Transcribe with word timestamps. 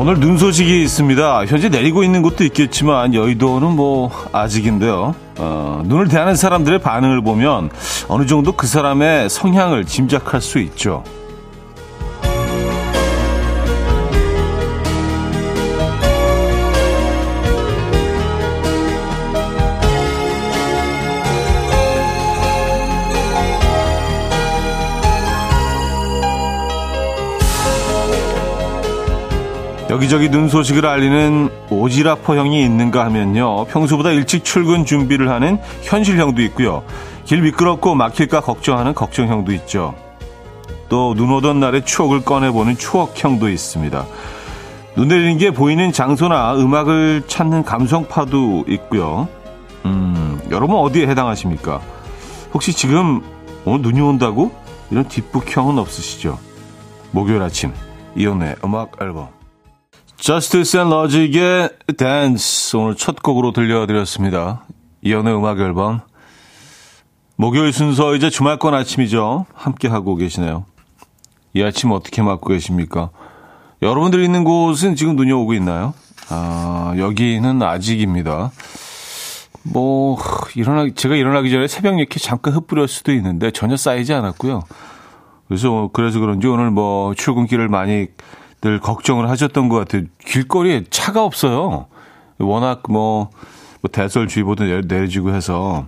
오늘 0.00 0.18
눈 0.18 0.38
소식이 0.38 0.82
있습니다. 0.82 1.44
현재 1.44 1.68
내리고 1.68 2.02
있는 2.02 2.22
곳도 2.22 2.42
있겠지만 2.44 3.12
여의도는 3.12 3.72
뭐 3.72 4.10
아직인데요. 4.32 5.14
어, 5.36 5.82
눈을 5.84 6.08
대하는 6.08 6.36
사람들의 6.36 6.78
반응을 6.78 7.20
보면 7.20 7.68
어느 8.08 8.24
정도 8.24 8.52
그 8.52 8.66
사람의 8.66 9.28
성향을 9.28 9.84
짐작할 9.84 10.40
수 10.40 10.58
있죠. 10.60 11.04
여기저기 29.90 30.28
눈 30.28 30.48
소식을 30.48 30.86
알리는 30.86 31.50
오지라퍼형이 31.68 32.62
있는가 32.62 33.04
하면요. 33.06 33.64
평소보다 33.64 34.12
일찍 34.12 34.44
출근 34.44 34.84
준비를 34.84 35.28
하는 35.30 35.58
현실형도 35.82 36.42
있고요. 36.42 36.84
길 37.24 37.42
미끄럽고 37.42 37.96
막힐까 37.96 38.40
걱정하는 38.40 38.94
걱정형도 38.94 39.52
있죠. 39.52 39.96
또 40.88 41.14
눈 41.16 41.32
오던 41.32 41.58
날의 41.58 41.84
추억을 41.84 42.20
꺼내보는 42.24 42.76
추억형도 42.76 43.48
있습니다. 43.48 44.06
눈 44.94 45.08
내리는 45.08 45.38
게 45.38 45.50
보이는 45.50 45.90
장소나 45.90 46.54
음악을 46.54 47.24
찾는 47.26 47.64
감성파도 47.64 48.66
있고요. 48.68 49.26
음, 49.86 50.40
여러분 50.52 50.76
어디에 50.76 51.08
해당하십니까? 51.08 51.80
혹시 52.54 52.72
지금 52.72 53.22
오늘 53.64 53.82
눈이 53.82 54.00
온다고? 54.00 54.52
이런 54.92 55.08
뒷북형은 55.08 55.78
없으시죠? 55.78 56.38
목요일 57.10 57.42
아침 57.42 57.72
이연의 58.14 58.56
음악 58.64 58.92
앨범 59.00 59.39
저스티스 60.20 60.76
앤 60.76 60.90
러직의 60.90 61.70
댄스 61.96 62.76
오늘 62.76 62.94
첫 62.94 63.22
곡으로 63.22 63.52
들려드렸습니다. 63.52 64.64
이연의 65.00 65.34
음악 65.34 65.58
앨범 65.60 66.02
목요일 67.36 67.72
순서 67.72 68.14
이제 68.14 68.28
주말권 68.28 68.74
아침이죠. 68.74 69.46
함께 69.54 69.88
하고 69.88 70.16
계시네요. 70.16 70.66
이 71.54 71.62
아침 71.62 71.90
어떻게 71.92 72.20
맞고 72.20 72.50
계십니까? 72.50 73.08
여러분들 73.80 74.22
있는 74.22 74.44
곳은 74.44 74.94
지금 74.94 75.16
눈이 75.16 75.32
오고 75.32 75.54
있나요? 75.54 75.94
아, 76.28 76.92
여기는 76.98 77.62
아직입니다. 77.62 78.52
뭐 79.62 80.18
일어나 80.54 80.86
제가 80.94 81.16
일어나기 81.16 81.50
전에 81.50 81.66
새벽 81.66 81.98
이렇게 81.98 82.20
잠깐 82.20 82.52
흩뿌렸을 82.52 82.88
수도 82.88 83.12
있는데 83.14 83.50
전혀 83.50 83.78
쌓이지 83.78 84.12
않았고요. 84.12 84.64
그래서 85.48 85.88
그래서 85.94 86.20
그런지 86.20 86.46
오늘 86.46 86.70
뭐 86.70 87.14
출근길을 87.14 87.68
많이 87.70 88.08
늘 88.60 88.78
걱정을 88.78 89.28
하셨던 89.30 89.68
것 89.68 89.76
같아요. 89.76 90.02
길거리에 90.24 90.84
차가 90.90 91.24
없어요. 91.24 91.86
워낙 92.38 92.82
뭐, 92.88 93.30
뭐 93.80 93.90
대설주의보도 93.90 94.64
내려지고 94.64 95.34
해서 95.34 95.86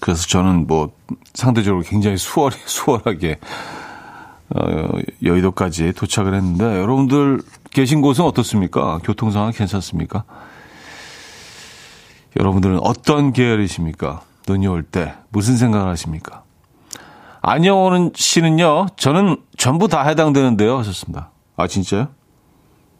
그래서 0.00 0.26
저는 0.26 0.66
뭐 0.66 0.90
상대적으로 1.34 1.82
굉장히 1.82 2.16
수월 2.16 2.52
수월하게 2.66 3.38
어, 4.50 4.88
여의도까지 5.22 5.92
도착을 5.94 6.34
했는데 6.34 6.64
여러분들 6.64 7.40
계신 7.70 8.00
곳은 8.02 8.24
어떻습니까? 8.24 8.98
교통 9.02 9.30
상황 9.30 9.50
괜찮습니까? 9.52 10.24
여러분들은 12.38 12.78
어떤 12.82 13.32
계열이십니까? 13.32 14.22
눈이 14.46 14.66
올 14.66 14.82
때 14.82 15.14
무슨 15.30 15.56
생각을 15.56 15.88
하십니까? 15.90 16.42
안녕오는 17.40 18.12
씨는요, 18.14 18.86
저는 18.96 19.36
전부 19.56 19.88
다 19.88 20.02
해당되는데요. 20.06 20.78
하셨습니다. 20.78 21.30
아, 21.56 21.66
진짜요? 21.66 22.08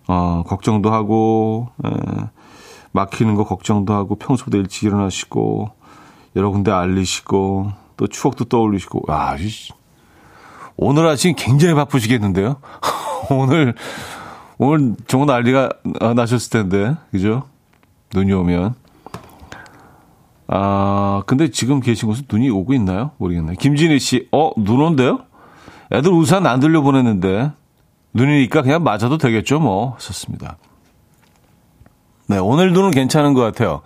어, 0.07 0.45
걱정도 0.47 0.93
하고, 0.93 1.69
에, 1.85 1.91
막히는 2.93 3.35
거 3.35 3.45
걱정도 3.45 3.95
하고, 3.95 4.15
평소보다 4.17 4.59
일찍 4.59 4.85
일어나시고, 4.85 5.71
여러 6.37 6.51
군데 6.51 6.71
알리시고, 6.71 7.73
또 7.97 8.07
추억도 8.07 8.45
떠올리시고, 8.45 9.13
아, 9.13 9.37
오늘 10.77 11.07
아침 11.07 11.35
굉장히 11.37 11.75
바쁘시겠는데요? 11.75 12.57
오늘, 13.31 13.75
오늘 14.59 14.95
정말 15.07 15.43
난리가 15.43 15.71
나셨을 16.15 16.51
텐데, 16.51 16.97
그죠? 17.11 17.45
눈이 18.15 18.33
오면. 18.33 18.75
아, 20.47 21.23
근데 21.27 21.51
지금 21.51 21.81
계신 21.81 22.09
곳은 22.09 22.27
눈이 22.31 22.51
오고 22.51 22.75
있나요? 22.75 23.13
모르겠네요. 23.17 23.57
김진희 23.59 23.99
씨, 23.99 24.29
어, 24.31 24.51
눈 24.57 24.81
온대요? 24.81 25.21
애들 25.93 26.13
우산 26.13 26.47
안 26.47 26.61
들려 26.61 26.83
보냈는데, 26.83 27.51
눈이니까 28.15 28.63
그냥 28.63 28.83
맞아도 28.83 29.19
되겠죠, 29.19 29.59
뭐. 29.61 29.97
썼습니다. 29.99 30.57
네, 32.27 32.39
오늘 32.39 32.73
눈은 32.73 32.91
괜찮은 32.93 33.35
것 33.35 33.41
같아요. 33.43 33.83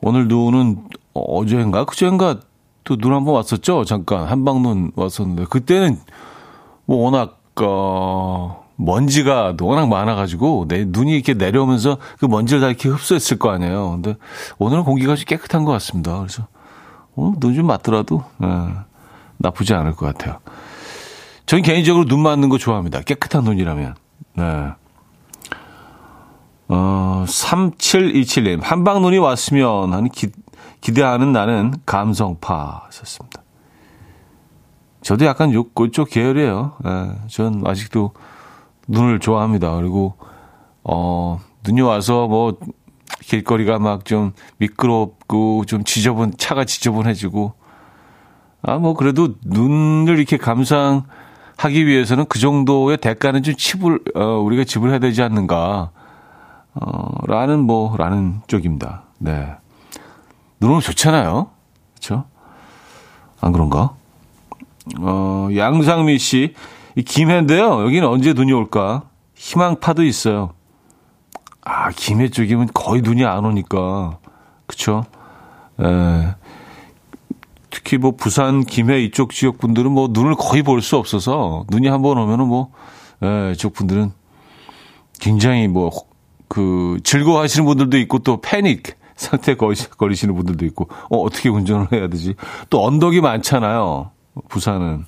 오늘 0.00 0.28
눈은 0.28 0.84
어제인가? 1.14 1.84
그제인가? 1.84 2.40
또 2.84 2.96
눈 2.96 3.12
한 3.12 3.24
번 3.24 3.34
왔었죠? 3.34 3.84
잠깐. 3.84 4.26
한방눈 4.26 4.92
왔었는데. 4.96 5.44
그때는 5.44 6.00
뭐 6.84 7.04
워낙, 7.04 7.40
어, 7.62 8.64
먼지가 8.76 9.54
워낙 9.60 9.86
많아가지고, 9.88 10.66
내 10.68 10.84
눈이 10.84 11.12
이렇게 11.12 11.34
내려오면서 11.34 11.98
그 12.18 12.26
먼지를 12.26 12.60
다 12.60 12.66
이렇게 12.68 12.88
흡수했을 12.88 13.38
거 13.38 13.50
아니에요. 13.50 13.90
근데 13.92 14.16
오늘은 14.58 14.82
공기가 14.84 15.14
좀 15.14 15.24
깨끗한 15.26 15.64
것 15.64 15.70
같습니다. 15.72 16.16
그래서 16.18 16.46
오늘 17.14 17.36
눈 17.38 17.54
좀 17.54 17.66
맞더라도, 17.66 18.24
네, 18.38 18.48
나쁘지 19.38 19.74
않을 19.74 19.94
것 19.94 20.06
같아요. 20.06 20.38
저는 21.46 21.62
개인적으로 21.62 22.04
눈 22.06 22.20
맞는 22.20 22.48
거 22.48 22.58
좋아합니다. 22.58 23.00
깨끗한 23.02 23.44
눈이라면. 23.44 23.94
네. 24.34 24.72
어, 26.68 27.24
3727님. 27.26 28.60
한방 28.62 29.02
눈이 29.02 29.18
왔으면 29.18 29.92
하는 29.92 30.08
기, 30.08 30.28
기대하는 30.80 31.32
나는 31.32 31.74
감성파 31.84 32.88
셨습니다. 32.90 33.42
저도 35.02 35.26
약간 35.26 35.52
요, 35.52 35.64
그쪽 35.70 36.08
계열이에요. 36.10 36.76
네, 36.84 36.90
전 37.28 37.62
아직도 37.66 38.12
눈을 38.88 39.18
좋아합니다. 39.18 39.74
그리고, 39.76 40.14
어, 40.84 41.40
눈이 41.66 41.80
와서 41.82 42.28
뭐, 42.28 42.56
길거리가 43.20 43.78
막 43.78 44.04
좀 44.04 44.32
미끄럽고 44.58 45.64
좀 45.66 45.84
지저분, 45.84 46.34
차가 46.38 46.64
지저분해지고, 46.64 47.52
아, 48.62 48.78
뭐, 48.78 48.94
그래도 48.94 49.34
눈을 49.44 50.18
이렇게 50.18 50.36
감상, 50.36 51.04
하기 51.62 51.86
위해서는 51.86 52.24
그 52.28 52.40
정도의 52.40 52.96
대가는 52.96 53.40
좀 53.44 53.54
치불, 53.54 54.02
어, 54.16 54.24
우리가 54.38 54.64
지불해야 54.64 54.98
되지 54.98 55.22
않는가, 55.22 55.90
어, 56.74 57.08
라는 57.28 57.60
뭐, 57.60 57.96
라는 57.96 58.40
쪽입니다. 58.48 59.04
네. 59.18 59.46
눈 60.58 60.70
오면 60.70 60.80
좋잖아요. 60.80 61.50
그쵸? 61.94 62.24
안 63.40 63.52
그런가? 63.52 63.94
어, 64.98 65.48
양상미 65.54 66.18
씨, 66.18 66.54
이 66.96 67.02
김해인데요. 67.02 67.84
여기는 67.84 68.08
언제 68.08 68.32
눈이 68.32 68.52
올까? 68.52 69.04
희망파도 69.36 70.02
있어요. 70.02 70.54
아, 71.60 71.90
김해 71.90 72.28
쪽이면 72.28 72.70
거의 72.74 73.02
눈이 73.02 73.24
안 73.24 73.44
오니까. 73.44 74.18
그쵸? 74.66 75.04
에, 75.80 76.34
특히 77.72 77.96
뭐 77.98 78.12
부산, 78.12 78.64
김해 78.64 79.00
이쪽 79.00 79.32
지역 79.32 79.58
분들은 79.58 79.90
뭐 79.90 80.08
눈을 80.12 80.34
거의 80.36 80.62
볼 80.62 80.82
수 80.82 80.96
없어서 80.98 81.64
눈이 81.70 81.88
한 81.88 82.02
번 82.02 82.18
오면은 82.18 82.46
뭐, 82.46 82.70
예, 83.24 83.52
이쪽 83.52 83.72
분들은 83.72 84.12
굉장히 85.20 85.68
뭐, 85.68 85.90
그, 86.48 86.98
즐거워하시는 87.02 87.64
분들도 87.64 87.96
있고 88.00 88.18
또 88.20 88.40
패닉 88.42 88.96
상태에 89.16 89.54
거리시는 89.56 90.34
분들도 90.34 90.66
있고, 90.66 90.88
어, 91.10 91.16
어떻게 91.18 91.48
운전을 91.48 91.92
해야 91.92 92.08
되지? 92.08 92.34
또 92.70 92.84
언덕이 92.84 93.20
많잖아요. 93.20 94.10
부산은. 94.48 95.06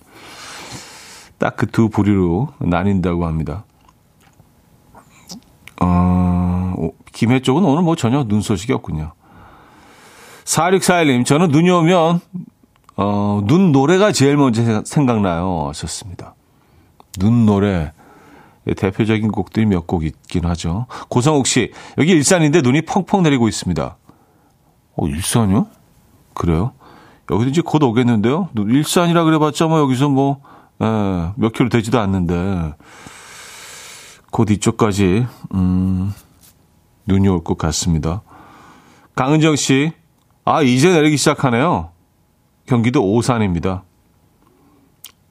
딱 1.39 1.57
그 1.57 1.67
두 1.67 1.89
부류로 1.91 2.49
나뉜다고 2.61 3.27
합니다. 3.27 3.65
어, 5.81 6.75
김해 7.13 7.41
쪽은 7.41 7.65
오늘 7.65 7.83
뭐 7.83 7.97
전혀 7.97 8.25
눈 8.25 8.41
소식이 8.41 8.73
없군요. 8.73 9.13
4641님, 10.45 11.27
저는 11.27 11.49
눈이 11.49 11.69
오면 11.71 12.21
어, 12.97 13.41
눈 13.45 13.73
노래가 13.73 14.13
제일 14.13 14.37
먼저 14.37 14.83
생각나요. 14.85 15.67
하셨습니다. 15.69 16.35
눈 17.19 17.47
노래. 17.47 17.93
대표적인 18.77 19.31
곡들이 19.31 19.67
몇 19.67 19.87
곡 19.87 20.05
있긴 20.05 20.47
하죠. 20.47 20.87
고성욱 21.09 21.47
씨, 21.47 21.71
여기 21.99 22.13
일산인데 22.13 22.63
눈이 22.63 22.83
펑펑 22.83 23.23
내리고 23.23 23.47
있습니다. 23.49 23.97
어, 24.97 25.07
일산이요? 25.07 25.67
그래요? 26.33 26.73
여기도 27.31 27.51
이제 27.51 27.63
곧 27.65 27.83
오겠는데요? 27.83 28.49
일산이라 28.57 29.25
그래봤자 29.25 29.67
뭐 29.67 29.81
여기서 29.81 30.09
뭐, 30.09 30.41
예, 30.81 30.87
몇 31.37 31.53
킬로 31.53 31.69
되지도 31.69 31.99
않는데, 32.01 32.75
곧 34.31 34.51
이쪽까지, 34.51 35.27
음, 35.55 36.13
눈이 37.07 37.29
올 37.29 37.45
것 37.45 37.59
같습니다. 37.59 38.23
강은정 39.15 39.57
씨, 39.57 39.93
아, 40.45 40.63
이제 40.63 40.91
내리기 40.93 41.17
시작하네요. 41.19 41.91
경기도 42.67 43.05
오산입니다. 43.05 43.83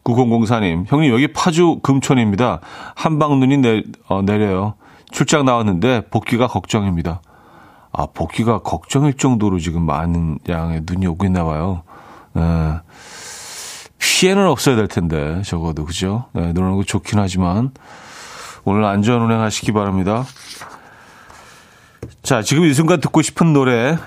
9004님, 0.03 0.85
형님, 0.87 1.13
여기 1.13 1.31
파주 1.31 1.79
금촌입니다. 1.81 2.59
한방 2.95 3.39
눈이 3.39 3.57
내, 3.57 3.83
어, 4.07 4.21
내려요. 4.21 4.75
출장 5.11 5.45
나왔는데 5.45 6.07
복귀가 6.09 6.47
걱정입니다. 6.47 7.21
아, 7.93 8.07
복귀가 8.07 8.59
걱정일 8.59 9.13
정도로 9.13 9.59
지금 9.59 9.83
많은 9.83 10.39
양의 10.49 10.81
눈이 10.85 11.07
오고 11.07 11.25
있나 11.25 11.43
봐요. 11.45 11.83
에, 12.35 12.41
예. 12.41 12.79
피해는 13.99 14.47
없어야 14.47 14.75
될 14.75 14.87
텐데, 14.87 15.41
적어도, 15.43 15.85
그죠? 15.85 16.25
네, 16.33 16.51
눈 16.53 16.65
오는 16.65 16.75
거 16.75 16.83
좋긴 16.83 17.19
하지만, 17.19 17.71
오늘 18.65 18.83
안전 18.83 19.21
운행하시기 19.21 19.71
바랍니다. 19.71 20.25
자, 22.21 22.41
지금 22.41 22.65
이 22.65 22.73
순간 22.73 22.99
듣고 22.99 23.21
싶은 23.21 23.53
노래, 23.53 23.97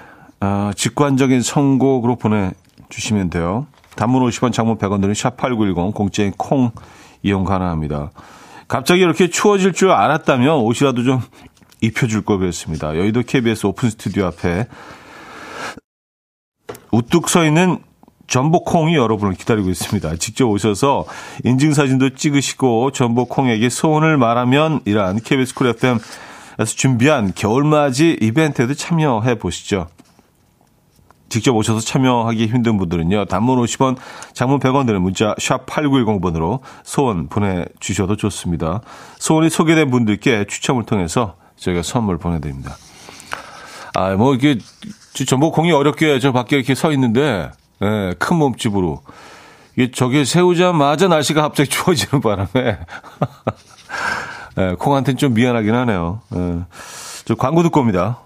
어, 0.40 0.70
직관적인 0.74 1.40
선곡으로 1.40 2.16
보내 2.16 2.52
주시면 2.88 3.30
돼요. 3.30 3.66
단문 3.96 4.22
50원, 4.28 4.52
장문 4.52 4.78
100원 4.78 5.00
드는 5.00 5.14
샵8910, 5.14 5.94
공짜인 5.94 6.32
콩 6.36 6.70
이용 7.22 7.44
가능합니다. 7.44 8.10
갑자기 8.68 9.00
이렇게 9.00 9.28
추워질 9.28 9.72
줄 9.72 9.90
알았다면 9.90 10.56
옷이라도 10.56 11.02
좀 11.04 11.20
입혀줄 11.80 12.24
걸 12.24 12.38
그랬습니다. 12.38 12.96
여의도 12.96 13.22
KBS 13.22 13.66
오픈 13.66 13.90
스튜디오 13.90 14.26
앞에 14.26 14.66
우뚝 16.90 17.28
서 17.28 17.44
있는 17.44 17.78
전복콩이 18.26 18.96
여러분을 18.96 19.34
기다리고 19.34 19.70
있습니다. 19.70 20.16
직접 20.16 20.48
오셔서 20.48 21.06
인증사진도 21.44 22.14
찍으시고 22.14 22.90
전복콩에게 22.90 23.68
소원을 23.68 24.16
말하면 24.16 24.80
이란 24.84 25.20
KBS 25.20 25.54
쿨 25.54 25.68
FM에서 25.68 26.74
준비한 26.74 27.32
겨울맞이 27.34 28.18
이벤트에도 28.20 28.74
참여해 28.74 29.36
보시죠. 29.36 29.88
직접 31.28 31.54
오셔서 31.54 31.80
참여하기 31.80 32.46
힘든 32.46 32.78
분들은요. 32.78 33.26
단문 33.26 33.58
50원, 33.58 33.96
장문 34.32 34.60
100원 34.60 34.86
드는 34.86 35.02
문자 35.02 35.34
샵 35.38 35.66
8910번으로 35.66 36.60
소원 36.84 37.28
보내주셔도 37.28 38.16
좋습니다. 38.16 38.80
소원이 39.18 39.50
소개된 39.50 39.90
분들께 39.90 40.46
추첨을 40.48 40.84
통해서 40.84 41.36
저희가 41.56 41.82
선물 41.82 42.18
보내드립니다. 42.18 42.76
아, 43.94 44.10
뭐 44.14 44.34
이게 44.34 44.58
전복콩이 45.14 45.72
어렵게 45.72 46.18
저 46.18 46.32
밖에 46.32 46.56
이렇게 46.56 46.74
서 46.74 46.92
있는데 46.92 47.50
예, 47.82 48.14
큰 48.18 48.36
몸집으로 48.36 49.02
이게 49.76 49.90
저게 49.90 50.24
세우자마자 50.24 51.08
날씨가 51.08 51.42
갑자기 51.42 51.68
추워지는 51.70 52.20
바람에 52.20 52.48
예, 54.58 54.74
콩한테는 54.78 55.18
좀 55.18 55.34
미안하긴 55.34 55.74
하네요. 55.74 56.20
예. 56.34 56.58
저 57.24 57.34
광고 57.34 57.62
듣고 57.62 57.80
옵니다. 57.80 58.20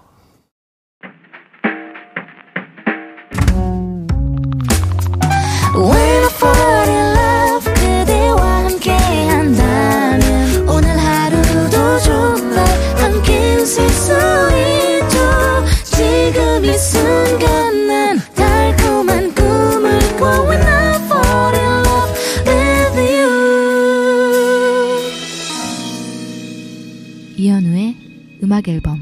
음악 28.61 28.67
앨범 28.67 28.99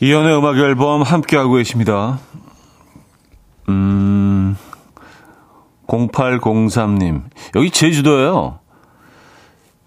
이연의 0.00 0.36
음악 0.36 0.56
앨범 0.58 1.02
함께하고 1.02 1.54
계십니다. 1.54 2.18
음, 3.68 4.56
0803님. 5.86 7.22
여기 7.56 7.70
제주도예요. 7.70 8.60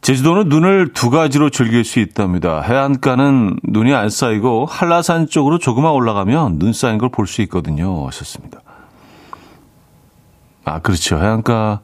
제주도는 0.02 0.50
눈을 0.50 0.94
두 0.94 1.10
가지로 1.10 1.50
즐길 1.50 1.84
수 1.86 2.00
있답니다. 2.00 2.62
해안가는 2.62 3.58
눈이 3.64 3.94
안 3.94 4.10
쌓이고 4.10 4.66
한라산 4.66 5.28
쪽으로 5.28 5.60
조금만 5.60 5.92
올라가면 5.92 6.58
눈 6.60 6.74
쌓인 6.74 6.98
걸 6.98 7.10
볼 7.10 7.28
수 7.28 7.42
있거든요. 7.44 8.08
하셨습니다. 8.08 8.62
아, 10.66 10.80
그렇죠. 10.80 11.18
해안가 11.20 11.82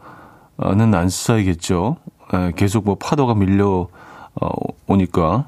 는안 0.57 1.09
쌓이겠죠. 1.09 1.97
에, 2.33 2.51
계속 2.55 2.85
뭐 2.85 2.95
파도가 2.95 3.35
밀려 3.35 3.87
어, 4.39 4.49
오니까. 4.87 5.45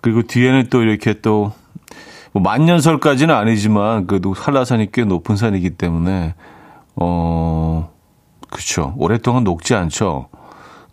그리고 0.00 0.22
뒤에는 0.22 0.68
또 0.70 0.82
이렇게 0.82 1.20
또, 1.20 1.52
뭐 2.32 2.42
만년설까지는 2.42 3.34
아니지만, 3.34 4.06
그래도 4.06 4.32
한라산이 4.32 4.92
꽤 4.92 5.04
높은 5.04 5.36
산이기 5.36 5.70
때문에, 5.70 6.34
어, 6.96 7.90
그쵸. 8.50 8.94
오랫동안 8.98 9.44
녹지 9.44 9.74
않죠. 9.74 10.28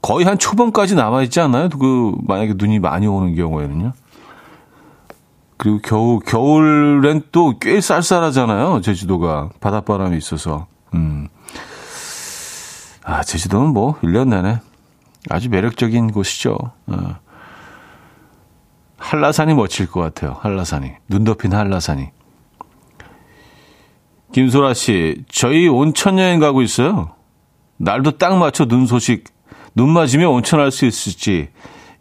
거의 0.01 0.25
한 0.25 0.37
초반까지 0.39 0.95
남아있지 0.95 1.41
않나요? 1.41 1.69
그, 1.69 2.13
만약에 2.25 2.53
눈이 2.55 2.79
많이 2.79 3.05
오는 3.07 3.35
경우에는요. 3.35 3.93
그리고 5.57 5.79
겨우, 5.83 6.19
겨울엔 6.19 7.23
또 7.31 7.53
꽤 7.59 7.81
쌀쌀하잖아요. 7.81 8.81
제주도가. 8.81 9.49
바닷바람이 9.59 10.17
있어서. 10.17 10.67
음. 10.95 11.27
아, 13.03 13.23
제주도는 13.23 13.73
뭐, 13.73 13.99
1년 14.01 14.29
내내 14.29 14.59
아주 15.29 15.49
매력적인 15.49 16.11
곳이죠. 16.11 16.57
어. 16.87 17.15
한라산이 18.97 19.53
멋질 19.55 19.87
것 19.89 19.99
같아요. 20.01 20.37
한라산이. 20.41 20.91
눈 21.07 21.23
덮인 21.23 21.53
한라산이. 21.53 22.09
김소라 24.31 24.73
씨, 24.73 25.23
저희 25.29 25.67
온천 25.67 26.17
여행 26.19 26.39
가고 26.39 26.61
있어요. 26.61 27.13
날도 27.77 28.17
딱 28.17 28.37
맞춰 28.37 28.65
눈 28.65 28.85
소식, 28.85 29.25
눈 29.73 29.89
맞으면 29.89 30.27
온천할 30.27 30.71
수 30.71 30.85
있을지 30.85 31.49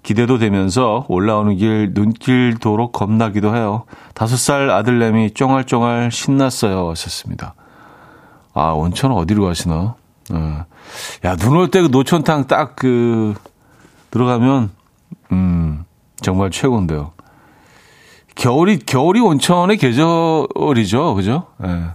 기대도 0.03 0.39
되면서 0.39 1.07
올라오는 1.09 1.57
길 1.57 1.93
눈길 1.93 2.57
도로 2.59 2.91
겁나기도 2.91 3.57
해요. 3.57 3.85
다섯 4.15 4.37
살 4.37 4.71
아들내미 4.71 5.33
쫑알쫑알 5.33 6.13
신났어요. 6.13 6.91
하셨습니다. 6.91 7.55
아, 8.55 8.71
온천 8.73 9.13
어디로 9.13 9.45
가시나? 9.45 9.95
어. 10.31 10.65
야, 11.25 11.37
눈 11.37 11.57
올 11.57 11.69
때 11.71 11.83
그 11.83 11.89
노천탕 11.89 12.47
딱 12.47 12.77
그, 12.77 13.35
들어가면, 14.11 14.71
음, 15.33 15.85
정말 16.21 16.51
최고인데요. 16.51 17.13
겨울이, 18.35 18.79
겨울이 18.79 19.21
온천의 19.21 19.77
계절이죠. 19.77 21.15
그죠? 21.15 21.47
예. 21.65 21.91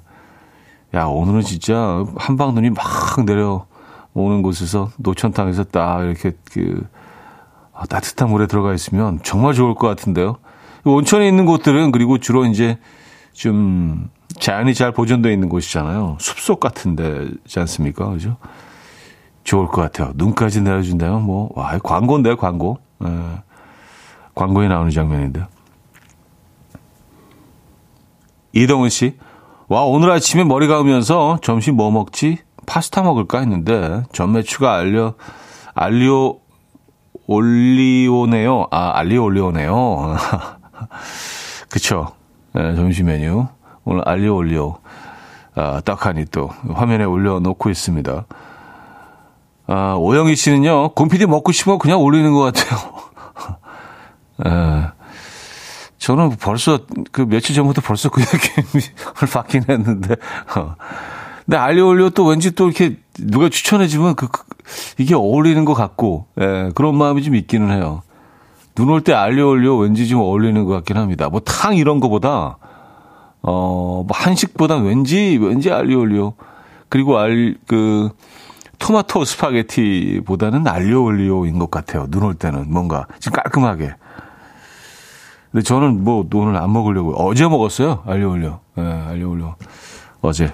야, 0.98 1.06
오늘은 1.06 1.42
진짜 1.42 2.06
한방 2.18 2.54
눈이 2.56 2.70
막 2.72 2.86
내려오는 3.26 4.42
곳에서 4.42 4.90
노천탕에서 4.98 5.66
딱 5.66 6.04
이렇게 6.04 6.34
그, 6.52 6.88
아, 7.74 7.86
따뜻한 7.86 8.30
물에 8.30 8.48
들어가 8.48 8.74
있으면 8.74 9.20
정말 9.24 9.54
좋을 9.54 9.76
것 9.76 9.88
같은데요. 9.88 10.38
온천에 10.86 11.28
있는 11.28 11.46
곳들은 11.46 11.92
그리고 11.92 12.20
주로 12.20 12.46
이제 12.46 12.78
좀 13.34 14.10
자연이 14.40 14.74
잘 14.74 14.92
보존되어 14.92 15.32
있는 15.32 15.50
곳이잖아요. 15.50 16.18
숲속 16.20 16.60
같은 16.60 16.96
데지 16.96 17.60
않습니까? 17.60 18.10
그죠? 18.10 18.38
좋을 19.44 19.68
것 19.68 19.82
같아요. 19.82 20.12
눈까지 20.16 20.62
내려준다면 20.62 21.22
뭐, 21.22 21.50
와, 21.56 21.78
광고인데요, 21.78 22.36
광고. 22.36 22.80
에, 23.04 23.08
예. 23.08 23.44
광고에 24.34 24.68
나오는 24.68 24.92
장면인데. 24.92 25.46
이동은 28.54 28.90
씨, 28.90 29.18
와, 29.68 29.84
오늘 29.84 30.12
아침에 30.12 30.44
머리 30.44 30.68
감으면서 30.68 31.40
점심 31.42 31.76
뭐 31.76 31.92
먹지? 31.92 32.40
파스타 32.66 33.04
먹을까 33.04 33.40
했는데, 33.40 34.04
전매추가 34.12 34.76
알려, 34.76 35.14
알리오, 35.74 36.40
올리오네요. 37.28 38.68
아, 38.72 38.92
알리오 38.96 39.24
올리오네요. 39.24 40.16
그쵸. 41.70 42.12
네, 42.54 42.76
점심 42.76 43.08
메뉴. 43.08 43.48
오늘 43.86 44.02
알리오 44.08 44.36
올리오. 44.36 44.78
아, 45.56 45.82
딱 45.86 46.06
하니 46.06 46.26
또 46.32 46.50
화면에 46.74 47.06
올려놓고 47.06 47.70
있습니다. 47.70 48.26
아, 49.68 49.94
오영희 49.98 50.36
씨는요, 50.36 50.90
곰피디 50.90 51.26
먹고 51.28 51.52
싶어 51.52 51.78
그냥 51.78 52.02
올리는 52.02 52.32
것 52.34 52.42
같아요. 52.42 52.80
에, 54.46 54.88
저는 55.98 56.36
벌써 56.42 56.80
그 57.12 57.22
며칠 57.22 57.56
전부터 57.56 57.82
벌써 57.82 58.10
그 58.10 58.22
얘기를 58.22 58.94
받긴 59.32 59.64
했는데, 59.70 60.16
어. 60.56 60.76
근데 61.46 61.58
알리오 61.58 61.88
올리오 61.90 62.10
또 62.10 62.26
왠지 62.26 62.54
또 62.56 62.66
이렇게 62.66 62.98
누가 63.20 63.50
추천해주면 63.50 64.16
그, 64.16 64.28
그 64.28 64.44
이게 64.98 65.14
어울리는 65.16 65.64
것 65.64 65.74
같고, 65.74 66.26
예, 66.42 66.72
그런 66.76 66.96
마음이 66.98 67.22
좀 67.24 67.36
있기는 67.36 67.72
해요. 67.72 68.02
눈 68.76 68.90
올 68.90 69.02
때 69.02 69.14
알리오 69.14 69.50
올리오 69.50 69.78
왠지 69.78 70.08
좀 70.08 70.20
어울리는 70.22 70.66
것 70.66 70.74
같긴 70.74 70.98
합니다. 70.98 71.30
뭐 71.30 71.40
탕 71.40 71.76
이런 71.78 72.00
거보다, 72.00 72.58
어, 73.48 74.04
뭐 74.08 74.18
한식보다 74.18 74.78
왠지, 74.78 75.38
왠지 75.40 75.72
알리올리오. 75.72 76.34
그리고 76.90 77.18
알, 77.20 77.56
그, 77.68 78.10
토마토 78.80 79.24
스파게티보다는 79.24 80.68
알리올리오인 80.68 81.60
것 81.60 81.70
같아요. 81.72 82.08
눈 82.10 82.24
올 82.24 82.34
때는 82.34 82.66
뭔가 82.72 83.06
좀 83.20 83.32
깔끔하게. 83.34 83.94
근데 85.52 85.64
저는 85.64 86.04
뭐 86.04 86.28
오늘 86.34 86.58
안 86.58 86.74
먹으려고 86.74 87.14
어제 87.16 87.48
먹었어요. 87.48 88.04
올려. 88.06 88.60
예, 88.78 88.82
네, 88.82 89.24
올려. 89.24 89.56
어제. 90.22 90.52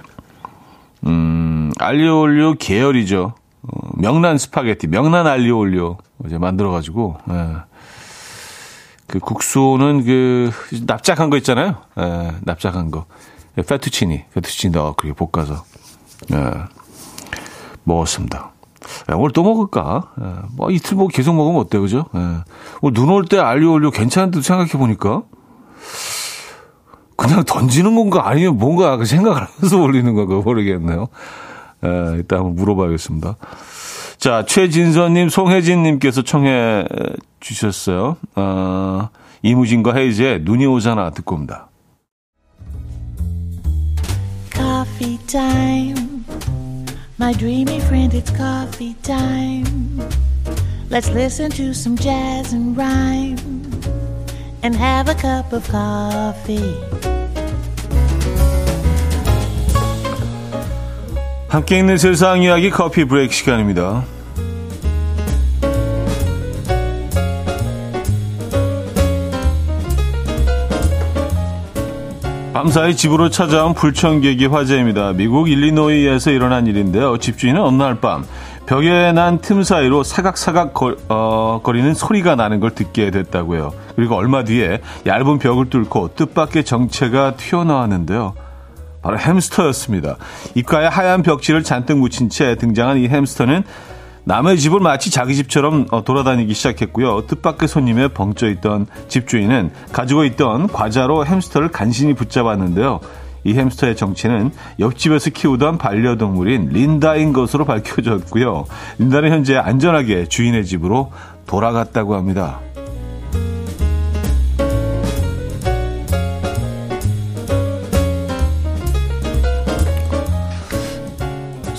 음, 1.06 1.72
알리오 1.80 2.20
올리오 2.20 2.54
계열이죠. 2.54 3.32
어, 3.62 3.88
명란 3.96 4.38
스파게티, 4.38 4.86
명란 4.88 5.26
알리오 5.26 5.58
올리오 5.58 5.96
어제 6.24 6.38
만들어가지고, 6.38 7.16
예. 7.30 7.56
그 9.06 9.18
국수는 9.18 10.04
그 10.04 10.50
납작한 10.86 11.28
거 11.30 11.36
있잖아요. 11.38 11.76
예, 11.98 12.32
납작한 12.40 12.90
거. 12.90 13.04
페투치니, 13.56 14.24
페투치니 14.34 14.72
넣어 14.72 14.94
그렇게 14.94 15.14
볶아서 15.14 15.64
예, 16.32 16.52
먹었습니다. 17.84 18.52
야, 19.10 19.14
오늘 19.14 19.32
또 19.32 19.42
먹을까? 19.42 20.12
예, 20.20 20.24
뭐 20.56 20.70
이틀 20.70 20.96
뭐 20.96 21.08
계속 21.08 21.34
먹으면 21.34 21.60
어때, 21.60 21.78
그죠? 21.78 22.06
예. 22.14 22.18
오늘 22.80 22.94
눈 22.94 23.10
올 23.10 23.26
때 23.26 23.38
알리오 23.38 23.72
올리오 23.72 23.90
괜찮은데 23.90 24.40
생각해 24.40 24.72
보니까 24.72 25.22
그냥 27.16 27.44
던지는 27.44 27.94
건가 27.94 28.28
아니면 28.28 28.56
뭔가 28.56 28.96
그 28.96 29.04
생각을 29.04 29.42
하면서 29.44 29.78
올리는 29.82 30.12
건가 30.14 30.36
모르겠네요. 30.36 31.08
에, 31.84 32.18
이따 32.20 32.36
한번 32.36 32.54
물어봐야겠습니다. 32.56 33.36
자, 34.22 34.44
최진선님, 34.46 35.30
송혜진님께서 35.30 36.22
청해 36.22 36.84
주셨어요. 37.40 38.18
어, 38.36 39.08
이무진과 39.42 39.96
헤이즈의 39.96 40.42
눈이 40.42 40.64
오잖아 40.64 41.10
듣고 41.10 41.34
옵니다. 41.34 41.68
Coffee 44.54 45.18
time. 45.26 46.24
My 47.18 47.34
dreamy 47.34 47.78
friend, 47.78 48.16
it's 48.16 48.30
coffee 48.30 48.94
time. 49.02 49.98
Let's 50.88 51.10
listen 51.10 51.50
to 51.56 51.70
some 51.70 51.96
jazz 51.96 52.54
and 52.54 52.78
rhyme 52.78 53.38
and 54.62 54.76
have 54.76 55.10
a 55.10 55.16
cup 55.16 55.52
of 55.52 55.68
coffee. 55.68 57.21
함께 61.52 61.78
있는 61.78 61.98
세상 61.98 62.40
이야기 62.40 62.70
커피 62.70 63.04
브레이크 63.04 63.34
시간입니다. 63.34 64.04
밤사이 72.54 72.96
집으로 72.96 73.28
찾아온 73.28 73.74
불청객이 73.74 74.46
화제입니다. 74.46 75.12
미국 75.12 75.50
일리노이에서 75.50 76.30
일어난 76.30 76.66
일인데요. 76.66 77.18
집주인은 77.18 77.60
어느 77.60 77.76
날 77.82 77.96
밤 78.00 78.24
벽에 78.64 79.12
난 79.12 79.38
틈 79.42 79.62
사이로 79.62 80.04
사각사각 80.04 80.72
거, 80.72 80.96
어, 81.10 81.60
거리는 81.62 81.92
소리가 81.92 82.34
나는 82.34 82.60
걸 82.60 82.70
듣게 82.70 83.10
됐다고요. 83.10 83.74
그리고 83.94 84.14
얼마 84.14 84.42
뒤에 84.44 84.80
얇은 85.04 85.38
벽을 85.38 85.68
뚫고 85.68 86.14
뜻밖의 86.14 86.64
정체가 86.64 87.36
튀어나왔는데요. 87.36 88.32
바로 89.02 89.18
햄스터였습니다. 89.18 90.16
입가에 90.54 90.86
하얀 90.86 91.22
벽지를 91.22 91.62
잔뜩 91.62 91.98
묻힌 91.98 92.30
채 92.30 92.54
등장한 92.54 92.98
이 92.98 93.08
햄스터는 93.08 93.64
남의 94.24 94.58
집을 94.58 94.78
마치 94.78 95.10
자기 95.10 95.34
집처럼 95.34 95.86
어, 95.90 96.04
돌아다니기 96.04 96.54
시작했고요. 96.54 97.26
뜻밖의 97.26 97.68
손님에 97.68 98.08
벙쪄 98.08 98.48
있던 98.48 98.86
집주인은 99.08 99.72
가지고 99.92 100.24
있던 100.24 100.68
과자로 100.68 101.26
햄스터를 101.26 101.68
간신히 101.68 102.14
붙잡았는데요. 102.14 103.00
이 103.44 103.54
햄스터의 103.54 103.96
정체는 103.96 104.52
옆집에서 104.78 105.30
키우던 105.30 105.78
반려동물인 105.78 106.68
린다인 106.68 107.32
것으로 107.32 107.64
밝혀졌고요. 107.64 108.66
린다는 108.98 109.32
현재 109.32 109.56
안전하게 109.56 110.26
주인의 110.28 110.64
집으로 110.64 111.10
돌아갔다고 111.46 112.14
합니다. 112.14 112.60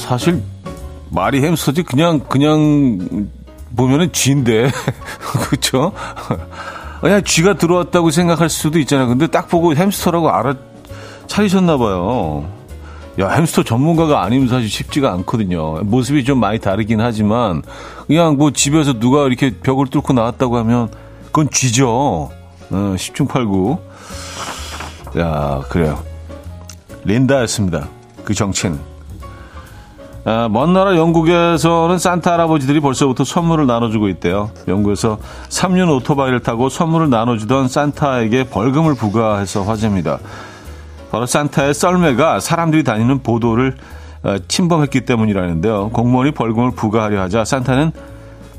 사실 0.03 0.43
말이 1.09 1.41
햄스터지 1.41 1.83
그냥 1.83 2.19
그냥 2.19 3.29
보면은 3.75 4.11
쥐인데 4.11 4.69
그렇죠? 5.47 5.93
그냥 6.99 7.23
쥐가 7.23 7.55
들어왔다고 7.55 8.11
생각할 8.11 8.49
수도 8.49 8.79
있잖아요. 8.79 9.07
근데 9.07 9.27
딱 9.27 9.47
보고 9.47 9.73
햄스터라고 9.73 10.29
알아 10.29 10.55
차리셨나 11.27 11.77
봐요. 11.77 12.45
야 13.19 13.29
햄스터 13.29 13.63
전문가가 13.63 14.23
아니면 14.23 14.49
사실 14.49 14.69
쉽지가 14.69 15.11
않거든요. 15.13 15.79
모습이 15.83 16.25
좀 16.25 16.39
많이 16.39 16.59
다르긴 16.59 16.99
하지만 16.99 17.61
그냥 18.07 18.35
뭐 18.35 18.51
집에서 18.51 18.93
누가 18.93 19.25
이렇게 19.25 19.55
벽을 19.57 19.87
뚫고 19.87 20.13
나왔다고 20.13 20.57
하면 20.57 20.89
그건 21.27 21.49
쥐죠. 21.49 21.87
어, 21.89 22.29
10중 22.71 23.27
8구. 23.27 23.79
야 25.19 25.61
그래요. 25.69 26.03
린다였습니다. 27.05 27.87
그 28.25 28.33
정체는. 28.33 28.92
아, 30.25 30.47
먼 30.49 30.71
나라 30.71 30.95
영국에서는 30.95 31.97
산타 31.97 32.33
할아버지들이 32.33 32.79
벌써부터 32.79 33.25
선물을 33.25 33.67
나눠주고 33.67 34.07
있대요. 34.07 34.51
영국에서 34.69 35.17
3륜 35.49 35.93
오토바이를 35.97 36.39
타고 36.39 36.69
선물을 36.69 37.09
나눠주던 37.09 37.67
산타에게 37.67 38.45
벌금을 38.45 38.95
부과해서 38.95 39.63
화제입니다. 39.63 40.19
바로 41.11 41.25
산타의 41.25 41.73
썰매가 41.73 42.39
사람들이 42.39 42.83
다니는 42.83 43.21
보도를 43.21 43.75
어, 44.23 44.37
침범했기 44.47 45.01
때문이라는데요. 45.01 45.89
공무원이 45.89 46.31
벌금을 46.31 46.71
부과하려 46.71 47.19
하자 47.21 47.43
산타는 47.43 47.91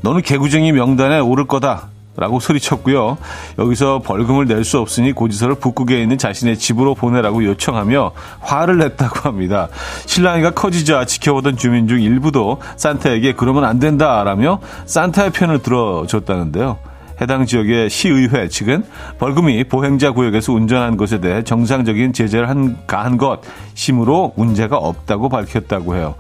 너는 0.02 0.20
개구쟁이 0.20 0.72
명단에 0.72 1.18
오를 1.20 1.46
거다. 1.46 1.88
라고 2.16 2.38
소리쳤고요. 2.40 3.18
여기서 3.58 4.00
벌금을 4.00 4.46
낼 4.46 4.64
수 4.64 4.78
없으니 4.78 5.12
고지서를 5.12 5.56
북극에 5.56 6.00
있는 6.00 6.16
자신의 6.16 6.58
집으로 6.58 6.94
보내라고 6.94 7.44
요청하며 7.44 8.12
화를 8.40 8.78
냈다고 8.78 9.28
합니다. 9.28 9.68
신랑이가 10.06 10.52
커지자 10.52 11.04
지켜보던 11.04 11.56
주민 11.56 11.86
중 11.86 12.00
일부도 12.00 12.60
산타에게 12.76 13.34
그러면 13.34 13.64
안 13.64 13.78
된다라며 13.78 14.60
산타의 14.86 15.30
편을 15.32 15.58
들어줬다는데요. 15.62 16.78
해당 17.20 17.46
지역의 17.46 17.90
시의회 17.90 18.48
측은 18.48 18.84
벌금이 19.18 19.64
보행자 19.64 20.12
구역에서 20.12 20.52
운전한 20.52 20.96
것에 20.96 21.20
대해 21.20 21.44
정상적인 21.44 22.12
제재를 22.12 22.48
한, 22.48 22.78
가한 22.86 23.18
것 23.18 23.40
심으로 23.74 24.32
문제가 24.36 24.78
없다고 24.78 25.28
밝혔다고 25.28 25.94
해요. 25.96 26.14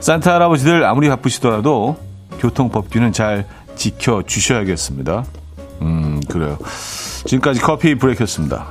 산타 0.00 0.34
할아버지들 0.34 0.84
아무리 0.84 1.08
바쁘시더라도 1.08 1.96
교통법규는 2.38 3.12
잘 3.12 3.46
지켜주셔야겠습니다. 3.76 5.24
음, 5.82 6.20
그래요. 6.28 6.58
지금까지 7.24 7.60
커피 7.60 7.94
브레이크였습니다. 7.94 8.66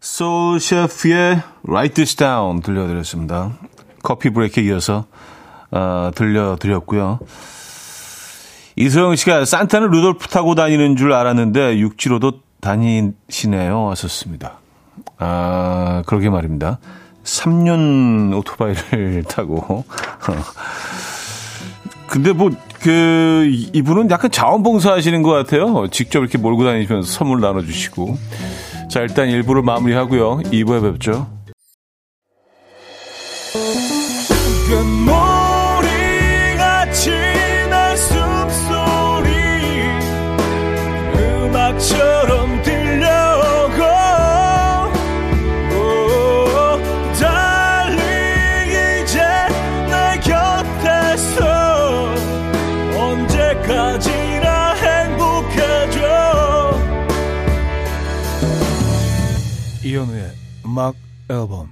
소울 0.00 0.60
셰프의 0.60 1.42
Write 1.68 1.94
This 1.94 2.16
Down 2.16 2.60
들려드렸습니다. 2.62 3.52
커피 4.02 4.30
브레이크에 4.30 4.64
이어서 4.64 5.06
어, 5.70 6.10
들려드렸고요. 6.14 7.18
이소영 8.76 9.16
씨가 9.16 9.44
산타는 9.44 9.90
루돌프 9.90 10.28
타고 10.28 10.54
다니는 10.54 10.96
줄 10.96 11.12
알았는데 11.12 11.78
육지로도 11.78 12.40
다니시네요. 12.60 13.84
왔었습니다. 13.84 14.58
아, 15.18 16.02
그러게 16.06 16.28
말입니다. 16.30 16.78
3년 17.24 18.36
오토바이를 18.36 19.24
타고. 19.28 19.84
근데 22.08 22.32
뭐, 22.32 22.50
그, 22.80 23.50
이분은 23.72 24.10
약간 24.10 24.30
자원봉사 24.30 24.92
하시는 24.92 25.22
것 25.22 25.30
같아요. 25.30 25.88
직접 25.90 26.20
이렇게 26.20 26.38
몰고 26.38 26.64
다니시면서 26.64 27.10
선물 27.10 27.40
나눠주시고. 27.40 28.16
자, 28.90 29.00
일단 29.00 29.28
1부를 29.28 29.62
마무리하고요. 29.62 30.38
2부에 30.44 30.92
뵙죠. 30.92 31.26
이현 34.68 35.06
음악 60.76 60.94
앨범 61.30 61.70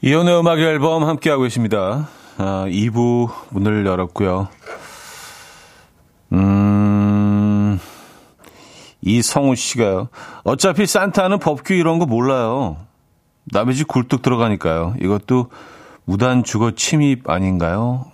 이현우의 0.00 0.38
음악 0.38 0.60
앨범 0.60 1.02
함께하고 1.02 1.42
계십니다. 1.42 2.08
아, 2.38 2.66
2부 2.68 3.28
문을 3.50 3.84
열었고요. 3.84 4.46
음, 6.30 7.80
이성우 9.00 9.56
씨가요. 9.56 10.10
어차피 10.44 10.86
산타는 10.86 11.40
법규 11.40 11.74
이런 11.74 11.98
거 11.98 12.06
몰라요. 12.06 12.76
남의 13.46 13.74
집 13.74 13.88
굴뚝 13.88 14.22
들어가니까요. 14.22 14.94
이것도 15.00 15.50
무단 16.04 16.44
주거 16.44 16.70
침입 16.70 17.28
아닌가요? 17.28 18.06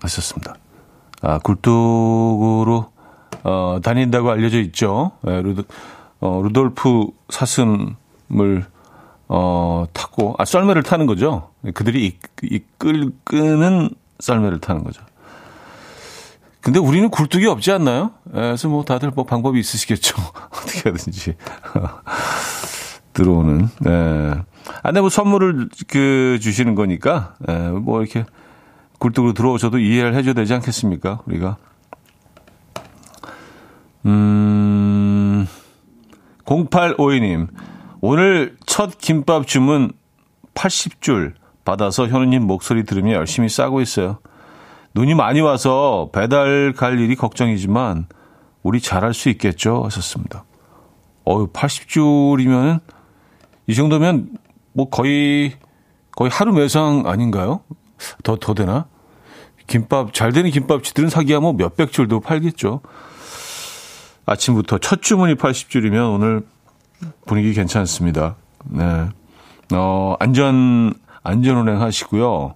하셨습니다. 0.00 0.54
아, 1.20 1.38
굴뚝으로, 1.40 2.86
어, 3.44 3.80
다닌다고 3.82 4.30
알려져 4.30 4.58
있죠. 4.60 5.12
예, 5.26 5.42
어, 6.20 6.40
루돌프 6.42 7.06
사슴을, 7.30 8.66
어, 9.28 9.84
타고, 9.92 10.34
아, 10.38 10.44
썰매를 10.44 10.82
타는 10.82 11.06
거죠. 11.06 11.50
그들이 11.74 12.06
이, 12.06 12.18
이끌, 12.42 13.12
끄는 13.24 13.90
썰매를 14.20 14.60
타는 14.60 14.84
거죠. 14.84 15.02
근데 16.60 16.80
우리는 16.80 17.08
굴뚝이 17.08 17.46
없지 17.46 17.70
않나요? 17.72 18.10
예, 18.28 18.40
그래서 18.40 18.68
뭐 18.68 18.84
다들 18.84 19.10
뭐 19.10 19.24
방법이 19.24 19.58
있으시겠죠. 19.60 20.16
어떻게 20.50 20.90
하든지. 20.90 21.34
들어오는. 23.14 23.68
예. 23.86 24.34
아, 24.82 24.82
근데 24.82 25.00
뭐 25.00 25.08
선물을 25.08 25.68
그 25.88 26.38
주시는 26.42 26.74
거니까, 26.74 27.34
예, 27.48 27.52
뭐 27.70 28.02
이렇게 28.02 28.24
굴뚝으로 28.98 29.32
들어오셔도 29.32 29.78
이해를 29.78 30.14
해줘야 30.14 30.34
되지 30.34 30.54
않겠습니까? 30.54 31.20
우리가. 31.26 31.56
음, 34.06 35.46
0852님. 36.48 37.48
오늘 38.00 38.56
첫 38.64 38.96
김밥 38.98 39.46
주문 39.46 39.92
80줄 40.54 41.34
받아서 41.64 42.08
현우님 42.08 42.44
목소리 42.46 42.84
들으며 42.84 43.12
열심히 43.12 43.48
싸고 43.48 43.80
있어요. 43.80 44.18
눈이 44.94 45.14
많이 45.14 45.40
와서 45.40 46.08
배달 46.12 46.72
갈 46.74 46.98
일이 46.98 47.14
걱정이지만 47.14 48.06
우리 48.62 48.80
잘할 48.80 49.12
수 49.12 49.28
있겠죠? 49.28 49.84
하셨습니다. 49.84 50.44
어유 51.26 51.48
80줄이면은 51.52 52.80
이 53.66 53.74
정도면 53.74 54.30
뭐 54.72 54.88
거의 54.88 55.52
거의 56.12 56.30
하루 56.30 56.52
매상 56.52 57.02
아닌가요? 57.06 57.60
더 58.24 58.36
더 58.36 58.54
되나? 58.54 58.86
김밥 59.66 60.14
잘 60.14 60.32
되는 60.32 60.50
김밥집들은 60.50 61.10
사기야 61.10 61.40
뭐 61.40 61.52
몇백 61.52 61.92
줄도 61.92 62.20
팔겠죠. 62.20 62.80
아침부터 64.28 64.78
첫 64.78 65.02
주문이 65.02 65.34
80줄이면 65.36 66.14
오늘 66.14 66.42
분위기 67.26 67.54
괜찮습니다. 67.54 68.36
네. 68.64 69.08
어, 69.72 70.16
안전 70.18 70.92
안전 71.22 71.56
운행 71.56 71.80
하시고요. 71.80 72.54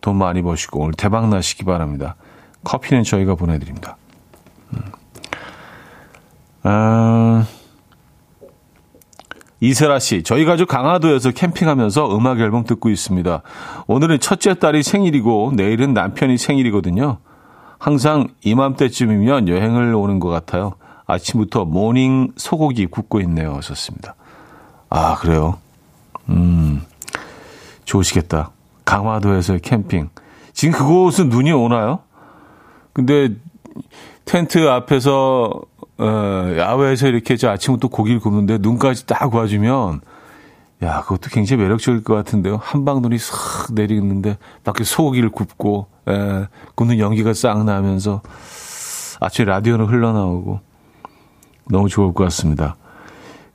돈 0.00 0.16
많이 0.16 0.42
버시고 0.42 0.80
오늘 0.80 0.94
대박 0.94 1.28
나시기 1.28 1.64
바랍니다. 1.64 2.16
커피는 2.64 3.04
저희가 3.04 3.34
보내드립니다. 3.34 3.96
음. 4.72 4.82
아, 6.64 7.46
이세라 9.60 9.98
씨, 10.00 10.22
저희 10.22 10.44
가족 10.44 10.68
강화도에서 10.68 11.30
캠핑하면서 11.30 12.16
음악 12.16 12.40
앨범 12.40 12.64
듣고 12.64 12.90
있습니다. 12.90 13.42
오늘은 13.86 14.20
첫째 14.20 14.54
딸이 14.54 14.82
생일이고 14.82 15.52
내일은 15.54 15.94
남편이 15.94 16.38
생일이거든요. 16.38 17.18
항상 17.78 18.28
이맘때쯤이면 18.42 19.48
여행을 19.48 19.94
오는 19.94 20.18
것 20.18 20.28
같아요. 20.28 20.74
아침부터 21.06 21.64
모닝 21.64 22.32
소고기 22.36 22.86
굽고 22.86 23.20
있네요. 23.20 23.54
하셨습니다. 23.54 24.14
아, 24.90 25.16
그래요? 25.16 25.58
음, 26.28 26.82
좋으시겠다. 27.84 28.50
강화도에서의 28.84 29.60
캠핑. 29.60 30.10
지금 30.52 30.78
그곳은 30.78 31.28
눈이 31.28 31.52
오나요? 31.52 32.00
근데 32.92 33.28
텐트 34.24 34.68
앞에서 34.68 35.52
어, 35.98 36.54
야외에서 36.58 37.08
이렇게 37.08 37.36
저 37.36 37.50
아침부터 37.50 37.88
고기를 37.88 38.20
굽는데 38.20 38.58
눈까지 38.58 39.06
딱 39.06 39.34
와주면 39.34 40.00
야 40.82 41.00
그것도 41.02 41.30
굉장히 41.30 41.62
매력적일 41.62 42.04
것 42.04 42.14
같은데요. 42.14 42.58
한방 42.62 43.00
눈이 43.00 43.18
싹 43.18 43.72
내리는데 43.72 44.36
밖에 44.64 44.84
소고기를 44.84 45.30
굽고 45.30 45.86
에, 46.08 46.46
굽는 46.74 46.98
연기가 46.98 47.32
싹 47.32 47.64
나면서 47.64 48.20
아침에 49.20 49.46
라디오는 49.46 49.86
흘러나오고 49.86 50.60
너무 51.70 51.88
좋을 51.88 52.12
것 52.14 52.24
같습니다. 52.24 52.76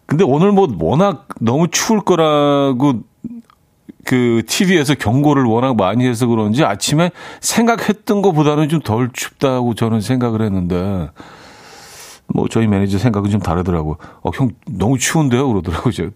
근데 0.05 0.23
오늘 0.23 0.51
뭐 0.51 0.67
워낙 0.79 1.27
너무 1.39 1.67
추울 1.69 2.01
거라고 2.01 3.01
그 4.03 4.41
TV에서 4.47 4.95
경고를 4.95 5.43
워낙 5.45 5.75
많이 5.77 6.05
해서 6.07 6.27
그런지 6.27 6.63
아침에 6.65 7.11
생각했던 7.39 8.21
것보다는 8.21 8.67
좀 8.67 8.81
덜 8.81 9.09
춥다고 9.13 9.75
저는 9.75 10.01
생각을 10.01 10.41
했는데 10.41 11.09
뭐 12.33 12.47
저희 12.49 12.67
매니저 12.67 12.97
생각은 12.97 13.29
좀 13.29 13.39
다르더라고요. 13.41 13.97
어, 14.23 14.31
형 14.33 14.49
너무 14.67 14.97
추운데요? 14.97 15.47
그러더라고요. 15.47 16.09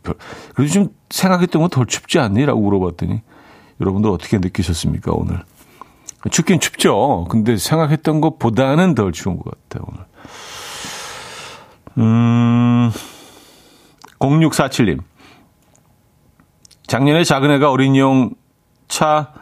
그래도 0.56 0.74
좀 0.74 0.88
생각했던 1.10 1.62
건 1.62 1.70
덜 1.70 1.86
춥지 1.86 2.20
않니? 2.20 2.46
라고 2.46 2.62
물어봤더니 2.62 3.22
여러분들 3.82 4.10
어떻게 4.10 4.38
느끼셨습니까, 4.40 5.12
오늘? 5.14 5.42
춥긴 6.32 6.60
춥죠. 6.60 7.28
근데 7.30 7.58
생각했던 7.58 8.20
것보다는 8.22 8.96
덜 8.96 9.12
추운 9.12 9.38
것 9.38 9.46
같아요, 9.70 9.86
오늘. 9.92 10.06
음, 11.98 12.92
0647님. 14.20 15.00
작년에 16.88 17.24
작은 17.24 17.50
애가 17.52 17.72
어린이용 17.72 18.32
차, 18.88 19.34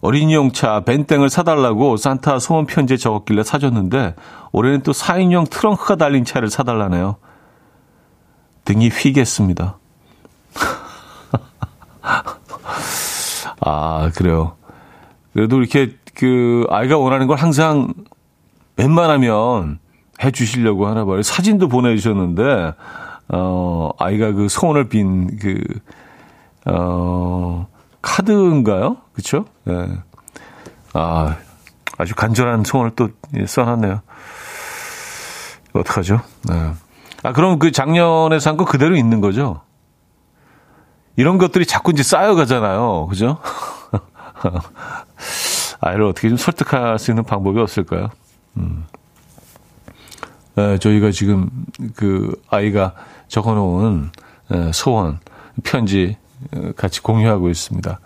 어린이용 0.00 0.52
차 0.52 0.80
벤땡을 0.80 1.28
사달라고 1.28 1.96
산타 1.96 2.38
소원 2.38 2.66
편지에 2.66 2.96
적었길래 2.96 3.44
사줬는데 3.44 4.14
올해는 4.52 4.82
또 4.82 4.92
4인용 4.92 5.50
트렁크가 5.50 5.96
달린 5.96 6.24
차를 6.24 6.50
사달라네요. 6.50 7.16
등이 8.64 8.88
휘겠습니다. 8.88 9.78
아, 13.60 14.10
그래요. 14.14 14.56
그래도 15.32 15.58
이렇게 15.58 15.96
그 16.14 16.66
아이가 16.70 16.98
원하는 16.98 17.26
걸 17.26 17.38
항상 17.38 17.92
웬만하면 18.76 19.78
해 20.22 20.30
주시려고 20.30 20.86
하나 20.86 21.04
봐요. 21.04 21.22
사진도 21.22 21.68
보내주셨는데, 21.68 22.74
어, 23.28 23.90
아이가 23.98 24.32
그 24.32 24.48
소원을 24.48 24.88
빈 24.88 25.38
그, 25.38 25.62
어, 26.66 27.66
카드인가요? 28.02 28.98
그쵸? 29.12 29.44
예. 29.68 29.72
네. 29.72 29.88
아, 30.94 31.36
아주 31.98 32.14
간절한 32.14 32.64
소원을 32.64 32.92
또 32.96 33.08
써놨네요. 33.46 34.00
어떡하죠? 35.72 36.20
네. 36.48 36.72
아, 37.22 37.32
그럼 37.32 37.58
그 37.58 37.70
작년에 37.70 38.40
산 38.40 38.56
거 38.56 38.64
그대로 38.64 38.96
있는 38.96 39.20
거죠? 39.20 39.60
이런 41.16 41.38
것들이 41.38 41.66
자꾸 41.66 41.92
이제 41.92 42.02
쌓여가잖아요. 42.02 43.06
그죠? 43.08 43.38
아이를 45.80 46.04
어떻게 46.04 46.28
좀 46.28 46.36
설득할 46.36 46.98
수 46.98 47.10
있는 47.10 47.24
방법이 47.24 47.60
없을까요? 47.60 48.08
음. 48.56 48.84
네, 50.54 50.78
저희가 50.78 51.10
지금 51.10 51.50
그 51.94 52.32
아이가 52.48 52.94
적어놓은 53.28 54.10
소원, 54.72 55.20
편지 55.62 56.16
같이 56.76 57.02
공유하고 57.02 57.48
있습니다. 57.48 58.00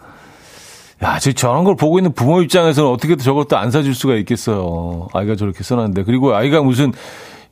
야, 1.03 1.19
지금 1.19 1.35
저런 1.35 1.65
걸 1.65 1.77
보고 1.77 1.99
있는 1.99 2.13
부모 2.13 2.43
입장에서는 2.43 2.91
어떻게 2.91 3.17
저것도 3.17 3.57
안 3.57 3.71
사줄 3.71 3.95
수가 3.95 4.15
있겠어요. 4.17 5.09
아이가 5.13 5.37
저렇게 5.37 5.63
써놨는데. 5.63 6.05
그리고 6.05 6.35
아이가 6.35 6.63
무슨 6.63 6.93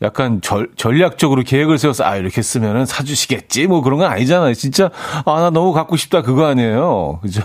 약간 0.00 0.40
절, 0.40 0.68
전략적으로 0.76 1.42
계획을 1.42 1.78
세워서 1.78 2.05
아, 2.05 2.16
이렇게 2.16 2.42
쓰면은 2.42 2.87
사주시겠지? 2.87 3.66
뭐 3.66 3.83
그런 3.83 3.98
건 3.98 4.11
아니잖아요. 4.11 4.55
진짜, 4.55 4.90
아, 5.24 5.40
나 5.40 5.50
너무 5.50 5.72
갖고 5.72 5.96
싶다. 5.96 6.22
그거 6.22 6.46
아니에요. 6.46 7.20
그죠? 7.22 7.42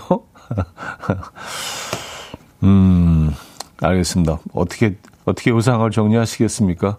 음, 2.64 3.32
알겠습니다. 3.80 4.38
어떻게, 4.54 4.96
어떻게 5.24 5.50
요상을 5.50 5.88
정리하시겠습니까? 5.90 6.96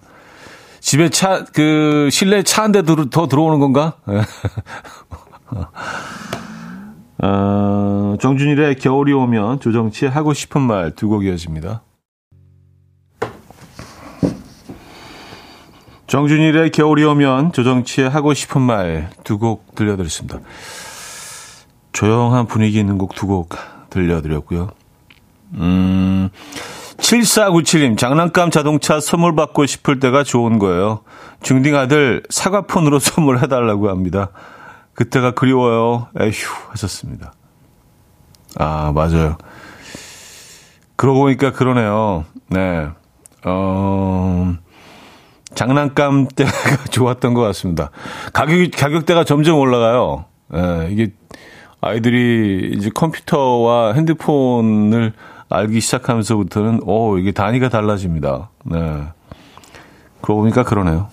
집에 0.82 1.10
차, 1.10 1.44
그, 1.54 2.10
실내 2.12 2.44
차 2.44 2.64
한 2.64 2.72
대 2.72 2.82
더 2.84 3.28
들어오는 3.28 3.60
건가? 3.60 3.96
어, 7.22 8.16
정준일의 8.20 8.76
겨울이 8.76 9.12
오면 9.14 9.60
조정치의 9.60 10.12
하고 10.12 10.34
싶은 10.34 10.62
말 10.62 10.92
두 10.96 11.10
곡 11.10 11.26
이어집니다. 11.26 11.84
정준일의 16.08 16.72
겨울이 16.72 17.04
오면 17.04 17.52
조정치의 17.54 18.10
하고 18.10 18.34
싶은 18.34 18.62
말 18.62 19.10
두 19.24 19.38
곡 19.38 19.76
들려드렸습니다. 19.76 20.40
조용한 21.92 22.48
분위기 22.48 22.80
있는 22.80 22.98
곡 22.98 23.14
두 23.16 23.28
곡 23.28 23.50
들려드렸고요. 23.90 24.70
음, 25.56 26.30
7497님, 27.00 27.98
장난감 27.98 28.52
자동차 28.52 29.00
선물 29.00 29.36
받고 29.36 29.66
싶을 29.66 30.00
때가 30.00 30.24
좋은 30.24 30.60
거예요. 30.60 31.02
중딩 31.42 31.76
아들 31.76 32.24
사과폰으로 32.30 33.00
선물해달라고 33.00 33.90
합니다. 33.90 34.30
그때가 34.94 35.32
그리워요. 35.32 36.08
에휴, 36.20 36.32
하셨습니다. 36.70 37.34
아, 38.58 38.92
맞아요. 38.94 39.38
그러고 40.96 41.22
보니까 41.22 41.52
그러네요. 41.52 42.26
네. 42.50 42.90
어, 43.46 44.54
장난감 45.56 46.28
때가 46.36 46.52
좋았던 46.92 47.34
것 47.34 47.42
같습니다. 47.42 47.92
가격, 48.34 48.72
가격대가 48.76 49.24
점점 49.24 49.58
올라가요. 49.58 50.26
예, 50.54 50.90
이게 50.92 51.14
아이들이 51.80 52.74
이제 52.76 52.90
컴퓨터와 52.94 53.94
핸드폰을 53.94 55.14
알기 55.50 55.82
시작하면서부터는, 55.82 56.82
오, 56.84 57.18
이게 57.18 57.32
단위가 57.32 57.70
달라집니다. 57.70 58.50
네. 58.66 59.04
그러고 60.22 60.42
보니까 60.42 60.64
그러네요. 60.64 61.08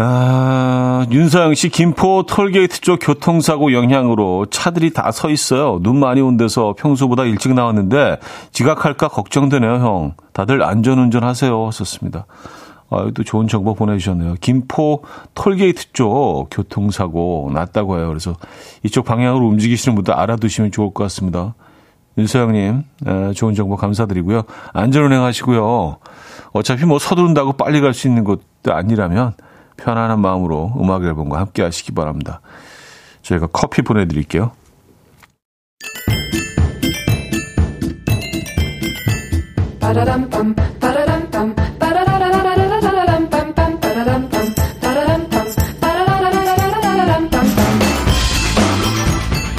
아, 0.00 1.06
윤서영 1.10 1.54
씨, 1.54 1.68
김포 1.70 2.22
톨게이트 2.24 2.80
쪽 2.82 2.98
교통사고 3.02 3.72
영향으로 3.72 4.46
차들이 4.46 4.92
다 4.92 5.10
서 5.10 5.28
있어요. 5.28 5.80
눈 5.82 5.98
많이 5.98 6.20
온 6.20 6.36
데서 6.36 6.74
평소보다 6.78 7.24
일찍 7.24 7.52
나왔는데 7.54 8.18
지각할까 8.52 9.08
걱정되네요, 9.08 9.74
형. 9.74 10.14
다들 10.32 10.62
안전운전 10.62 11.24
하세요. 11.24 11.66
하셨습니다. 11.66 12.26
아, 12.90 13.10
또 13.12 13.24
좋은 13.24 13.48
정보 13.48 13.74
보내주셨네요. 13.74 14.36
김포 14.40 15.02
톨게이트 15.34 15.92
쪽 15.92 16.46
교통사고 16.50 17.50
났다고 17.52 17.98
해요. 17.98 18.06
그래서 18.08 18.36
이쪽 18.84 19.04
방향으로 19.04 19.46
움직이시는 19.48 19.96
분들 19.96 20.14
알아두시면 20.14 20.70
좋을 20.70 20.94
것 20.94 21.02
같습니다. 21.04 21.54
윤서영님, 22.18 22.82
좋은 23.34 23.54
정보 23.54 23.76
감사드리고요. 23.76 24.42
안전운행 24.72 25.22
하시고요. 25.22 25.98
어차피 26.52 26.84
뭐 26.84 26.98
서두른다고 26.98 27.52
빨리 27.52 27.80
갈 27.80 27.94
수 27.94 28.08
있는 28.08 28.24
것도 28.24 28.74
아니라면 28.74 29.34
편안한 29.76 30.20
마음으로 30.20 30.74
음악 30.80 31.04
앨범과 31.04 31.38
함께 31.38 31.62
하시기 31.62 31.92
바랍니다. 31.92 32.40
저희가 33.22 33.46
커피 33.52 33.82
보내드릴게요. 33.82 34.50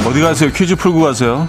어디 0.06 0.22
가세요? 0.22 0.52
퀴즈 0.52 0.76
풀고 0.76 1.02
가세요. 1.02 1.48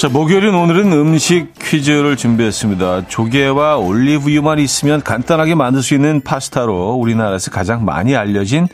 자, 0.00 0.08
목요일인 0.08 0.54
오늘은 0.54 0.94
음식 0.94 1.52
퀴즈를 1.60 2.16
준비했습니다. 2.16 3.08
조개와 3.08 3.76
올리브유만 3.76 4.58
있으면 4.58 5.02
간단하게 5.02 5.54
만들 5.54 5.82
수 5.82 5.92
있는 5.92 6.22
파스타로 6.22 6.94
우리나라에서 6.94 7.50
가장 7.50 7.84
많이 7.84 8.16
알려진 8.16 8.66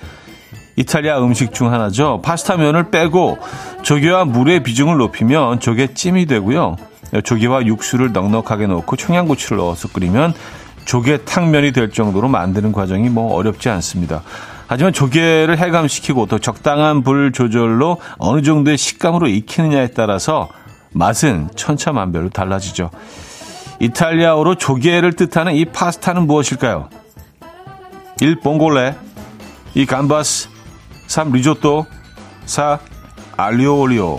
이탈리아 0.76 1.18
음식 1.18 1.52
중 1.52 1.72
하나죠. 1.72 2.20
파스타 2.22 2.58
면을 2.58 2.92
빼고 2.92 3.38
조개와 3.82 4.26
물의 4.26 4.62
비중을 4.62 4.98
높이면 4.98 5.58
조개찜이 5.58 6.26
되고요. 6.26 6.76
조개와 7.24 7.66
육수를 7.66 8.12
넉넉하게 8.12 8.68
넣고 8.68 8.94
청양고추를 8.94 9.56
넣어서 9.56 9.88
끓이면 9.88 10.32
조개탕면이 10.84 11.72
될 11.72 11.90
정도로 11.90 12.28
만드는 12.28 12.70
과정이 12.70 13.08
뭐 13.08 13.34
어렵지 13.34 13.68
않습니다. 13.68 14.22
하지만 14.68 14.92
조개를 14.92 15.58
해감시키고 15.58 16.26
또 16.26 16.38
적당한 16.38 17.02
불 17.02 17.32
조절로 17.32 17.98
어느 18.18 18.42
정도의 18.42 18.78
식감으로 18.78 19.26
익히느냐에 19.26 19.88
따라서 19.88 20.50
맛은 20.96 21.50
천차만별로 21.54 22.30
달라지죠. 22.30 22.90
이탈리아어로 23.80 24.54
조개를 24.54 25.12
뜻하는 25.12 25.54
이 25.54 25.66
파스타는 25.66 26.26
무엇일까요? 26.26 26.88
1. 28.20 28.40
봉골레 28.40 28.96
2. 29.74 29.86
감바스 29.86 30.48
3. 31.06 31.32
리조또 31.32 31.86
4. 32.46 32.78
알리오올리오 33.36 34.18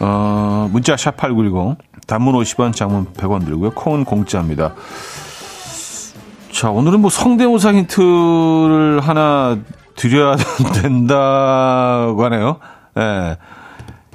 어, 0.00 0.68
문자 0.70 0.94
샵8910 0.96 1.76
단문 2.06 2.34
50원 2.34 2.74
장문 2.74 3.06
100원 3.14 3.46
들고요. 3.46 3.70
콩은 3.70 4.04
공짜입니다. 4.04 4.74
자, 6.50 6.70
오늘은 6.70 7.00
뭐 7.00 7.08
성대모사 7.08 7.72
힌트를 7.72 9.00
하나 9.00 9.56
드려야 9.96 10.36
된다고 10.82 12.24
하네요. 12.24 12.58
예. 12.98 13.00
네. 13.00 13.36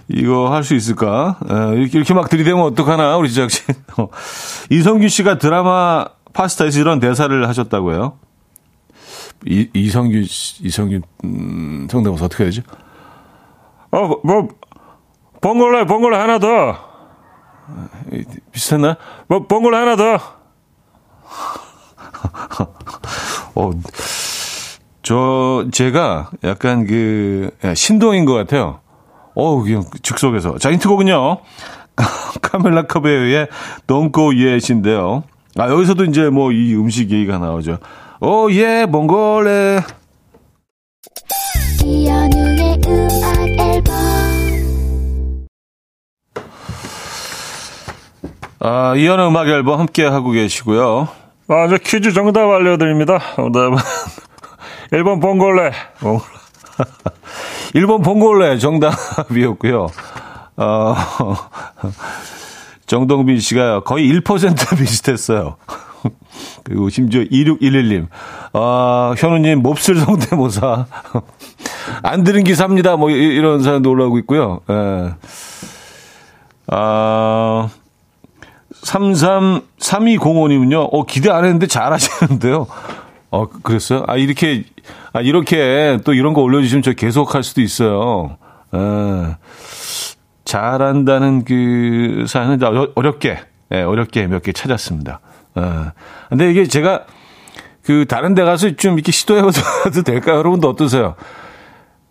이거 0.09 0.53
할 0.53 0.63
수 0.63 0.75
있을까? 0.75 1.37
에, 1.49 1.79
이렇게, 1.79 1.97
이렇게 1.97 2.13
막 2.13 2.29
들이대면 2.29 2.63
어떡하나, 2.63 3.17
우리 3.17 3.31
제작진. 3.31 3.75
어. 3.97 4.07
이성규 4.69 5.07
씨가 5.09 5.37
드라마 5.37 6.05
파스타에서 6.33 6.79
이런 6.79 6.99
대사를 6.99 7.47
하셨다고요? 7.47 8.17
이, 9.45 9.69
이성규, 9.73 10.17
이성규, 10.61 10.99
음, 11.25 11.87
성대모사 11.89 12.25
어떻게 12.25 12.43
해야지? 12.43 12.63
어, 13.91 14.07
뭐, 14.23 14.47
봉골레, 15.41 15.85
봉골레 15.85 16.17
하나 16.17 16.39
더. 16.39 16.77
비슷했나? 18.51 18.97
뭐, 19.27 19.45
봉골레 19.45 19.77
하나 19.77 19.95
더. 19.95 20.17
어, 23.55 23.71
저, 25.03 25.65
제가 25.71 26.31
약간 26.43 26.85
그, 26.85 27.51
신동인 27.75 28.25
것 28.25 28.33
같아요. 28.33 28.79
어우, 29.39 29.63
그냥 29.63 29.83
즉석에서. 30.01 30.57
자, 30.57 30.71
힌트곡은요. 30.71 31.37
카멜라 32.41 32.87
카베의 32.87 33.47
Don't 33.85 34.11
Go 34.11 34.29
Yet인데요. 34.33 35.23
아, 35.57 35.69
여기서도 35.69 36.05
이제 36.05 36.29
뭐 36.29 36.51
이 36.51 36.73
음식 36.75 37.11
얘기가 37.11 37.37
나오죠. 37.37 37.77
오, 38.19 38.49
예, 38.51 38.85
몽골레. 38.87 39.81
이연우의 41.83 42.81
음악 42.87 43.47
앨범. 43.59 43.95
아, 48.59 48.95
이연우 48.95 49.27
음악 49.27 49.47
앨범 49.49 49.79
함께 49.79 50.03
하고 50.03 50.31
계시고요. 50.31 51.07
아, 51.49 51.65
이제 51.65 51.77
퀴즈 51.77 52.11
정답 52.11 52.49
알려드립니다. 52.49 53.19
정답은 53.35 53.77
1번 54.93 55.21
봉골레. 55.21 55.71
봉골레. 55.99 56.25
1번 57.73 58.03
봉골레 58.03 58.57
정답이었고요. 58.59 59.87
어, 60.57 60.95
정동빈 62.87 63.39
씨가 63.39 63.81
거의 63.81 64.11
1% 64.11 64.77
비슷했어요. 64.77 65.57
그리고 66.63 66.89
심지어 66.89 67.21
2611님, 67.21 68.07
아, 68.53 69.13
현우님 69.17 69.61
몹쓸 69.61 69.95
성대모사. 69.99 70.85
안 72.03 72.23
들은 72.23 72.43
기사입니다. 72.43 72.95
뭐, 72.97 73.09
이런 73.09 73.63
사람도 73.63 73.89
올라오고 73.89 74.17
있고요. 74.19 74.61
예. 74.69 75.13
아, 76.67 77.69
33, 78.83 79.61
3205님은요, 79.79 80.89
어, 80.91 81.05
기대 81.05 81.29
안 81.29 81.45
했는데 81.45 81.67
잘 81.67 81.93
하시는데요. 81.93 82.67
어, 83.29 83.47
그랬어요? 83.47 84.03
아, 84.07 84.15
이렇게, 84.15 84.63
아, 85.13 85.21
이렇게 85.21 85.99
또 86.05 86.13
이런 86.13 86.33
거 86.33 86.41
올려주시면 86.41 86.81
저 86.83 86.93
계속 86.93 87.35
할 87.35 87.43
수도 87.43 87.61
있어요. 87.61 88.37
에, 88.73 89.35
잘한다는 90.45 91.43
그 91.43 92.25
사연은 92.27 92.59
어렵게, 92.95 93.39
예, 93.73 93.81
어렵게 93.81 94.27
몇 94.27 94.41
개 94.43 94.53
찾았습니다. 94.53 95.19
에, 95.57 95.61
근데 96.29 96.51
이게 96.51 96.65
제가 96.67 97.05
그 97.83 98.05
다른 98.07 98.33
데 98.33 98.43
가서 98.43 98.71
좀 98.75 98.93
이렇게 98.93 99.11
시도해봐도 99.11 100.03
될까요? 100.05 100.37
여러분도 100.37 100.69
어떠세요? 100.69 101.15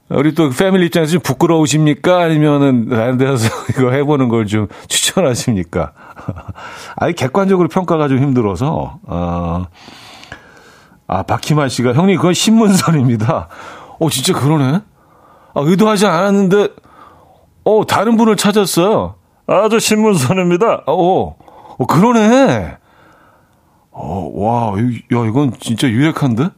우리 0.09 0.35
또 0.35 0.51
패밀리 0.51 0.87
입장에서 0.87 1.13
좀 1.13 1.21
부끄러우십니까? 1.23 2.19
아니면은 2.21 2.89
다른 2.89 3.17
데 3.19 3.25
가서 3.25 3.49
이거 3.73 3.91
해보는 3.91 4.29
걸 4.29 4.47
좀 4.47 4.69
추천하십니까? 4.89 5.93
아니, 6.97 7.15
객관적으로 7.15 7.69
평가가 7.69 8.07
좀 8.09 8.19
힘들어서, 8.19 9.01
어, 9.03 9.67
아, 11.07 11.23
박희만 11.23 11.69
씨가, 11.69 11.95
형님, 11.95 12.17
그건 12.17 12.35
신문선입니다. 12.35 13.49
어, 13.99 14.11
진짜 14.11 14.33
그러네? 14.33 14.81
아, 15.55 15.61
의도하지 15.61 16.07
않았는데, 16.07 16.69
어, 17.65 17.87
다른 17.87 18.17
분을 18.17 18.37
찾았어요. 18.37 19.15
아, 19.47 19.69
저 19.71 19.79
신문선입니다. 19.79 20.85
어, 20.87 21.37
어, 21.79 21.87
그러네. 21.87 22.77
어, 23.93 24.31
와, 24.35 24.73
야, 24.79 25.29
이건 25.29 25.53
진짜 25.59 25.89
유력한데? 25.89 26.51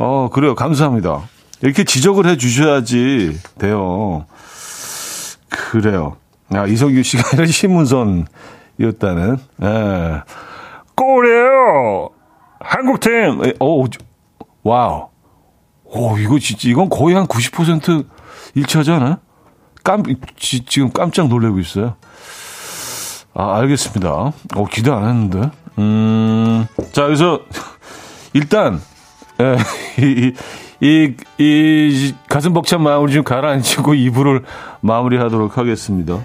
어, 0.00 0.28
그래요. 0.32 0.54
감사합니다. 0.54 1.22
이렇게 1.62 1.84
지적을 1.84 2.26
해 2.26 2.36
주셔야지 2.36 3.38
돼요. 3.58 4.24
그래요. 5.48 6.16
아, 6.52 6.66
이성규 6.66 7.02
씨가 7.02 7.30
이런 7.34 7.46
신문선이었다는. 7.46 9.38
예. 9.62 10.22
꼬래요! 10.94 12.10
한국팀, 12.70 13.54
오, 13.58 13.84
와우. 14.62 15.08
오, 15.84 16.16
이거 16.18 16.38
진짜, 16.38 16.68
이건 16.68 16.88
거의 16.88 17.16
한 17.16 17.26
90% 17.26 18.06
일치하지 18.54 18.92
않아요? 18.92 19.16
깜, 19.82 20.04
지, 20.36 20.64
지금 20.64 20.92
깜짝 20.92 21.26
놀라고 21.26 21.58
있어요. 21.58 21.96
아, 23.34 23.58
알겠습니다. 23.58 24.08
어, 24.10 24.64
기대 24.70 24.92
안 24.92 25.08
했는데. 25.08 25.50
음, 25.78 26.66
자, 26.92 27.06
그래서, 27.06 27.40
일단, 28.34 28.80
에, 29.40 29.56
이, 29.98 30.32
이, 30.80 31.14
이, 31.38 31.44
이, 31.44 32.14
가슴 32.28 32.52
벅찬 32.52 32.84
마음을 32.84 33.10
좀 33.10 33.24
가라앉히고 33.24 33.94
2부를 33.94 34.44
마무리하도록 34.80 35.58
하겠습니다. 35.58 36.20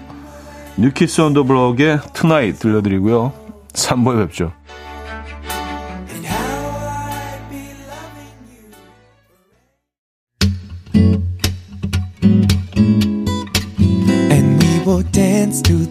New 0.76 0.96
Kids 0.96 1.22
on 1.22 1.30
the 1.30 1.42
Block의 1.42 1.98
Tonight 2.12 2.60
들려드리고요. 2.60 3.32
3부에 3.72 4.28
뵙죠. 4.28 4.52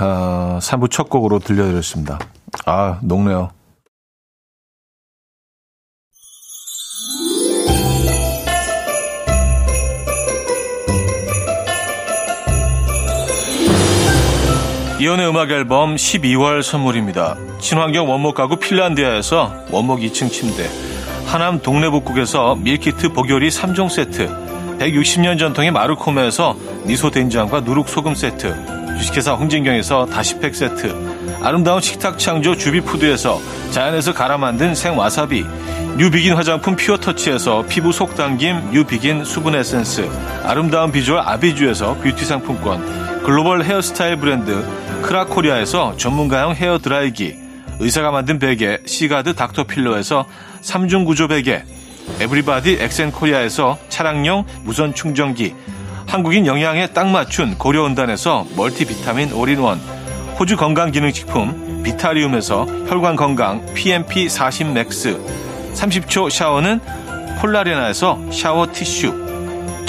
어, 0.00 0.58
3부 0.60 0.90
첫 0.90 1.10
곡으로 1.10 1.38
들려드렸습니다. 1.38 2.18
아, 2.66 2.98
녹네요. 3.02 3.50
이연의 15.00 15.28
음악 15.30 15.50
앨범 15.50 15.96
12월 15.96 16.62
선물입니다. 16.62 17.36
친환경 17.58 18.10
원목 18.10 18.34
가구 18.34 18.56
핀란디아에서 18.56 19.64
원목 19.70 20.00
2층 20.00 20.30
침대, 20.30 20.68
하남 21.24 21.62
동래북국에서 21.62 22.56
밀키트 22.56 23.14
보교리 23.14 23.48
3종 23.48 23.88
세트, 23.88 24.49
160년 24.80 25.38
전통의 25.38 25.70
마르코메에서 25.72 26.56
미소 26.84 27.10
된장과 27.10 27.60
누룩 27.60 27.88
소금 27.88 28.14
세트, 28.14 28.96
주식회사 28.96 29.34
홍진경에서 29.34 30.06
다시팩 30.06 30.54
세트, 30.54 31.38
아름다운 31.42 31.82
식탁 31.82 32.18
창조 32.18 32.56
주비푸드에서 32.56 33.40
자연에서 33.70 34.14
갈아 34.14 34.38
만든 34.38 34.74
생와사비, 34.74 35.44
뉴비긴 35.98 36.32
화장품 36.32 36.76
퓨어터치에서 36.76 37.66
피부 37.68 37.92
속 37.92 38.14
당김 38.14 38.70
뉴비긴 38.72 39.24
수분 39.24 39.54
에센스, 39.54 40.08
아름다운 40.44 40.90
비주얼 40.90 41.20
아비주에서 41.20 41.98
뷰티 41.98 42.24
상품권, 42.24 43.22
글로벌 43.22 43.62
헤어스타일 43.62 44.16
브랜드 44.16 44.64
크라코리아에서 45.02 45.98
전문가용 45.98 46.54
헤어 46.54 46.78
드라이기, 46.78 47.36
의사가 47.80 48.10
만든 48.10 48.38
베개 48.38 48.78
시가드 48.86 49.34
닥터필러에서 49.34 50.26
3중 50.62 51.04
구조 51.04 51.28
베개, 51.28 51.64
에브리바디 52.20 52.78
엑센코리아에서 52.80 53.78
차량용 53.88 54.44
무선 54.62 54.94
충전기, 54.94 55.54
한국인 56.06 56.46
영양에 56.46 56.88
딱 56.88 57.08
맞춘 57.08 57.56
고려온단에서 57.56 58.46
멀티비타민 58.56 59.32
올인원, 59.32 59.78
호주 60.38 60.56
건강기능식품 60.56 61.82
비타리움에서 61.82 62.66
혈관건강 62.88 63.74
PMP 63.74 64.28
40 64.28 64.72
맥스, 64.72 65.18
30초 65.74 66.30
샤워는 66.30 66.80
폴라레나에서 67.40 68.18
샤워 68.32 68.66
티슈, 68.72 69.29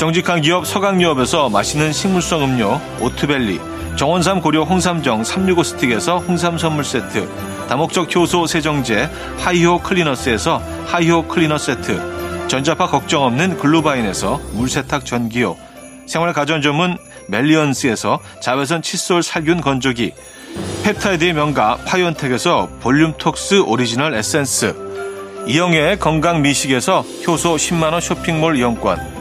정직한 0.02 0.42
기업 0.42 0.66
서강유업에서 0.66 1.50
맛있는 1.50 1.94
식물성 1.94 2.44
음료 2.44 2.82
오트벨리, 3.00 3.60
정원삼 3.98 4.42
고려 4.42 4.64
홍삼정 4.64 5.24
365 5.24 5.62
스틱에서 5.62 6.18
홍삼 6.18 6.58
선물 6.58 6.84
세트, 6.84 7.30
다목적 7.70 8.16
효소 8.16 8.48
세정제 8.48 9.12
하이호 9.38 9.78
클리너스에서 9.84 10.60
하이호 10.88 11.28
클리너 11.28 11.60
세트, 11.60 12.48
전자파 12.48 12.88
걱정 12.88 13.26
없는 13.26 13.60
글루바인에서 13.60 14.42
물세탁 14.54 15.06
전기요, 15.06 15.56
생활 16.08 16.34
가전 16.34 16.64
전문 16.64 16.98
멜리언스에서 17.28 18.22
자외선 18.42 18.82
칫솔 18.82 19.22
살균 19.22 19.62
건조기, 19.62 20.14
펩타이드의 20.84 21.34
명가 21.34 21.78
파이온텍에서 21.86 22.70
볼륨톡스 22.80 23.66
오리지널 23.68 24.16
에센스, 24.16 24.74
이영애의 25.46 26.00
건강 26.00 26.42
미식에서 26.42 27.06
효소 27.28 27.58
10만원 27.58 28.02
쇼핑몰 28.02 28.58
이용권, 28.58 29.21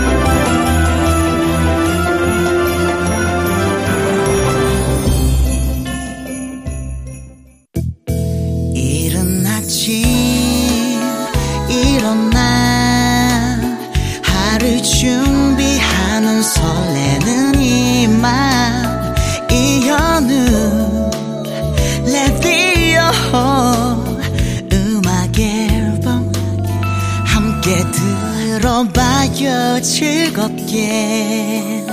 들어봐요 28.81 29.79
즐겁게. 29.81 31.85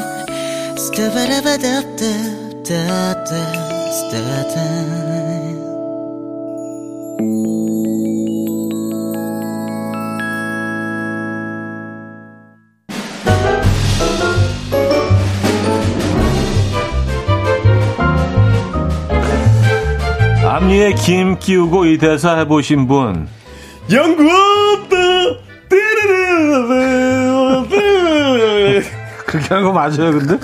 스타바라바다다다다다 0.79 3.69
앞니에 20.45 20.95
김 20.95 21.39
끼우고 21.39 21.85
이 21.87 21.99
대사 21.99 22.37
해보신 22.39 22.89
분. 22.89 23.29
띠르르 23.89 24.88
그렇게 29.27 29.49
하는 29.49 29.65
거 29.65 29.73
맞아요 29.73 30.13
근데? 30.13 30.39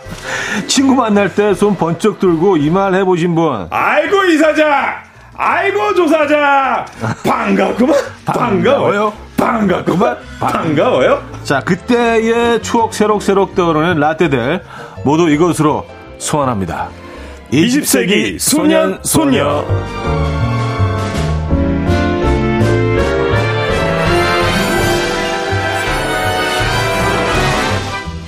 친구 0.66 0.94
만날 0.94 1.34
때 1.34 1.54
손 1.54 1.76
번쩍 1.76 2.18
들고 2.18 2.56
이 2.56 2.70
말 2.70 2.94
해보신 2.94 3.34
분. 3.34 3.66
아이고 3.70 4.24
이사장! 4.24 4.94
아이고 5.36 5.94
조사장! 5.94 6.84
반갑구만. 7.26 7.96
반가워요. 8.24 9.12
반갑구만. 9.36 10.16
반가워요. 10.40 11.22
자, 11.42 11.60
그때의 11.60 12.62
추억 12.62 12.94
새록새록 12.94 13.54
떠오르는 13.54 13.98
라떼들 14.00 14.62
모두 15.04 15.28
이것으로 15.28 15.86
소환합니다. 16.18 16.88
20세기 17.52 18.38
소년 18.38 18.98
소녀 19.02 19.64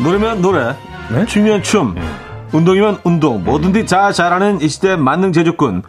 노래면 0.06 0.40
노래, 0.40 0.72
네? 1.10 1.26
춤이면 1.26 1.64
춤, 1.64 1.96
운동이면 2.52 3.00
운동, 3.02 3.42
뭐든지 3.42 3.86
다 3.86 4.12
잘하는 4.12 4.60
이 4.60 4.68
시대 4.68 4.94
만능 4.94 5.32
제주꾼. 5.32 5.82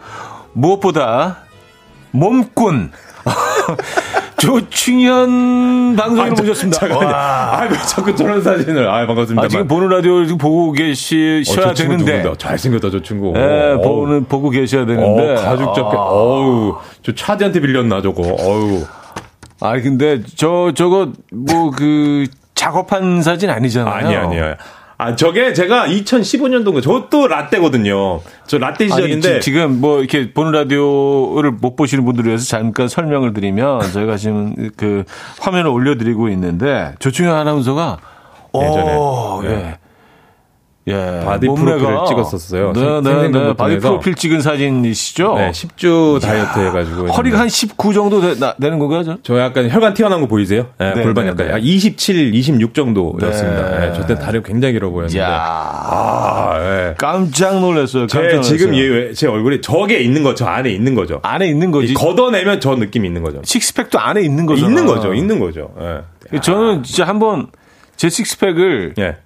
무엇보다 0.53 1.37
몸꾼. 2.09 2.91
조충현 4.37 5.95
방송인을 5.95 6.31
모셨습니다. 6.31 6.79
잠깐만요 6.79 7.11
와. 7.13 7.59
아이고 7.59 7.75
자꾸 7.87 8.15
저런 8.15 8.41
사진을 8.41 8.87
아 8.87 9.05
반갑습니다 9.05 9.45
아, 9.45 9.47
지금 9.47 9.67
보는 9.67 9.89
라디오 9.89 10.23
지금 10.25 10.37
보고 10.37 10.71
계시셔야 10.71 11.69
어, 11.69 11.73
되는데. 11.73 12.23
잘생겼다 12.37 12.89
저 12.91 13.01
친구 13.01 13.33
예, 13.35 13.73
어우. 13.73 13.81
보는, 13.81 14.25
보고 14.25 14.49
계셔야 14.51 14.85
되는데. 14.85 15.33
어, 15.33 15.35
가죽 15.35 15.73
자켓 15.75 15.93
아. 15.93 15.97
어우 15.97 16.75
저 17.03 17.13
차디한테 17.15 17.59
빌렸나 17.61 18.01
저거 18.03 18.21
어우 18.39 18.85
아니 19.59 19.81
근데 19.81 20.21
저 20.35 20.71
저거 20.75 21.11
뭐 21.31 21.71
그 21.71 22.25
작업한 22.57 23.21
사진 23.21 23.49
아니잖아요. 23.49 23.93
아니 23.93 24.15
아니야 24.15 24.57
아 24.99 25.15
저게 25.15 25.53
제가 25.53 25.87
2015년도인가 25.87 26.81
저것도 26.81 27.27
라떼거든요 27.27 28.19
저 28.47 28.57
라떼 28.57 28.85
아니, 28.85 28.91
시절인데 28.91 29.35
지, 29.35 29.41
지금 29.41 29.79
뭐 29.79 29.99
이렇게 29.99 30.33
보는 30.33 30.51
라디오를 30.51 31.51
못 31.51 31.75
보시는 31.75 32.03
분들을 32.03 32.29
위해서 32.29 32.45
잠깐 32.45 32.87
설명을 32.87 33.33
드리면 33.33 33.81
저희가 33.93 34.17
지금 34.17 34.71
그 34.75 35.03
화면을 35.39 35.69
올려드리고 35.69 36.29
있는데 36.29 36.95
조충현 36.97 37.35
아나운서가 37.35 37.99
예전에. 38.55 38.95
오, 38.95 39.41
네. 39.43 39.49
예. 39.49 39.77
예. 40.87 41.21
바디 41.25 41.47
프로필을 41.47 41.97
찍었었어요. 42.07 42.71
네, 42.73 42.79
생- 42.79 43.03
네, 43.03 43.27
네. 43.29 43.53
바디 43.55 43.79
프로필 43.79 44.15
찍은 44.15 44.41
사진이시죠? 44.41 45.35
네, 45.35 45.51
10주 45.51 46.21
다이어트 46.21 46.59
해가지고. 46.59 47.07
허리가 47.07 47.39
한 47.39 47.49
19 47.49 47.93
정도 47.93 48.21
되, 48.21 48.35
나, 48.39 48.55
되는 48.55 48.79
건가요? 48.79 49.03
저? 49.03 49.17
저 49.23 49.37
약간 49.39 49.69
혈관 49.69 49.93
튀어나온 49.93 50.21
거 50.21 50.27
보이세요? 50.27 50.67
네, 50.77 50.93
네, 50.93 51.03
골반 51.03 51.25
네, 51.25 51.31
약간 51.31 51.47
네. 51.47 51.51
한 51.53 51.61
27, 51.61 52.33
26 52.33 52.73
정도였습니다. 52.73 53.69
네. 53.71 53.87
네, 53.89 53.93
저때 53.93 54.15
다리가 54.15 54.47
굉장히 54.47 54.73
길어 54.73 54.89
보였는데. 54.89 55.19
야 55.19 55.27
아, 55.29 56.57
예. 56.59 56.95
깜짝 56.97 57.59
놀랐어요. 57.59 58.03
깜짝 58.07 58.21
제 58.21 58.27
놀랐어요. 58.35 58.57
지금 58.57 58.75
얘, 58.75 59.13
제 59.13 59.27
얼굴이 59.27 59.61
저게 59.61 59.99
있는 59.99 60.23
거, 60.23 60.35
저 60.35 60.45
안에 60.45 60.69
있는 60.71 60.95
거죠. 60.95 61.19
안에 61.23 61.47
있는 61.47 61.71
거지. 61.71 61.91
이 61.91 61.93
걷어내면 61.95 62.59
저 62.61 62.75
느낌이 62.75 63.07
있는 63.07 63.23
거죠. 63.23 63.41
식스팩도 63.43 63.99
안에 63.99 64.21
있는 64.21 64.45
거죠. 64.45 64.65
있는 64.65 64.85
거죠, 64.85 65.13
있는 65.13 65.39
거죠. 65.39 65.71
예. 66.33 66.39
저는 66.39 66.83
진짜 66.83 67.05
한번 67.05 67.47
제 67.95 68.09
식스팩을 68.09 68.93
예. 68.99 69.17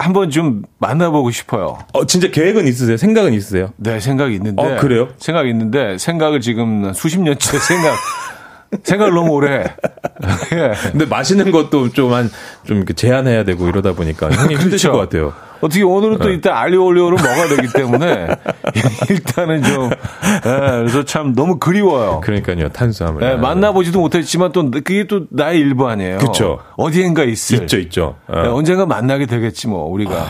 한번 0.00 0.30
좀 0.30 0.62
만나보고 0.78 1.30
싶어요. 1.30 1.78
어, 1.92 2.06
진짜 2.06 2.30
계획은 2.30 2.66
있으세요? 2.66 2.96
생각은 2.96 3.34
있으세요? 3.34 3.72
네, 3.76 4.00
생각이 4.00 4.34
있는데. 4.34 4.62
어, 4.62 4.76
그래요? 4.78 5.08
생각이 5.18 5.50
있는데, 5.50 5.98
생각을 5.98 6.40
지금 6.40 6.92
수십 6.94 7.20
년째 7.20 7.58
생각, 7.58 7.96
생각을 8.82 9.12
너무 9.12 9.32
오래 9.32 9.58
해. 9.58 9.64
예. 10.56 10.72
근데 10.90 11.04
마시는 11.04 11.50
것도 11.50 11.90
좀 11.90 12.12
한, 12.14 12.30
좀 12.64 12.84
제한해야 12.86 13.44
되고 13.44 13.68
이러다 13.68 13.92
보니까 13.92 14.30
형님 14.30 14.58
힘드실 14.60 14.90
그렇죠. 14.90 14.92
것 14.92 14.98
같아요. 14.98 15.49
어떻게 15.60 15.82
오늘은 15.82 16.18
또 16.18 16.30
일단 16.30 16.56
알리오 16.56 16.84
올리오를 16.84 17.18
먹어야 17.18 17.48
되기 17.48 17.68
때문에, 17.72 18.28
일단은 19.10 19.62
좀, 19.62 19.90
예, 19.90 20.40
그래서 20.42 21.04
참 21.04 21.34
너무 21.34 21.58
그리워요. 21.58 22.20
그러니까요, 22.22 22.68
탄수화물. 22.70 23.22
예, 23.22 23.34
만나보지도 23.36 24.00
못했지만 24.00 24.52
또 24.52 24.70
그게 24.70 25.04
또 25.04 25.26
나의 25.30 25.60
일부 25.60 25.88
아니에요. 25.88 26.18
그쵸. 26.18 26.60
어디엔가 26.76 27.24
있을. 27.24 27.62
있죠, 27.62 27.78
있죠. 27.78 28.16
어. 28.28 28.42
예, 28.44 28.48
언젠가 28.48 28.86
만나게 28.86 29.26
되겠지 29.26 29.68
뭐 29.68 29.84
우리가. 29.84 30.26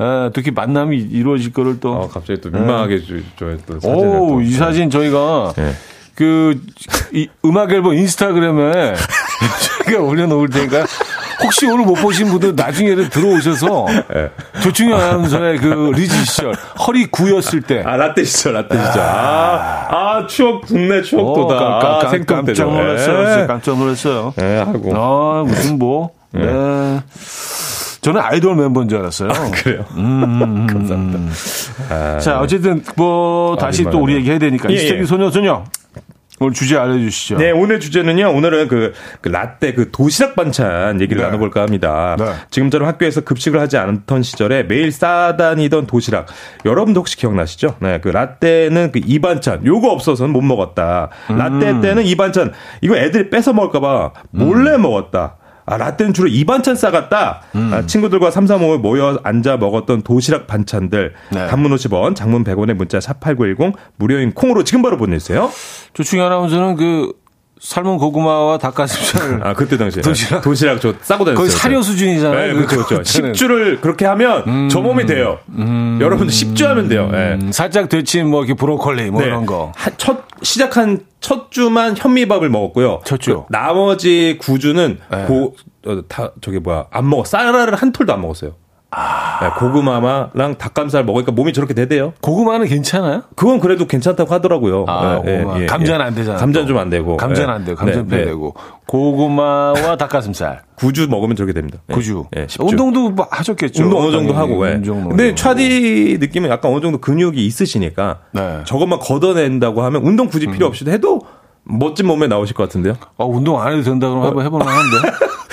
예, 0.00 0.30
특히 0.32 0.50
만남이 0.50 0.96
이루어질 0.96 1.52
거를 1.52 1.78
또. 1.80 1.92
어, 1.92 2.08
갑자기 2.08 2.40
또 2.40 2.50
민망하게 2.50 3.00
주, 3.00 3.22
저또 3.38 3.74
사진을 3.80 3.96
오, 3.96 4.28
또. 4.28 4.40
이 4.40 4.50
사진 4.52 4.88
저희가 4.90 5.52
예. 5.58 5.72
그 6.14 6.60
이, 7.12 7.28
음악 7.44 7.72
앨범 7.72 7.94
인스타그램에 7.94 8.94
저희가 9.84 10.02
올려놓을 10.02 10.48
테니까 10.50 10.84
혹시 11.42 11.66
오늘 11.66 11.84
못 11.84 11.94
보신 11.94 12.28
분들 12.28 12.54
나중에는 12.54 13.08
들어오셔서 13.10 13.86
예. 14.14 14.30
조충현 14.62 15.00
아나운서의 15.00 15.58
그 15.58 15.92
리즈 15.94 16.14
시절 16.24 16.54
허리 16.86 17.06
구였을 17.06 17.60
때 17.62 17.82
아, 17.84 17.96
라떼 17.96 18.24
시절, 18.24 18.54
라떼 18.54 18.76
시절. 18.76 19.00
아, 19.00 19.86
아, 19.90 20.26
추억, 20.26 20.66
동네 20.66 21.02
추억 21.02 21.26
어. 21.38 21.46
깜- 21.46 21.58
깜- 21.58 22.06
아, 22.06 22.08
생뚱 22.10 22.44
깜짝 22.44 22.70
놀랐어요. 22.70 23.46
깜짝 23.46 23.78
놀랐어요. 23.78 24.34
예, 24.40 24.56
하고. 24.58 24.92
아, 24.94 25.44
무슨 25.46 25.78
뭐. 25.78 26.10
네. 26.32 27.00
저는 28.00 28.20
아이돌 28.20 28.56
멤버인 28.56 28.88
줄 28.88 28.98
알았어요. 28.98 29.28
그래요. 29.52 29.84
감사합니다. 29.94 31.32
아, 31.90 32.18
자, 32.18 32.40
어쨌든 32.40 32.82
뭐 32.96 33.56
다시 33.56 33.84
또. 33.84 33.98
우리 34.00 34.14
얘기해야 34.16 34.38
되니까 34.38 34.68
예, 34.70 34.74
이스테기 34.74 35.02
예. 35.02 35.04
소녀 35.04 35.30
소녀 35.30 35.62
오늘 36.42 36.54
주제 36.54 36.76
알려주시죠. 36.76 37.36
네, 37.36 37.50
오늘 37.52 37.78
주제는요, 37.78 38.32
오늘은 38.34 38.68
그, 38.68 38.92
그 39.20 39.28
라떼 39.28 39.74
그 39.74 39.90
도시락 39.92 40.34
반찬 40.34 41.00
얘기를 41.00 41.20
네. 41.22 41.26
나눠볼까 41.26 41.62
합니다. 41.62 42.16
네. 42.18 42.24
지금처럼 42.50 42.88
학교에서 42.88 43.20
급식을 43.20 43.60
하지 43.60 43.76
않던 43.76 44.22
시절에 44.22 44.64
매일 44.64 44.90
싸다니던 44.90 45.86
도시락. 45.86 46.26
여러분도 46.64 47.00
혹시 47.00 47.16
기억나시죠? 47.16 47.76
네, 47.80 48.00
그 48.00 48.08
라떼는 48.08 48.90
그 48.90 49.02
이 49.04 49.18
반찬, 49.18 49.66
요거 49.66 49.90
없어서는 49.90 50.32
못 50.32 50.40
먹었다. 50.42 51.10
라떼 51.28 51.80
때는 51.80 52.04
이 52.04 52.14
반찬, 52.14 52.52
이거 52.80 52.96
애들이 52.96 53.28
뺏어 53.30 53.52
먹을까봐 53.52 54.12
몰래 54.30 54.76
먹었다. 54.78 55.36
아, 55.72 55.76
라떼는 55.78 56.12
주로 56.12 56.28
이 56.28 56.44
반찬 56.44 56.76
싸갔다. 56.76 57.42
아, 57.54 57.86
친구들과 57.86 58.30
삼삼오오 58.30 58.78
모여 58.78 59.18
앉아 59.22 59.56
먹었던 59.56 60.02
도시락 60.02 60.46
반찬들. 60.46 61.14
네. 61.32 61.46
단문 61.46 61.74
50원, 61.74 62.14
장문 62.14 62.44
100원의 62.44 62.74
문자 62.74 62.98
샵8910 62.98 63.72
무료인 63.96 64.32
콩으로 64.32 64.64
지금 64.64 64.82
바로 64.82 64.98
보내주세요. 64.98 65.50
조충현 65.94 66.26
아나운서는 66.26 66.76
그 66.76 67.12
삶은 67.62 67.98
고구마와 67.98 68.58
닭가슴살 68.58 69.40
아, 69.46 69.54
그때 69.54 69.76
당시에. 69.78 70.02
도시락? 70.02 70.42
도시락 70.42 70.80
저 70.80 70.94
싸고 71.00 71.24
다녔어요. 71.24 71.36
거의 71.36 71.48
사료 71.48 71.80
수준이잖아요. 71.80 72.56
네, 72.58 72.64
그렇죠, 72.66 72.84
그렇죠. 72.86 73.04
저는. 73.04 73.32
10주를 73.32 73.80
그렇게 73.80 74.04
하면 74.04 74.68
저 74.68 74.80
몸이 74.80 75.06
돼요. 75.06 75.38
여러분들 76.00 76.26
10주 76.34 76.64
하면 76.66 76.88
돼요. 76.88 77.08
예. 77.14 77.38
음, 77.40 77.52
살짝 77.52 77.88
데친 77.88 78.28
뭐 78.28 78.40
이렇게 78.44 78.54
브로콜리 78.58 79.12
뭐 79.12 79.20
네. 79.20 79.28
이런 79.28 79.46
거. 79.46 79.70
한- 79.76 79.92
첫, 79.96 80.24
시작한 80.42 81.06
첫 81.20 81.52
주만 81.52 81.94
현미밥을 81.96 82.48
먹었고요. 82.50 83.00
첫 83.04 83.20
주. 83.20 83.44
그 83.48 83.52
나머지 83.52 84.38
9주는 84.42 84.96
네. 85.08 85.24
고, 85.26 85.54
어, 85.86 86.00
다, 86.08 86.32
저기 86.40 86.58
뭐야, 86.58 86.86
안 86.90 87.08
먹어. 87.08 87.22
쌀알을 87.24 87.76
한 87.76 87.92
톨도 87.92 88.12
안 88.12 88.22
먹었어요. 88.22 88.54
네, 89.40 89.48
고구마랑 89.58 90.56
닭감살 90.58 91.04
먹으니까 91.04 91.32
몸이 91.32 91.52
저렇게 91.52 91.74
되대요. 91.74 92.12
고구마는 92.20 92.66
괜찮아요? 92.66 93.22
그건 93.36 93.60
그래도 93.60 93.86
괜찮다고 93.86 94.32
하더라고요. 94.34 94.84
아, 94.88 95.20
예. 95.26 95.30
예, 95.30 95.62
예, 95.62 95.66
감자는 95.66 96.00
예. 96.00 96.04
안 96.08 96.14
되잖아요. 96.14 96.38
감자는 96.40 96.66
또. 96.66 96.72
좀안 96.72 96.90
되고. 96.90 97.16
감자는 97.16 97.48
예. 97.48 97.54
안 97.54 97.64
돼요. 97.64 97.76
감자는 97.76 98.08
네, 98.08 98.16
네. 98.18 98.24
되고 98.26 98.54
고구마와 98.86 99.96
닭가슴살. 99.98 100.62
9주 100.76 101.08
먹으면 101.08 101.36
저렇게 101.36 101.52
됩니다. 101.52 101.78
예. 101.90 101.94
구주. 101.94 102.24
예, 102.36 102.46
10주. 102.46 102.68
운동도 102.70 103.10
뭐 103.10 103.26
하셨겠죠. 103.30 103.84
운동 103.84 104.02
어느 104.02 104.12
정도. 104.12 104.32
하고, 104.34 104.66
예. 104.68 104.74
운동 104.74 105.08
근데. 105.08 105.34
차디 105.34 106.18
느낌은 106.20 106.50
약간 106.50 106.72
어느 106.72 106.80
정도 106.80 106.98
근육이 106.98 107.44
있으시니까 107.46 108.18
네. 108.32 108.60
저것만 108.64 108.98
걷어낸다고 108.98 109.82
하면 109.82 110.02
운동 110.02 110.28
굳이 110.28 110.46
필요 110.46 110.66
없이 110.66 110.84
해도 110.88 111.20
멋진 111.64 112.06
몸에 112.06 112.26
나오실 112.26 112.54
것 112.56 112.64
같은데요. 112.64 112.94
어, 113.16 113.26
운동 113.26 113.60
안 113.60 113.72
해도 113.72 113.82
된다 113.82 114.08
그러면 114.08 114.28
한번 114.28 114.44
해볼만 114.46 114.68
한데. 114.68 115.10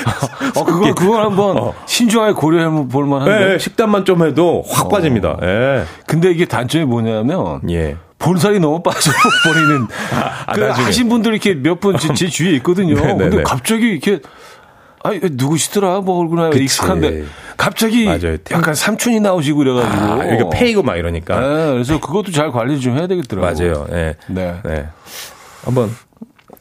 어, 0.56 0.63
그거, 0.63 0.93
그건 0.93 1.22
한번 1.24 1.72
신중하게 1.86 2.34
고려해 2.34 2.88
볼 2.88 3.06
만 3.08 3.22
한데. 3.22 3.54
예, 3.54 3.58
식단만 3.60 4.06
좀 4.06 4.26
해도 4.26 4.63
확 4.67 4.89
빠집니다. 4.89 5.38
예. 5.41 5.84
근데 6.06 6.32
이게 6.32 6.45
단점이 6.45 6.86
뭐냐면. 6.86 7.62
예. 7.69 7.98
본살이 8.17 8.60
너무 8.60 8.84
빠져버리는. 8.84 9.88
아, 10.45 10.54
그 10.54 10.60
나중에. 10.60 10.86
하신 10.86 11.08
분들 11.10 11.32
이렇게 11.34 11.54
몇 11.56 11.80
분 11.80 11.98
제 11.98 12.28
주위에 12.28 12.52
있거든요. 12.58 12.95
네, 13.00 13.02
네, 13.02 13.17
근데 13.17 13.38
네. 13.38 13.43
갑자기 13.43 13.88
이렇게. 13.91 14.19
아, 15.02 15.12
누구시더라? 15.32 16.02
뭐 16.02 16.19
얼굴나 16.19 16.50
그치. 16.50 16.65
익숙한데. 16.65 17.24
갑자기 17.56 18.04
맞아요. 18.06 18.36
약간 18.52 18.74
삼촌이 18.76 19.22
나오시고 19.22 19.62
이래가지고. 19.63 20.04
아, 20.04 20.26
이거 20.26 20.50
페이고 20.50 20.84
막 20.84 20.98
이러니까. 20.98 21.39
네, 21.39 21.72
그래서 21.72 22.00
그것도 22.02 22.32
잘 22.32 22.52
관리 22.52 22.80
좀 22.82 22.98
해야 22.98 23.08
되겠더라고요. 23.08 23.54
맞아요. 23.72 23.88
예. 23.93 24.15
네. 24.28 24.56
네. 24.65 24.88
한번 25.63 25.89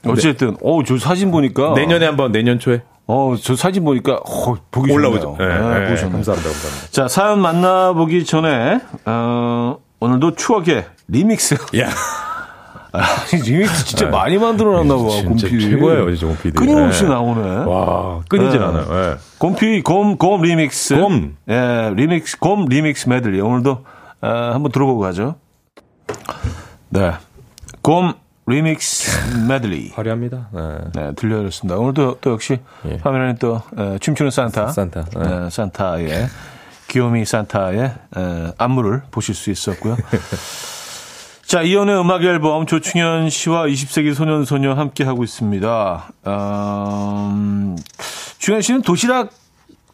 어쨌든, 0.07 0.57
어, 0.63 0.81
저 0.85 0.97
사진 0.99 1.33
보니까. 1.33 1.73
내년에 1.75 2.07
한번 2.07 2.31
내년 2.31 2.61
초에 2.61 2.83
어, 3.11 3.35
저 3.42 3.57
사진 3.57 3.85
보니까, 3.85 4.16
어, 4.16 4.55
보기 4.71 4.92
올라오죠. 4.92 5.38
예, 5.40 5.47
네, 5.47 5.55
예, 5.55 5.85
보기 5.87 5.97
좋네요. 5.97 6.12
감사합니다. 6.12 6.51
감사합니다. 6.51 6.90
자, 6.90 7.09
사연 7.09 7.40
만나보기 7.40 8.27
전에, 8.27 8.81
어, 9.07 9.79
오늘도 9.99 10.35
추억의 10.35 10.85
리믹스. 11.09 11.55
야, 11.81 11.88
아, 12.92 13.01
리믹스 13.33 13.87
진짜 13.87 14.11
많이 14.11 14.37
만들어놨나 14.37 14.94
봐, 14.94 15.09
진짜 15.09 15.49
곰피. 15.49 15.61
최고예요, 15.71 16.11
진짜 16.14 16.27
곰피디. 16.27 16.51
끊임없이 16.53 17.05
예. 17.05 17.09
나오네. 17.09 17.64
와, 17.64 18.21
끊이질 18.29 18.61
네. 18.61 18.66
않아요. 18.66 18.87
예. 18.90 19.16
곰피, 19.38 19.81
곰, 19.83 20.18
곰 20.18 20.42
리믹스. 20.42 20.97
곰. 20.97 21.37
예, 21.49 21.90
리믹스, 21.97 22.38
곰 22.38 22.66
리믹스 22.66 23.09
메들리. 23.09 23.40
오늘도, 23.40 23.85
어, 24.21 24.29
한번 24.53 24.71
들어보고 24.71 25.01
가죠. 25.01 25.37
네. 26.90 27.12
곰 27.81 28.12
리믹스 28.49 29.45
메들리. 29.47 29.93
화려합니다. 29.95 30.49
예. 30.57 30.79
네, 30.95 31.13
들려드렸습니다. 31.15 31.79
오늘도 31.79 32.19
또 32.21 32.31
역시 32.33 32.59
예. 32.87 32.99
화면에 33.03 33.35
또 33.39 33.61
에, 33.77 33.99
춤추는 33.99 34.31
산타, 34.31 34.69
산타, 34.69 35.05
예. 35.17 35.21
네, 35.23 35.51
산타의 35.51 36.29
귀요미 36.89 37.25
산타의 37.27 37.81
에, 37.81 38.53
안무를 38.57 39.03
보실 39.11 39.35
수 39.35 39.51
있었고요. 39.51 39.97
자, 41.45 41.63
이연의 41.63 41.99
음악 42.01 42.23
앨범 42.25 42.67
조충현 42.67 43.31
씨와 43.31 43.67
20세기 43.67 44.15
소년 44.15 44.45
소녀 44.45 44.73
함께 44.75 45.05
하고 45.05 45.25
있습니다. 45.25 46.13
음, 46.27 47.77
충현 48.38 48.61
씨는 48.63 48.83
도시락 48.83 49.31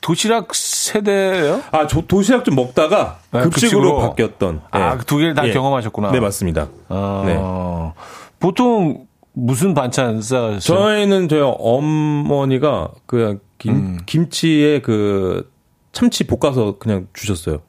도시락 0.00 0.54
세대예요? 0.54 1.62
아, 1.70 1.86
저 1.86 2.02
도시락 2.02 2.44
좀 2.44 2.56
먹다가 2.56 3.18
네, 3.30 3.40
급식으로, 3.40 3.80
급식으로. 3.80 3.98
바뀌었던. 4.08 4.60
아, 4.70 4.94
예. 4.94 4.98
두 5.06 5.16
개를 5.16 5.34
다 5.34 5.48
예. 5.48 5.52
경험하셨구나. 5.52 6.10
네, 6.12 6.20
맞습니다. 6.20 6.66
어, 6.88 7.94
보통 8.38 9.06
무슨 9.32 9.74
반찬 9.74 10.22
싸셨어요? 10.22 10.60
저희는 10.60 11.28
저희 11.28 11.40
어머니가 11.42 12.92
그냥 13.06 13.40
김, 13.58 13.74
음. 13.74 13.98
김치에 14.06 14.80
그 14.80 15.50
참치 15.92 16.24
볶아서 16.24 16.78
그냥 16.78 17.08
주셨어요. 17.12 17.60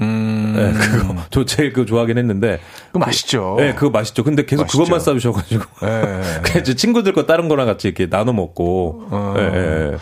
음, 0.00 0.52
네, 0.54 0.72
그거 0.72 1.14
저 1.30 1.44
제일 1.44 1.72
그거 1.72 1.84
좋아하긴 1.84 2.18
했는데. 2.18 2.60
그 2.92 2.98
맛있죠. 2.98 3.56
네, 3.58 3.74
그거 3.74 3.90
맛있죠. 3.90 4.22
근데 4.22 4.44
계속 4.44 4.62
맛있죠. 4.62 4.78
그것만 4.78 5.00
싸주셔가지고. 5.00 5.64
예. 5.84 6.40
그냥 6.42 6.64
제 6.64 6.74
친구들 6.74 7.12
거 7.12 7.26
다른 7.26 7.48
거랑 7.48 7.66
같이 7.66 7.88
이렇게 7.88 8.08
나눠 8.08 8.32
먹고. 8.32 9.08
어. 9.10 9.34
예, 9.38 9.42
예. 9.42 9.96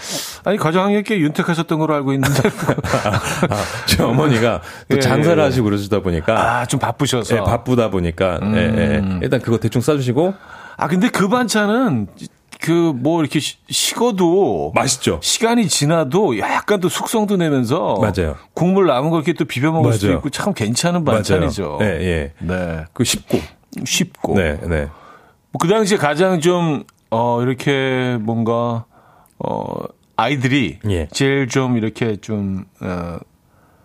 아니 0.44 0.58
가장에 0.58 1.02
꽤 1.02 1.18
윤택하셨던 1.18 1.78
걸로 1.78 1.94
알고 1.94 2.12
있는데 2.12 2.42
아, 3.48 3.56
저희 3.86 4.06
어머니가 4.06 4.60
또 4.90 4.96
예, 4.96 5.00
장사를 5.00 5.38
예. 5.38 5.42
하시고 5.42 5.64
그러시다 5.64 6.00
보니까. 6.00 6.60
아 6.60 6.66
좀 6.66 6.80
바쁘셔서 6.80 7.36
예, 7.36 7.40
바쁘다 7.40 7.90
보니까. 7.90 8.40
예, 8.42 8.56
예. 8.58 9.04
일단 9.22 9.40
그거 9.40 9.56
대충 9.58 9.80
싸주시고. 9.80 10.34
아 10.76 10.88
근데 10.88 11.08
그 11.08 11.28
반찬은 11.28 12.08
그 12.60 12.92
뭐 12.94 13.20
이렇게 13.20 13.38
시- 13.40 13.56
식어도 13.68 14.72
맛있죠. 14.74 15.18
시간이 15.22 15.68
지나도 15.68 16.38
약간 16.38 16.80
또 16.80 16.88
숙성도 16.88 17.36
내면서 17.36 17.96
맞아요. 18.00 18.36
국물 18.54 18.86
남은 18.86 19.10
거 19.10 19.16
이렇게 19.18 19.32
또 19.34 19.44
비벼 19.44 19.70
먹을 19.72 19.92
수도 19.92 20.06
맞아요. 20.06 20.18
있고 20.18 20.30
참 20.30 20.52
괜찮은 20.54 21.04
반찬이죠. 21.04 21.78
맞아요. 21.78 21.92
예, 21.92 22.04
예. 22.04 22.32
네. 22.40 22.84
그 22.92 23.04
쉽고. 23.04 23.38
쉽고. 23.84 24.34
네, 24.36 24.58
네. 24.62 24.88
뭐그 25.52 25.68
당시에 25.68 25.98
가장 25.98 26.40
좀, 26.40 26.84
어, 27.10 27.42
이렇게 27.42 28.16
뭔가, 28.20 28.84
어, 29.38 29.66
아이들이 30.16 30.78
예. 30.88 31.08
제일 31.12 31.48
좀 31.48 31.76
이렇게 31.76 32.16
좀, 32.16 32.64
어, 32.80 33.18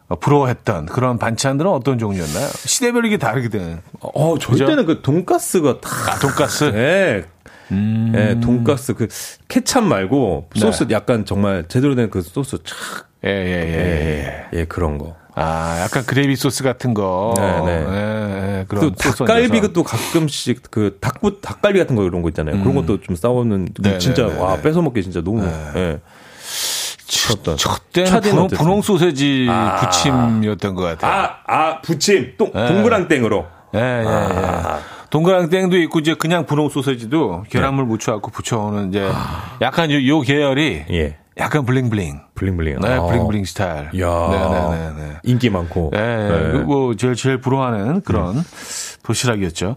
어, 0.08 0.16
부러워했던 0.16 0.88
그런 0.88 1.18
반찬들은 1.18 1.70
어떤 1.72 1.98
종류였나요? 2.00 2.48
시대별로 2.66 3.08
이게 3.08 3.18
다르게 3.18 3.50
되는. 3.50 3.82
어, 4.02 4.38
저희 4.40 4.54
그죠? 4.54 4.66
때는 4.66 4.86
그 4.86 5.02
돈가스가 5.02 5.80
다. 5.82 5.90
아, 6.12 6.20
돈가스? 6.20 7.26
예. 7.72 8.30
예, 8.32 8.40
돈가스 8.40 8.94
그 8.94 9.08
케찹 9.48 9.86
말고 9.88 10.50
네. 10.54 10.60
소스 10.60 10.86
약간 10.92 11.26
정말 11.26 11.66
제대로 11.68 11.96
된 11.96 12.10
그 12.10 12.22
소스 12.22 12.58
촥. 12.58 13.06
예, 13.24 13.30
예, 13.30 13.34
예. 13.34 13.74
예. 13.74 14.48
예, 14.54 14.60
예, 14.60 14.66
그런 14.66 14.98
거. 14.98 15.16
아, 15.36 15.80
약간 15.82 16.04
그레이비 16.06 16.36
소스 16.36 16.62
같은 16.64 16.94
거. 16.94 17.34
네, 17.38 17.62
네. 17.62 17.86
예, 17.88 18.60
예, 18.60 18.66
그런 18.68 18.92
또 18.92 18.96
소스 19.02 19.18
닭갈비가 19.20 19.56
얹어서. 19.68 19.74
또 19.74 19.84
가끔씩 19.84 20.64
그 20.72 20.98
닭부 21.00 21.40
닭갈비 21.40 21.80
같은 21.80 21.96
거 21.96 22.04
이런 22.04 22.22
거 22.22 22.30
있잖아요. 22.30 22.60
그런 22.60 22.76
것도 22.76 23.00
좀 23.02 23.16
싸우는 23.16 23.70
그 23.76 23.82
네, 23.82 23.98
진짜 23.98 24.26
네, 24.28 24.34
네, 24.34 24.40
와 24.42 24.56
네. 24.58 24.62
뺏어 24.64 24.82
먹기 24.82 25.02
진짜 25.04 25.22
너무 25.22 25.46
예. 25.76 26.00
쳤던. 27.08 27.58
저 27.58 27.78
때는 27.94 28.10
차디는 28.10 28.36
분홍? 28.36 28.48
분홍 28.50 28.82
소세지 28.82 29.48
아. 29.50 29.76
부침이었던 29.78 30.76
것 30.76 30.82
같아요. 30.84 31.12
아, 31.12 31.38
아, 31.46 31.82
부침 31.82 32.34
동 32.38 32.52
네. 32.54 32.68
동그랑 32.68 33.08
땡으로. 33.08 33.46
예, 33.76 33.80
예, 33.80 34.06
아. 34.08 34.80
예. 35.12 35.18
동그랑땡도 35.52 35.78
있고 35.80 36.00
이제 36.00 36.14
그냥 36.14 36.46
분홍 36.46 36.70
소세지도 36.70 37.44
계란물 37.50 37.86
묻혀갖고 37.86 38.32
부쳐오는 38.32 38.90
이제 38.90 39.10
약간 39.62 39.92
요, 39.92 40.08
요 40.08 40.22
계열이 40.22 40.86
아. 40.90 40.94
예. 40.94 41.18
약간 41.38 41.66
bling 41.66 41.90
bling. 41.90 42.20
bling 42.36 42.56
bling. 42.56 42.80
네, 42.82 42.94
아. 42.94 43.04
bling 43.04 43.25
bling 43.25 43.46
스타일. 43.46 43.90
이야. 43.94 44.08
네, 44.32 44.78
네, 44.78 44.94
네, 44.96 45.18
인기 45.24 45.50
많고. 45.50 45.92
네. 45.94 46.00
예, 46.00 46.52
그리고 46.52 46.96
제일 46.96 47.16
제일 47.16 47.38
부러워하는 47.40 48.02
그런 48.02 48.44
도시락이었죠. 49.04 49.76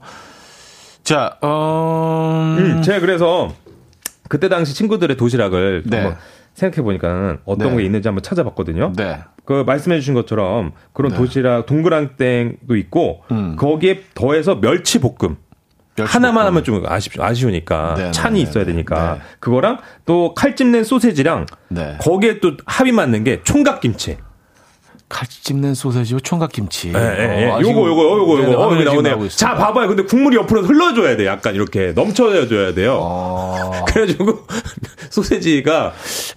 자, 1.05 1.37
어, 1.43 2.57
음, 2.59 2.83
제가 2.83 3.01
그래서 3.01 3.53
그때 4.29 4.49
당시 4.49 4.75
친구들의 4.75 5.17
도시락을 5.17 5.85
네. 5.87 6.17
생각해 6.55 6.83
보니까 6.83 7.39
어떤 7.45 7.71
네. 7.71 7.77
게 7.79 7.83
있는지 7.85 8.09
한번 8.09 8.23
찾아봤거든요. 8.23 8.93
네. 8.97 9.19
그 9.45 9.65
말씀해 9.67 9.99
주신 9.99 10.15
것처럼 10.15 10.73
그런 10.93 11.13
도시락 11.13 11.67
동그랑땡도 11.67 12.77
있고 12.77 13.23
음. 13.31 13.57
거기에 13.57 14.03
더해서 14.15 14.61
멸치 14.61 15.01
볶음. 15.01 15.37
하나만. 15.99 16.47
하면 16.47 16.65
좀 16.65 16.83
아쉽, 16.87 17.21
아쉬우니까 17.21 17.95
네, 17.97 18.05
네, 18.05 18.11
찬이 18.11 18.43
네, 18.43 18.43
있어야 18.43 18.65
네, 18.65 18.73
되니까 18.73 19.15
네. 19.15 19.21
그거랑 19.39 19.79
또 20.05 20.35
칼집 20.35 20.67
낸 20.67 20.83
소세지랑 20.83 21.47
네. 21.69 21.99
거기에 22.01 22.41
또 22.41 22.57
합이 22.67 22.91
맞는 22.91 23.23
게 23.23 23.43
총각김치. 23.45 24.17
칼집 25.15 25.59
낸 25.59 25.75
소세지와 25.75 26.19
총각김치. 26.25 26.89
예, 26.93 26.99
예, 26.99 27.43
예. 27.43 27.47
어, 27.47 27.61
요거, 27.61 27.89
요거, 27.89 28.03
요거, 28.19 28.39
네, 28.41 28.53
요거. 28.53 28.67
어, 28.67 28.75
여기 28.75 28.85
나오네요. 28.85 29.29
자, 29.29 29.55
봐봐요. 29.55 29.87
근데 29.87 30.03
국물이 30.03 30.37
옆으로 30.37 30.63
흘러줘야 30.63 31.17
돼. 31.17 31.25
약간 31.25 31.55
이렇게 31.55 31.93
넘쳐줘야 31.93 32.75
돼요. 32.75 32.99
어, 33.01 33.85
그래가지고 33.87 34.41
소세지가 35.11 35.93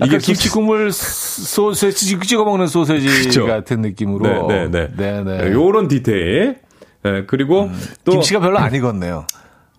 이게 0.06 0.20
김치 0.20 0.50
국물 0.52 0.92
소세지 0.92 2.20
찍어 2.20 2.46
먹는 2.46 2.68
소세지 2.68 3.08
그쵸. 3.08 3.48
같은 3.48 3.82
느낌으로. 3.82 4.48
네, 4.48 4.68
네, 4.68 4.70
네. 4.70 4.90
네, 4.96 5.24
네. 5.24 5.38
네, 5.46 5.52
요런 5.52 5.88
디테일. 5.88 6.60
네, 7.02 7.24
그리고 7.26 7.72
또 8.04 8.12
김치가 8.12 8.40
별로 8.40 8.60
안 8.60 8.76
익었네요. 8.76 9.26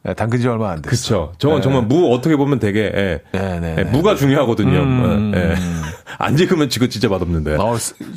네, 0.05 0.15
담근 0.15 0.41
지 0.41 0.49
얼마 0.49 0.71
안 0.71 0.81
됐어요. 0.83 0.91
그쵸. 0.91 1.33
저건 1.39 1.57
네. 1.59 1.63
정말 1.63 1.83
무 1.83 2.15
어떻게 2.15 2.37
보면 2.37 2.59
되게 2.61 2.81
예. 2.95 3.21
네, 3.33 3.61
네, 3.61 3.75
예, 3.79 3.83
네. 3.83 3.91
무가 3.91 4.15
중요하거든요. 4.15 4.79
음. 4.81 5.33
예. 5.35 5.55
안 6.19 6.39
익으면 6.39 6.69
지금 6.71 6.89
진짜 6.89 7.09
맛없는데. 7.09 7.57
어, 7.59 7.77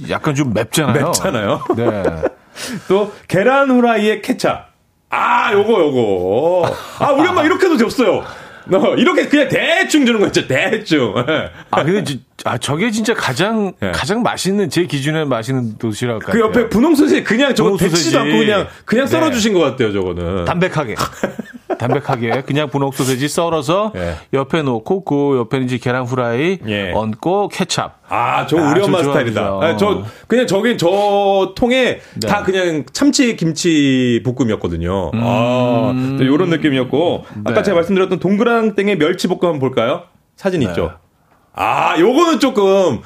약간 0.10 0.36
좀 0.36 0.54
맵잖아요. 0.54 1.06
맵잖아요. 1.08 1.64
네. 1.76 2.04
또 2.88 3.12
계란 3.28 3.70
후라이에 3.72 4.22
케찹. 4.22 4.56
아, 5.10 5.52
요거 5.54 5.70
요거. 5.80 6.76
아, 7.00 7.12
우리 7.12 7.28
엄마 7.28 7.44
이렇게도 7.44 7.78
줬어요. 7.78 8.24
너 8.68 8.96
이렇게 8.96 9.28
그냥 9.28 9.50
대충 9.50 10.06
주는 10.06 10.20
거 10.22 10.28
있죠. 10.28 10.48
대충. 10.48 11.16
예. 11.28 11.50
아, 11.72 11.84
근데 11.84 12.04
지- 12.04 12.24
아, 12.46 12.58
저게 12.58 12.92
진짜 12.92 13.14
가장 13.14 13.74
네. 13.80 13.92
가장 13.92 14.22
맛있는 14.22 14.70
제 14.70 14.86
기준에 14.86 15.26
맛있는 15.26 15.78
도시락 15.78 16.20
같아요. 16.20 16.32
그 16.32 16.40
옆에 16.40 16.70
분홍 16.70 16.96
소세지 16.96 17.24
그냥 17.24 17.54
저거 17.56 17.72
소세지. 17.78 18.16
않고 18.18 18.38
그냥 18.38 18.68
그냥 18.86 19.06
네. 19.08 19.12
썰어 19.12 19.32
주신 19.32 19.54
것 19.54 19.60
같아요, 19.60 19.92
저거는. 19.92 20.46
담백하게. 20.46 20.96
담백하게 21.88 22.44
그냥 22.44 22.70
분홍 22.70 22.92
소세지 22.92 23.28
썰어서 23.28 23.92
예. 23.96 24.16
옆에 24.34 24.62
놓고 24.62 25.04
그 25.04 25.38
옆에는 25.40 25.66
이제 25.66 25.78
계란 25.78 26.04
후라이 26.06 26.60
예. 26.68 26.92
얹고 26.94 27.50
케찹. 27.50 27.86
아, 28.10 28.46
저 28.48 28.58
아, 28.58 28.72
우리 28.72 28.80
저 28.82 28.86
엄마. 28.88 29.04
스타일이다. 29.04 29.42
아, 29.42 29.78
저 29.78 30.04
그냥 30.28 30.46
저기 30.48 30.78
저 30.78 31.54
통에 31.56 32.00
네. 32.16 32.28
다 32.28 32.44
그냥 32.44 32.84
참치 32.94 33.36
김치 33.36 34.22
볶음이었거든요. 34.26 35.12
아, 35.16 35.94
요런 36.22 36.50
느낌이었고 36.50 37.26
아까 37.46 37.50
음. 37.52 37.54
네. 37.56 37.64
제가 37.64 37.76
말씀드렸던 37.76 38.20
동그랑땡의 38.20 38.98
멸치 38.98 39.28
볶음 39.28 39.40
한번 39.44 39.60
볼까요? 39.60 40.04
사진 40.36 40.60
네. 40.62 40.68
있죠. 40.68 40.92
아, 41.54 41.96
요거는 42.00 42.40
조금 42.40 43.02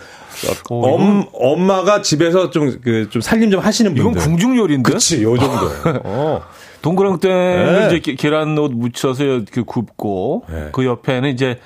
어, 0.70 0.78
엄, 0.78 1.26
엄마가 1.34 2.02
집에서 2.02 2.50
좀 2.50 2.80
그 2.84 3.08
좀 3.10 3.22
살림 3.22 3.50
좀 3.52 3.62
하시는 3.62 3.94
분들. 3.96 4.12
이건 4.12 4.22
궁중 4.22 4.58
요리인데. 4.58 4.92
그치, 4.92 5.24
요 5.24 5.38
정도. 5.38 5.70
어. 6.04 6.42
동그랑땡을 6.86 7.80
네. 7.80 7.86
이제 7.88 8.00
게- 8.00 8.14
계란옷 8.16 8.72
묻혀서 8.74 9.42
그 9.52 9.64
굽고 9.64 10.46
네. 10.48 10.70
그 10.72 10.86
옆에는 10.86 11.28
이제 11.32 11.60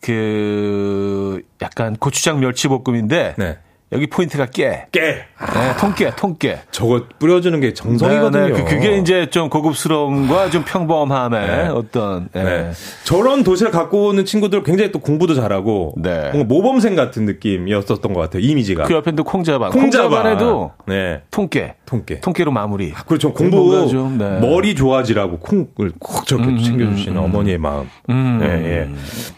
그 0.00 1.42
약간 1.60 1.94
고추장 1.96 2.40
멸치 2.40 2.68
볶음인데 2.68 3.34
네. 3.36 3.58
여기 3.92 4.06
포인트가 4.06 4.46
깨. 4.46 4.86
깨. 4.90 5.00
네, 5.00 5.76
통깨, 5.78 6.12
통깨. 6.16 6.60
저거 6.70 7.04
뿌려주는 7.18 7.58
게 7.60 7.74
정성이거든요. 7.74 8.46
네, 8.46 8.52
네, 8.52 8.64
그, 8.64 8.70
그게 8.70 8.96
이제 8.96 9.28
좀 9.30 9.50
고급스러움과 9.50 10.50
좀 10.50 10.64
평범함의 10.64 11.46
네. 11.46 11.68
어떤 11.68 12.28
예. 12.34 12.42
네. 12.42 12.70
저런 13.04 13.44
도시락 13.44 13.72
갖고 13.72 14.08
오는 14.08 14.24
친구들 14.24 14.62
굉장히 14.62 14.92
또 14.92 14.98
공부도 14.98 15.34
잘하고 15.34 15.94
네. 15.98 16.30
뭔가 16.32 16.44
모범생 16.44 16.96
같은 16.96 17.26
느낌이었었던 17.26 18.12
것 18.12 18.20
같아요. 18.20 18.42
이미지가. 18.42 18.84
그 18.84 18.94
옆에는 18.94 19.16
또 19.16 19.24
콩자반. 19.24 19.70
콩자반. 19.70 20.10
콩자반 20.10 20.32
에도 20.32 20.72
네. 20.86 21.20
통깨. 21.30 21.74
통깨. 21.84 22.20
통깨로 22.20 22.50
마무리. 22.50 22.92
그렇죠. 22.92 23.32
공부 23.34 23.56
뭔가 23.58 23.86
좀, 23.86 24.16
네. 24.16 24.38
머리 24.40 24.74
좋아지라고 24.74 25.38
콩을 25.38 25.92
꼭 25.98 26.26
저렇게 26.26 26.62
챙겨주시는 26.62 27.18
어머니의 27.18 27.58
마음. 27.58 27.90
음. 28.08 28.40
예, 28.42 28.46
예. 28.48 28.88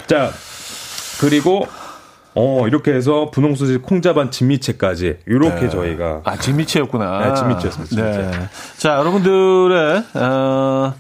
자 0.07 0.31
그리고 1.21 1.67
어 2.37 2.67
이렇게 2.67 2.93
해서 2.93 3.31
분홍 3.31 3.55
소시 3.55 3.77
콩자반 3.79 4.31
진미채까지 4.31 5.19
이렇게 5.27 5.69
저희가 5.69 6.23
아, 6.25 6.37
진미채였구나. 6.37 7.29
네, 7.29 7.35
진미채였습니다, 7.35 8.13
진미채. 8.13 8.49
자, 8.79 8.97
여러분들의, 8.99 10.05
어, 10.15 10.95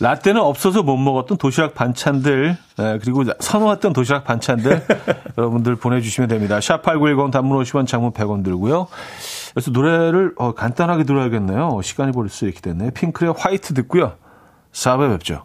라떼는 0.00 0.40
없어서 0.40 0.82
못 0.82 0.96
먹었던 0.96 1.38
도시락 1.38 1.74
반찬들, 1.74 2.56
예, 2.80 2.98
그리고 3.02 3.22
선호했던 3.40 3.92
도시락 3.92 4.24
반찬들, 4.24 4.82
여러분들 5.38 5.76
보내주시면 5.76 6.28
됩니다. 6.28 6.60
샵 6.60 6.82
8910 6.82 7.30
단문 7.30 7.62
50원, 7.62 7.86
장문 7.86 8.12
100원 8.12 8.44
들고요. 8.44 8.88
그래서 9.54 9.70
노래를, 9.70 10.32
어, 10.36 10.52
간단하게 10.52 11.04
들어야겠네요. 11.04 11.80
시간이 11.82 12.12
벌써 12.12 12.44
이렇게 12.44 12.60
됐네요. 12.60 12.90
핑크의 12.90 13.34
화이트 13.38 13.72
듣고요. 13.72 14.14
4배 14.72 15.10
뵙죠. 15.12 15.44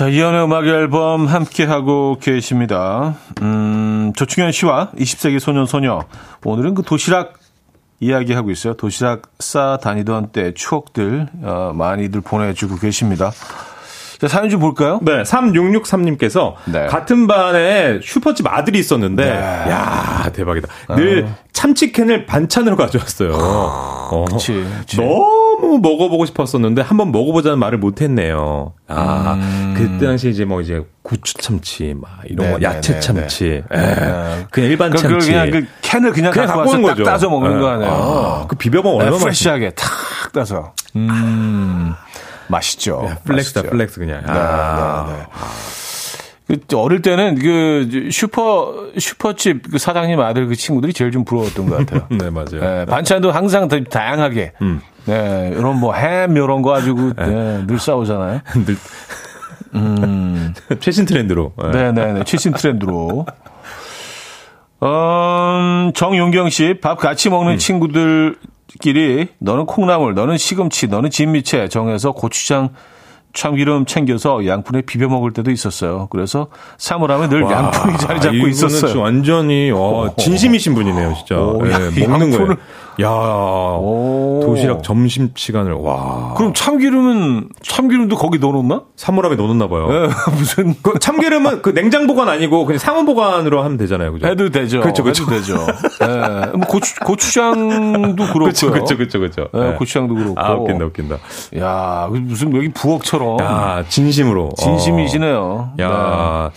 자, 0.00 0.08
이연의 0.08 0.44
음악 0.44 0.66
앨범 0.66 1.26
함께하고 1.26 2.16
계십니다. 2.22 3.16
음, 3.42 4.14
조충현 4.16 4.50
씨와 4.50 4.92
20세기 4.96 5.38
소년 5.38 5.66
소녀. 5.66 6.06
오늘은 6.42 6.72
그 6.72 6.82
도시락 6.82 7.34
이야기하고 8.00 8.50
있어요. 8.50 8.72
도시락 8.72 9.24
싸 9.40 9.76
다니던 9.76 10.28
때 10.28 10.54
추억들, 10.54 11.28
어, 11.42 11.72
많이들 11.74 12.22
보내주고 12.22 12.76
계십니다. 12.76 13.30
자, 14.18 14.26
사연 14.26 14.48
좀 14.48 14.60
볼까요? 14.60 15.00
네, 15.02 15.22
3663님께서 15.22 16.54
네. 16.72 16.86
같은 16.86 17.26
반에 17.26 18.00
슈퍼집 18.02 18.46
아들이 18.46 18.78
있었는데, 18.78 19.22
네. 19.22 19.38
야 19.38 20.30
대박이다. 20.32 20.96
늘 20.96 21.28
참치캔을 21.52 22.24
반찬으로 22.24 22.76
가져왔어요. 22.76 23.32
어. 23.34 24.24
그치, 24.30 24.64
그치. 24.80 24.96
너무 24.96 25.39
너무 25.60 25.78
먹어보고 25.78 26.26
싶었었는데 26.26 26.82
한번 26.82 27.12
먹어보자는 27.12 27.58
말을 27.58 27.78
못했네요. 27.78 28.72
아, 28.88 29.34
음. 29.38 29.74
그때 29.76 30.06
당시 30.06 30.30
이제 30.30 30.44
뭐 30.44 30.60
이제 30.60 30.82
고추 31.02 31.34
참치, 31.34 31.94
막 32.00 32.10
이런 32.24 32.46
네, 32.46 32.52
거, 32.52 32.58
네, 32.58 32.64
야채 32.64 32.94
네, 32.94 33.00
참치, 33.00 33.46
에, 33.46 33.62
네. 33.70 34.46
그냥 34.50 34.70
일반 34.70 34.90
그걸 34.90 35.10
참치. 35.10 35.30
그냥 35.32 35.50
그 35.50 35.66
캔을 35.82 36.12
그냥, 36.12 36.32
그냥 36.32 36.46
갖고 36.48 36.62
갖고 36.62 36.76
와서 36.78 36.94
거죠. 36.94 37.04
따서 37.04 37.28
먹는 37.30 37.56
예. 37.56 37.60
거 37.60 37.68
아니에요. 37.68 37.90
아, 37.92 38.46
그 38.48 38.56
비벼 38.56 38.82
먹으면 38.82 38.98
네, 38.98 39.04
얼마나 39.06 39.22
fresh하게 39.24 39.70
탁 39.70 40.32
따서. 40.32 40.72
음, 40.96 41.92
맛있죠. 42.48 43.02
맛있- 43.02 43.24
flex다, 43.24 43.60
맛있죠. 43.60 43.70
flex 43.76 43.98
그냥. 44.00 44.20
네, 44.26 44.32
아. 44.32 45.06
네, 45.08 45.14
네. 45.16 45.24
그 46.68 46.76
어릴 46.76 47.00
때는 47.00 47.38
그 47.38 48.08
슈퍼 48.10 48.74
슈퍼집 48.98 49.70
그 49.70 49.78
사장님 49.78 50.18
아들 50.18 50.48
그 50.48 50.56
친구들이 50.56 50.92
제일 50.92 51.12
좀 51.12 51.24
부러웠던 51.24 51.68
것 51.68 51.76
같아요. 51.86 52.06
네, 52.10 52.28
맞아요. 52.28 52.60
네, 52.60 52.84
반찬도 52.86 53.30
항상 53.30 53.68
더 53.68 53.78
다양하게. 53.84 54.52
음. 54.60 54.80
네, 55.06 55.50
이런 55.56 55.78
뭐 55.80 55.94
햄 55.94 56.36
이런 56.36 56.62
거 56.62 56.70
가지고 56.70 57.12
네, 57.14 57.64
늘 57.66 57.78
싸우잖아요. 57.78 58.40
늘 58.66 58.76
최신 60.80 61.04
트렌드로. 61.06 61.52
예. 61.62 61.66
음. 61.66 61.72
네네 61.72 62.12
네. 62.12 62.24
최신 62.24 62.52
트렌드로. 62.52 63.26
음, 64.82 65.92
정용경 65.94 66.48
씨, 66.50 66.78
밥 66.80 66.98
같이 66.98 67.28
음. 67.28 67.32
먹는 67.32 67.58
친구들끼리 67.58 69.28
너는 69.38 69.66
콩나물, 69.66 70.14
너는 70.14 70.38
시금치, 70.38 70.88
너는 70.88 71.10
진미채 71.10 71.68
정해서 71.68 72.12
고추장, 72.12 72.70
참기름 73.32 73.84
챙겨서 73.84 74.46
양푼에 74.46 74.82
비벼 74.82 75.08
먹을 75.08 75.32
때도 75.32 75.50
있었어요. 75.50 76.08
그래서 76.10 76.48
사물함에 76.78 77.28
늘 77.28 77.42
와, 77.42 77.52
양푼이 77.52 77.98
자리 77.98 78.20
잡고 78.20 78.48
있었어요. 78.48 79.00
완전히 79.00 79.70
와, 79.70 80.10
진심이신 80.16 80.74
분이네요, 80.74 81.14
진짜. 81.14 81.36
오, 81.38 81.64
예, 81.66 81.70
야, 81.72 81.78
먹는 81.78 82.30
양푼을- 82.30 82.38
거예요. 82.38 82.56
야, 83.00 83.08
오. 83.08 84.40
도시락 84.44 84.82
점심 84.82 85.30
시간을 85.34 85.72
와. 85.72 86.34
그럼 86.36 86.52
참기름은 86.52 87.48
참기름도 87.62 88.16
거기 88.16 88.38
넣어놓나? 88.38 88.82
사물함에 88.96 89.36
넣어놨나 89.36 89.68
봐요. 89.68 89.88
예, 89.90 90.08
무슨 90.36 90.74
그 90.82 90.98
참기름은 90.98 91.62
그 91.62 91.72
냉장 91.72 92.06
보관 92.06 92.28
아니고 92.28 92.66
그냥 92.66 92.78
상온 92.78 93.06
보관으로 93.06 93.62
하면 93.62 93.76
되잖아요, 93.78 94.12
그죠? 94.12 94.26
해도 94.26 94.50
되죠. 94.50 94.80
그렇죠, 94.80 95.02
그렇죠. 95.02 95.22
해도 95.24 95.30
되죠. 95.36 95.66
예, 96.02 96.46
뭐 96.56 96.66
고추 96.66 96.94
고추장도 97.00 98.16
그렇고요. 98.32 98.38
그렇죠, 98.44 98.70
그렇죠, 98.70 98.96
그렇죠, 98.96 99.18
그렇죠. 99.18 99.48
예, 99.54 99.68
예. 99.68 99.72
고추장도 99.76 100.14
그렇고. 100.14 100.34
아, 100.40 100.52
웃긴다, 100.54 100.84
웃긴다. 100.86 101.16
야, 101.58 102.08
그 102.10 102.18
무슨 102.18 102.54
여기 102.54 102.70
부엌처럼 102.72 103.40
야, 103.40 103.84
진심으로. 103.88 104.50
진심이시네요. 104.58 105.38
어. 105.40 105.74
야. 105.80 106.50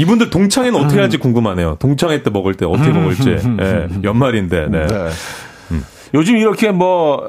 이분들 0.00 0.30
동창회는 0.30 0.80
어떻게 0.80 0.98
음. 0.98 1.02
할지 1.02 1.18
궁금하네요. 1.18 1.76
동창회 1.78 2.22
때 2.22 2.30
먹을 2.30 2.54
때 2.54 2.64
어떻게 2.64 2.90
먹을지. 2.90 3.36
예, 3.60 3.88
연말인데. 4.02 4.68
네. 4.68 4.86
네. 4.86 5.08
요즘 6.14 6.38
이렇게 6.38 6.72
뭐, 6.72 7.22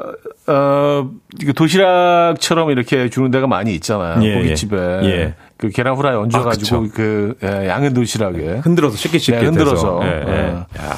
어, 0.47 1.09
도시락처럼 1.53 2.72
이렇게 2.72 3.09
주는 3.09 3.30
데가 3.30 3.45
많이 3.45 3.76
있잖아요. 3.76 4.24
예, 4.24 4.36
고깃집에. 4.36 4.78
예. 5.03 5.07
예. 5.07 5.34
그 5.57 5.69
계란 5.69 5.95
후라이 5.95 6.15
얹어가지고 6.15 6.78
아. 6.78 6.88
그 6.93 7.36
예, 7.43 7.67
양은 7.67 7.93
도시락에. 7.93 8.61
흔들어서 8.63 8.95
쉽게 8.95 9.17
쉽게 9.17 9.41
네, 9.41 9.45
흔들어서. 9.47 9.99
예, 10.03 10.07
예. 10.07 10.32
예. 10.32 10.47
야. 10.82 10.95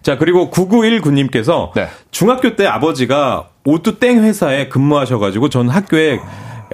자, 0.00 0.16
그리고 0.18 0.50
9919님께서 0.50 1.72
네. 1.74 1.88
중학교 2.10 2.56
때 2.56 2.66
아버지가 2.66 3.48
오뚜땡 3.64 4.24
회사에 4.24 4.68
근무하셔가지고 4.68 5.50
전 5.50 5.68
학교에 5.68 6.18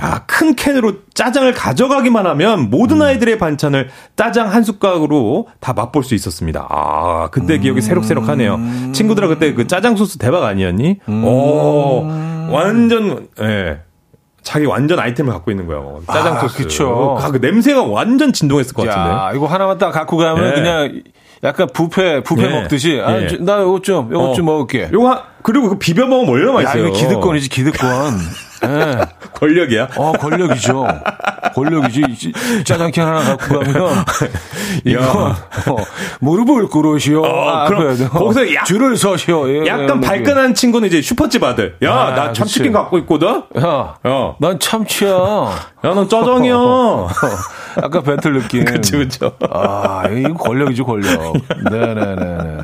야, 0.03 0.25
큰 0.27 0.55
캔으로 0.55 0.93
짜장을 1.15 1.53
가져가기만 1.55 2.27
하면 2.27 2.59
음. 2.61 2.71
모든 2.71 3.03
아이들의 3.03 3.39
반찬을 3.39 3.89
짜장 4.17 4.53
한 4.53 4.63
숟가락으로 4.63 5.49
다 5.61 5.73
맛볼 5.73 6.05
수 6.05 6.15
있었습니다. 6.15 6.67
아, 6.71 7.29
그때 7.31 7.55
음. 7.57 7.61
기억이 7.61 7.81
새록새록하네요. 7.81 8.59
친구들아 8.93 9.29
그때 9.29 9.55
그 9.55 9.67
짜장 9.67 9.97
소스 9.97 10.19
대박 10.19 10.45
아니었니? 10.45 10.99
음. 11.09 11.25
오, 11.25 12.07
완전, 12.51 13.29
예. 13.41 13.81
자기 14.43 14.65
완전 14.65 14.99
아이템을 14.99 15.33
갖고 15.33 15.51
있는 15.51 15.67
거예요. 15.67 16.01
짜장 16.07 16.37
아, 16.37 16.41
소스. 16.41 16.57
그쵸. 16.59 17.19
아, 17.21 17.31
그 17.31 17.37
냄새가 17.39 17.83
완전 17.85 18.33
진동했을 18.33 18.73
것 18.75 18.87
같은데. 18.87 19.11
야, 19.11 19.33
이거 19.35 19.47
하나만 19.47 19.77
딱 19.79 19.91
갖고 19.91 20.17
가면 20.17 20.45
네. 20.45 20.55
그냥 20.55 21.03
약간 21.45 21.69
뷔페, 21.73 22.23
뷔페 22.23 22.43
네. 22.49 22.61
먹듯이. 22.63 23.01
아, 23.05 23.13
네. 23.13 23.27
저- 23.29 23.37
나 23.39 23.61
이것 23.61 23.83
좀, 23.83 24.09
이것 24.11 24.21
어. 24.31 24.35
좀 24.35 24.47
먹을게. 24.47 24.89
요거 24.93 25.09
한- 25.11 25.21
그리고 25.43 25.69
그 25.69 25.79
비벼 25.79 26.07
먹으면 26.07 26.33
얼마나 26.33 26.61
야, 26.61 26.63
맛있어요. 26.65 26.87
이거 26.89 26.97
기득권이지, 26.97 27.49
기득권. 27.51 28.19
예. 28.65 28.99
권력이야. 29.39 29.89
어, 29.97 30.13
권력이죠. 30.13 30.87
권력이지. 31.55 32.03
이 32.09 32.65
짜장캔 32.65 33.07
하나 33.07 33.21
갖고 33.37 33.61
가면, 33.61 34.05
이거, 34.85 35.31
어, 35.31 35.77
무릎을 36.21 36.69
꿇으시오. 36.69 37.23
어, 37.25 37.49
아, 37.49 37.67
그럼 37.69 37.89
앞에, 37.91 38.05
어, 38.05 38.09
거기서 38.09 38.55
약- 38.55 38.65
줄을 38.65 38.97
서시오. 38.97 39.49
예, 39.49 39.67
약간 39.67 40.01
예, 40.03 40.07
발끈한 40.07 40.55
친구는 40.55 40.89
이제 40.89 41.01
슈퍼집 41.01 41.43
아들. 41.45 41.77
야, 41.83 41.93
아, 41.93 42.15
나 42.15 42.33
그치. 42.33 42.71
갖고 42.71 42.99
있거든? 42.99 43.43
야, 43.59 43.95
어. 44.05 44.37
난 44.41 44.59
참치야. 44.59 45.11
야, 45.11 45.95
넌 45.95 46.09
짜장이야. 46.09 46.55
아까 47.83 48.01
배틀 48.03 48.33
느낌. 48.35 48.65
그쵸, 48.65 48.99
그쵸. 48.99 49.33
아, 49.51 50.05
이거 50.09 50.35
권력이죠, 50.35 50.85
권력. 50.85 51.33
네 51.71 51.95
네 51.95 52.17
네. 52.17 52.59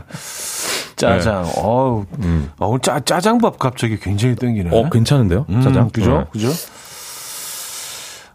짜장. 1.08 1.44
어우, 1.56 2.04
아, 2.58 2.64
오늘 2.66 2.80
짜, 2.80 3.00
짜장밥 3.00 3.58
갑자기 3.58 3.98
굉장히 3.98 4.34
땡기네. 4.36 4.70
어, 4.72 4.88
괜찮은데요? 4.90 5.46
음, 5.48 5.60
짜장. 5.62 5.90
그죠? 5.90 6.18
네. 6.18 6.24
그죠? 6.32 6.48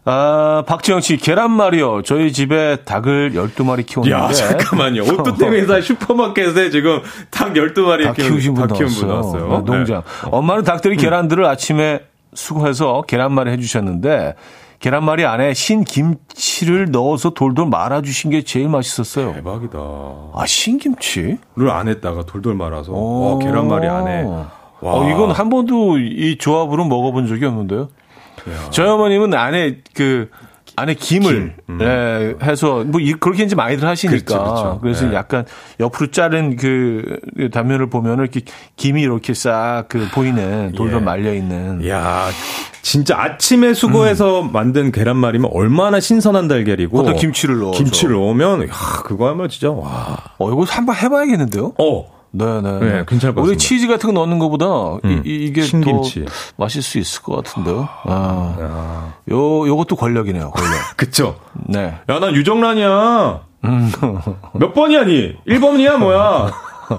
아, 0.06 0.64
박지영 0.66 1.02
씨, 1.02 1.18
계란말이요. 1.18 2.02
저희 2.02 2.32
집에 2.32 2.76
닭을 2.84 3.32
12마리 3.34 3.84
키우는데. 3.84 4.16
야, 4.16 4.32
잠깐만요. 4.32 5.02
오뚜땡 5.12 5.52
회사 5.52 5.80
슈퍼마켓에 5.80 6.70
지금 6.70 7.00
닭 7.30 7.52
12마리 7.52 8.04
닭 8.04 8.16
키우신 8.16 8.54
분 8.54 8.66
닭 8.66 8.76
키운 8.78 8.88
분 8.88 9.08
나왔어요. 9.08 9.42
나왔어요. 9.46 9.62
네, 9.64 9.64
농장. 9.72 10.02
네. 10.02 10.28
엄마는 10.32 10.64
닭들이 10.64 10.96
계란들을 10.96 11.44
아침에 11.44 12.00
수거해서 12.32 13.02
계란말이 13.02 13.50
해주셨는데 13.50 14.34
계란말이 14.80 15.26
안에 15.26 15.52
신김치를 15.54 16.90
넣어서 16.90 17.30
돌돌 17.30 17.66
말아주신 17.68 18.30
게 18.30 18.42
제일 18.42 18.68
맛있었어요. 18.70 19.34
대박이다. 19.34 19.78
아 19.78 20.44
신김치? 20.46 21.38
를 21.56 21.70
안에다가 21.70 22.24
돌돌 22.24 22.54
말아서. 22.54 22.92
오. 22.92 23.32
와, 23.34 23.38
계란말이 23.38 23.86
안에. 23.86 24.22
와. 24.22 24.50
어, 24.80 25.10
이건 25.10 25.32
한 25.32 25.50
번도 25.50 25.98
이 25.98 26.38
조합으로 26.38 26.86
먹어본 26.86 27.26
적이 27.26 27.44
없는데요. 27.44 27.90
저희 28.70 28.88
어머님은 28.88 29.34
안에 29.34 29.80
그 29.94 30.30
안에 30.76 30.94
김을 30.94 31.56
예, 31.82 32.34
해서 32.42 32.84
뭐 32.86 32.98
이- 33.02 33.12
그렇게 33.12 33.42
이제 33.42 33.54
많이들 33.54 33.86
하시니까 33.86 34.16
음. 34.16 34.24
그렇죠, 34.24 34.44
그렇죠. 34.62 34.78
그래서 34.80 35.06
네. 35.08 35.14
약간 35.14 35.44
옆으로 35.78 36.10
자른 36.10 36.56
그 36.56 37.18
단면을 37.52 37.90
보면은 37.90 38.20
이렇게 38.24 38.40
김이 38.76 39.02
이렇게 39.02 39.34
싹 39.34 39.84
그 39.90 40.08
보이는 40.14 40.72
돌돌 40.74 41.00
예. 41.00 41.04
말려 41.04 41.34
있는 41.34 41.86
야, 41.86 42.28
진짜 42.82 43.18
아침에 43.20 43.74
수거해서 43.74 44.42
만든 44.42 44.90
계란말이면 44.92 45.50
얼마나 45.52 46.00
신선한 46.00 46.48
달걀이고. 46.48 46.96
거기다 46.96 47.18
김치를 47.18 47.58
넣어서. 47.58 47.78
김치를 47.78 48.14
넣으면, 48.14 48.62
야, 48.68 48.72
그거 49.04 49.28
하면 49.28 49.48
진짜, 49.48 49.70
와. 49.70 50.16
어 50.38 50.50
이거 50.50 50.64
한번 50.68 50.96
해봐야겠는데요? 50.96 51.72
어. 51.78 52.20
네네. 52.32 52.78
네, 52.78 53.04
괜찮을 53.08 53.34
것 53.34 53.40
우리 53.40 53.54
같습니다. 53.54 53.58
치즈 53.58 53.88
같은 53.88 54.14
거 54.14 54.20
넣는 54.20 54.38
것보다 54.38 54.66
음, 55.04 55.22
이, 55.26 55.30
이게 55.46 55.62
신김치. 55.62 56.26
더 56.26 56.32
맛있을 56.58 56.82
수 56.84 56.98
있을 56.98 57.22
것 57.22 57.34
같은데요. 57.42 57.88
아, 58.04 59.14
요 59.32 59.66
요것도 59.66 59.96
권력이네요. 59.96 60.50
권력. 60.50 60.72
그쵸. 60.96 61.40
네. 61.66 61.98
야, 62.08 62.20
난 62.20 62.32
유정란이야. 62.36 63.40
몇 64.54 64.72
번이야, 64.74 65.04
니? 65.06 65.34
1번이야, 65.48 65.96
뭐야? 65.98 66.52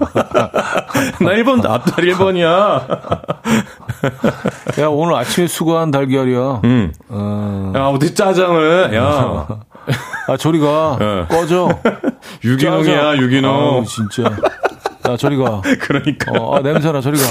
나 1.21 1.31
1번, 1.31 1.65
앞자리 1.65 2.13
1번이야. 2.13 2.99
야 4.79 4.87
오늘 4.87 5.15
아침에 5.15 5.47
수거한 5.47 5.91
달걀이야. 5.91 6.61
응. 6.63 6.91
어, 7.09 7.73
야, 7.75 7.85
어디 7.87 8.13
짜장을, 8.13 8.93
야. 8.95 9.47
아 10.27 10.37
저리 10.37 10.59
가. 10.59 10.97
네. 10.99 11.25
꺼져. 11.27 11.69
유기농이야, 12.43 12.95
짜장. 12.95 13.17
유기농. 13.17 13.51
아우, 13.53 13.85
진짜. 13.85 14.23
야 14.23 15.17
저리 15.17 15.37
가. 15.37 15.61
그러니까. 15.79 16.31
어, 16.33 16.57
아, 16.57 16.61
냄새나 16.61 17.01
저리 17.01 17.17
가. 17.19 17.25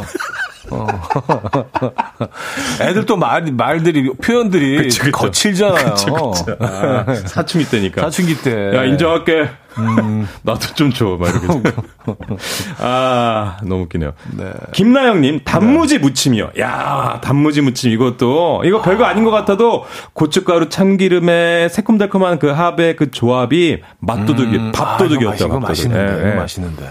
어. 0.70 0.86
애들 2.82 3.06
또 3.06 3.16
말, 3.16 3.42
말들이, 3.52 4.12
표현들이 4.12 4.76
그치, 4.76 5.00
그쵸. 5.00 5.10
거칠잖아요. 5.12 5.94
아, 6.60 7.14
사춘기 7.26 7.68
때니까. 7.68 8.02
사춘기 8.02 8.36
때. 8.42 8.76
야, 8.76 8.84
인정할게. 8.84 9.48
나도 10.42 10.74
좀 10.74 10.92
줘. 10.92 11.16
막 11.18 11.28
이렇게. 11.30 11.72
아, 12.78 13.56
너무 13.62 13.82
웃기네요. 13.84 14.12
네. 14.36 14.52
김나영님, 14.72 15.40
단무지 15.44 15.98
무침이요. 15.98 16.50
야, 16.60 17.20
단무지 17.22 17.60
무침 17.60 17.92
이것도, 17.92 18.62
이거 18.64 18.82
별거 18.82 19.04
아닌 19.04 19.24
것 19.24 19.30
같아도 19.30 19.86
고춧가루 20.12 20.68
참기름에 20.68 21.68
새콤달콤한 21.68 22.38
그 22.38 22.48
합의 22.48 22.96
그 22.96 23.10
조합이 23.10 23.80
맛도둑이, 24.00 24.58
아, 24.58 24.72
밥도둑이었다. 24.72 25.46
맛- 25.46 25.50
이거 25.56 25.60
맛있는데. 25.60 26.12
예, 26.14 26.18
이거 26.20 26.30
예. 26.30 26.34
맛있는데. 26.34 26.90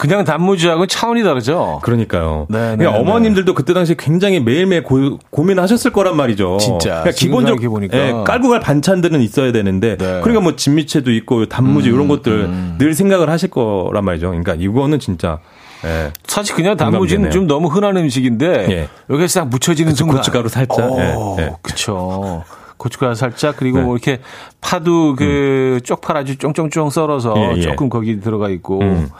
그냥 0.00 0.24
단무지하고는 0.24 0.88
차원이 0.88 1.22
다르죠? 1.22 1.78
그러니까요. 1.82 2.46
네, 2.48 2.58
네, 2.58 2.76
그러니까 2.78 2.92
네. 2.92 2.98
어머님들도 2.98 3.52
그때 3.52 3.74
당시 3.74 3.94
굉장히 3.94 4.40
매일매일 4.40 4.82
고, 4.82 5.18
고민하셨을 5.28 5.92
거란 5.92 6.16
말이죠. 6.16 6.56
진짜. 6.56 7.02
그러니까 7.02 7.10
기본적 7.10 7.60
생각해보니까. 7.60 7.98
예, 7.98 8.12
깔고 8.24 8.48
갈 8.48 8.60
반찬들은 8.60 9.20
있어야 9.20 9.52
되는데 9.52 9.98
네. 9.98 10.04
음, 10.06 10.20
그러니까 10.22 10.40
뭐 10.40 10.56
진미채도 10.56 11.12
있고 11.12 11.50
단무지 11.50 11.90
이런 11.90 12.08
것들 12.08 12.48
늘 12.78 12.94
생각을 12.94 13.28
하실 13.28 13.50
거란 13.50 14.06
말이죠. 14.06 14.28
그러니까 14.28 14.54
이거는 14.54 15.00
진짜 15.00 15.38
예. 15.84 16.12
사실 16.26 16.54
그냥 16.54 16.78
단무지는. 16.78 17.30
좀 17.30 17.46
너무 17.46 17.68
흔한 17.68 17.94
음식인데 17.98 18.66
예. 18.70 18.88
여기에 19.10 19.28
싹 19.28 19.48
묻혀지는 19.48 19.94
순간 19.94 20.16
고춧가루 20.16 20.48
살짝. 20.48 20.92
오, 20.92 20.98
예, 20.98 21.42
예. 21.42 21.50
그쵸. 21.60 22.42
고춧가루 22.78 23.14
살짝 23.14 23.56
그리고 23.58 23.76
네. 23.76 23.82
음. 23.82 23.86
뭐 23.86 23.96
이렇게 23.96 24.20
파도 24.62 25.14
그 25.14 25.80
쪽파 25.84 26.16
아주 26.16 26.38
쫑쫑쫑 26.38 26.88
썰어서 26.88 27.34
예, 27.36 27.56
예. 27.58 27.60
조금 27.60 27.90
거기 27.90 28.18
들어가 28.18 28.48
있고 28.48 28.80
음. 28.80 29.10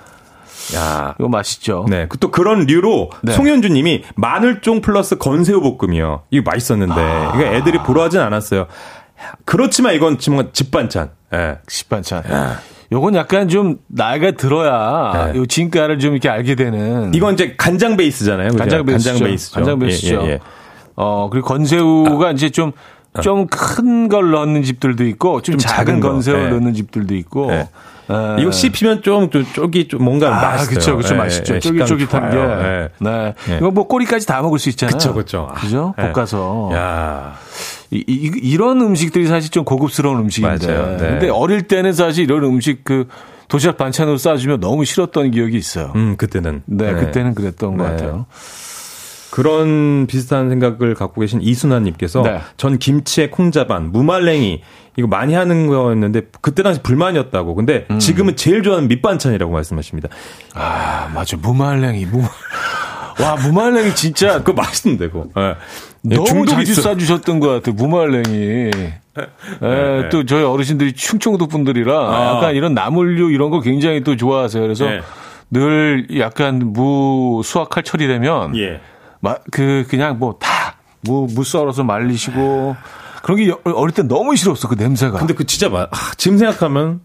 야. 0.76 1.14
이거 1.18 1.28
맛있죠. 1.28 1.86
네. 1.88 2.06
그또 2.08 2.30
그런 2.30 2.66
류로 2.66 3.10
네. 3.22 3.32
송현주 3.32 3.68
님이 3.70 4.02
마늘쫑 4.16 4.80
플러스 4.80 5.16
건새우 5.18 5.60
볶음이요. 5.78 6.22
이거 6.30 6.50
맛있었는데. 6.50 7.00
아. 7.00 7.32
이거 7.34 7.44
애들이 7.44 7.78
보러 7.78 8.02
하진 8.02 8.20
않았어요. 8.20 8.66
그렇지만 9.44 9.94
이건 9.94 10.18
지금 10.18 10.50
집 10.52 10.70
반찬. 10.70 11.10
예. 11.34 11.58
식반찬. 11.68 12.22
요건 12.92 13.14
약간 13.14 13.48
좀 13.48 13.78
나이가 13.86 14.32
들어야 14.32 15.32
네. 15.32 15.38
요 15.38 15.46
진가를 15.46 16.00
좀 16.00 16.12
이렇게 16.12 16.28
알게 16.28 16.56
되는 16.56 17.14
이건 17.14 17.34
이제 17.34 17.54
간장 17.56 17.96
베이스잖아요. 17.96 18.52
간장 18.52 18.84
베이스죠. 18.84 19.10
간장 19.10 19.26
베이스죠. 19.28 19.54
간장 19.54 19.78
베이스죠. 19.78 20.14
예, 20.22 20.26
예, 20.26 20.30
예. 20.32 20.38
어 20.96 21.28
그리고 21.30 21.46
건새우가 21.46 22.32
이제 22.32 22.50
좀 22.50 22.72
좀큰걸 23.22 24.30
넣는 24.32 24.64
집들도 24.64 25.04
있고 25.04 25.40
좀, 25.42 25.52
좀 25.52 25.58
작은 25.58 25.86
작은 25.86 26.00
거. 26.00 26.10
건새우 26.10 26.36
네. 26.36 26.50
넣는 26.50 26.74
집들도 26.74 27.14
있고. 27.14 27.46
네. 27.50 27.68
어, 28.10 28.36
이거 28.40 28.50
씹히면 28.50 29.02
좀, 29.02 29.30
좀 29.30 29.46
쫄깃, 29.52 29.88
좀 29.88 30.02
뭔가 30.02 30.36
아, 30.36 30.40
맛있어요. 30.52 30.74
그쵸, 30.74 30.96
그쵸, 30.96 31.14
예, 31.14 31.18
맛있죠. 31.18 31.54
예, 31.54 31.60
식감이 31.60 31.86
쫄깃쫄깃한 31.86 32.30
게. 32.30 32.36
예. 32.38 32.88
네. 32.98 33.34
예. 33.50 33.56
이거 33.58 33.70
뭐 33.70 33.86
꼬리까지 33.86 34.26
다 34.26 34.42
먹을 34.42 34.58
수 34.58 34.68
있잖아요. 34.70 34.92
그쵸, 34.92 35.14
그쵸. 35.14 35.48
아, 35.50 35.54
그죠? 35.54 35.94
예. 35.98 36.10
볶아서. 36.12 36.70
야 36.72 37.36
이, 37.92 38.04
이, 38.06 38.32
이런 38.42 38.80
음식들이 38.80 39.26
사실 39.26 39.50
좀 39.50 39.64
고급스러운 39.64 40.18
음식인데. 40.18 40.66
맞아요. 40.66 40.96
네. 40.96 41.08
근데 41.08 41.28
어릴 41.28 41.62
때는 41.62 41.92
사실 41.92 42.24
이런 42.24 42.42
음식 42.44 42.82
그 42.84 43.06
도시락 43.46 43.76
반찬으로 43.76 44.16
싸주면 44.16 44.60
너무 44.60 44.84
싫었던 44.84 45.30
기억이 45.30 45.56
있어요. 45.56 45.92
음, 45.94 46.16
그때는. 46.16 46.62
네, 46.66 46.92
그때는 46.94 47.34
그랬던 47.34 47.76
것 47.76 47.84
네. 47.84 47.90
같아요. 47.90 48.26
그런 49.30 50.06
비슷한 50.06 50.48
생각을 50.48 50.94
갖고 50.94 51.20
계신 51.20 51.40
이순아님께서 51.40 52.22
네. 52.22 52.40
전 52.56 52.78
김치에 52.78 53.28
콩자반, 53.30 53.92
무말랭이 53.92 54.60
이거 54.96 55.06
많이 55.06 55.34
하는 55.34 55.66
거였는데 55.66 56.22
그때 56.40 56.62
당시 56.62 56.82
불만이었다고. 56.82 57.54
근데 57.54 57.86
음. 57.90 57.98
지금은 57.98 58.36
제일 58.36 58.62
좋아하는 58.62 58.88
밑반찬이라고 58.88 59.52
말씀하십니다. 59.52 60.08
아, 60.54 61.10
맞아. 61.14 61.36
무말랭이, 61.36 62.06
무 62.06 62.22
와, 63.22 63.36
무말랭이 63.36 63.94
진짜 63.94 64.38
그거 64.42 64.52
맛있는데 64.54 65.08
그거. 65.08 65.28
예. 65.36 65.54
너무 66.02 66.46
자주 66.46 66.72
있어. 66.72 66.82
싸주셨던 66.82 67.40
것 67.40 67.48
같아요. 67.48 67.74
무말랭이. 67.74 68.70
예, 69.62 70.08
또 70.10 70.24
저희 70.24 70.42
어르신들이 70.44 70.92
충청도 70.94 71.46
분들이라 71.48 71.92
아. 71.92 72.36
약간 72.36 72.54
이런 72.54 72.74
나물류 72.74 73.30
이런 73.32 73.50
거 73.50 73.60
굉장히 73.60 74.02
또 74.02 74.16
좋아하세요. 74.16 74.62
그래서 74.62 74.86
네. 74.86 75.00
늘 75.50 76.06
약간 76.18 76.72
무 76.72 77.42
수확할 77.44 77.82
철이 77.82 78.06
되면 78.06 78.56
예. 78.56 78.80
마, 79.20 79.36
그 79.50 79.84
그냥 79.88 80.18
뭐다무무 80.18 81.44
썰어서 81.44 81.84
말리시고 81.84 82.76
그런 83.22 83.36
게 83.38 83.48
여- 83.48 83.58
어릴 83.64 83.94
때 83.94 84.02
너무 84.02 84.34
싫었어 84.36 84.68
그 84.68 84.74
냄새가. 84.74 85.18
근데 85.18 85.34
그 85.34 85.44
진짜 85.44 85.68
마, 85.68 85.82
아, 85.82 86.12
지금 86.16 86.38
생각하면 86.38 87.00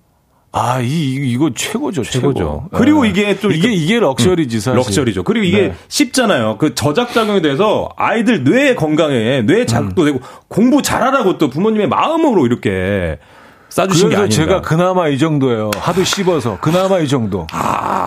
아, 0.58 0.80
이, 0.80 0.86
이- 0.88 1.32
이거 1.34 1.50
최고죠, 1.54 2.04
최고죠. 2.04 2.38
최고. 2.40 2.70
그리고 2.72 3.06
예. 3.06 3.10
이게 3.10 3.38
좀 3.38 3.52
이게 3.52 3.68
그- 3.68 3.74
이게 3.74 4.00
럭셔리지 4.00 4.62
사실. 4.62 4.78
럭셔리죠. 4.78 5.24
그리고 5.24 5.44
이게 5.46 5.62
네. 5.70 5.76
쉽잖아요. 5.90 6.58
그 6.58 6.74
저작 6.74 7.12
작용에 7.12 7.42
대해서 7.42 7.90
아이들 7.98 8.46
뇌 8.46 8.74
건강에 8.74 9.42
뇌 9.42 9.66
자극도 9.66 10.04
음. 10.04 10.06
되고 10.06 10.20
공부 10.48 10.82
잘하라고 10.82 11.38
또 11.38 11.50
부모님의 11.50 11.90
마음으로 11.90 12.46
이렇게 12.46 13.20
싸주신 13.76 14.08
게 14.10 14.16
그래서 14.16 14.24
아닌가. 14.24 14.36
제가 14.36 14.62
그나마 14.62 15.10
이 15.10 15.18
정도예요. 15.18 15.70
하도 15.78 16.04
씹어서 16.06 16.58
그나마 16.62 17.00
이 17.00 17.08
정도. 17.10 17.46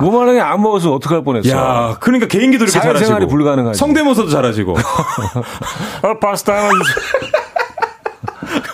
무말랭이 0.01 0.41
안 0.41 0.63
먹어서 0.63 0.95
어떡할 0.95 1.23
뻔했어. 1.23 1.51
야, 1.51 1.97
그러니까 2.01 2.27
개인기도 2.27 2.65
이렇게 2.65 2.81
잘하시고 2.81 3.27
불가능하지. 3.27 3.79
성대모사도 3.79 4.31
잘하시고 4.31 4.77
아, 4.79 6.15
파스타 6.21 6.55
하나 6.55 6.71
주세요. 6.71 6.97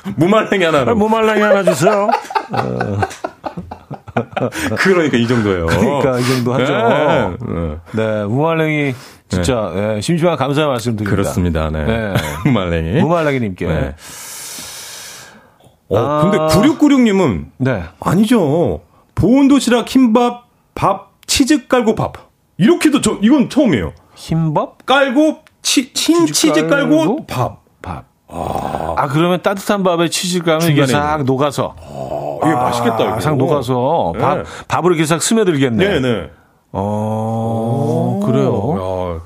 무말랭이 0.16 0.62
하나로. 0.62 0.94
무말랭이 0.94 1.40
하나 1.40 1.64
주세요. 1.64 2.08
그러니까 4.78 5.16
이 5.16 5.26
정도예요. 5.26 5.66
그러니까 5.66 6.18
이 6.20 6.24
정도 6.24 6.54
하죠. 6.54 6.72
네. 6.72 7.30
네. 7.40 7.76
네, 7.92 8.24
무말랭이 8.24 8.94
진짜 9.28 9.72
예, 9.96 10.00
심심한 10.00 10.36
감사 10.36 10.68
말씀드립니다. 10.68 11.10
그렇습니다. 11.10 11.70
네. 11.70 11.84
네. 11.84 12.14
무말랭이. 12.44 13.00
무말랭이님께. 13.00 13.94
어, 15.88 15.98
아. 15.98 16.22
근데 16.22 16.38
9696님은 16.38 17.46
네. 17.58 17.82
아니죠. 18.00 18.80
보온 19.14 19.48
도시락 19.48 19.88
흰밥 19.88 20.46
밥 20.74 21.12
치즈 21.26 21.66
깔고 21.66 21.94
밥. 21.94 22.14
이렇게도 22.58 23.00
저 23.00 23.18
이건 23.22 23.48
처음이에요. 23.48 23.92
흰밥? 24.14 24.86
깔고 24.86 25.38
치, 25.62 25.92
친 25.92 26.26
치즈 26.26 26.66
깔고 26.68 27.26
밥. 27.26 27.62
밥. 27.82 28.04
아, 28.96 29.08
그러면 29.08 29.42
따뜻한 29.42 29.82
밥에 29.82 30.08
치즈 30.08 30.42
가면 30.42 30.70
이게 30.70 30.86
싹 30.86 31.24
녹아서. 31.24 31.74
어, 31.78 32.40
이게 32.42 32.52
맛있겠다 32.52 33.02
이거. 33.04 33.14
아, 33.14 33.20
싹 33.20 33.36
녹아서 33.36 34.12
네. 34.14 34.20
밥, 34.20 34.44
밥으로 34.68 34.94
이렇게 34.94 35.06
싹 35.06 35.22
스며들겠네. 35.22 35.88
네, 35.88 36.00
네. 36.00 36.30
어, 36.72 38.20
그래요. 38.24 39.22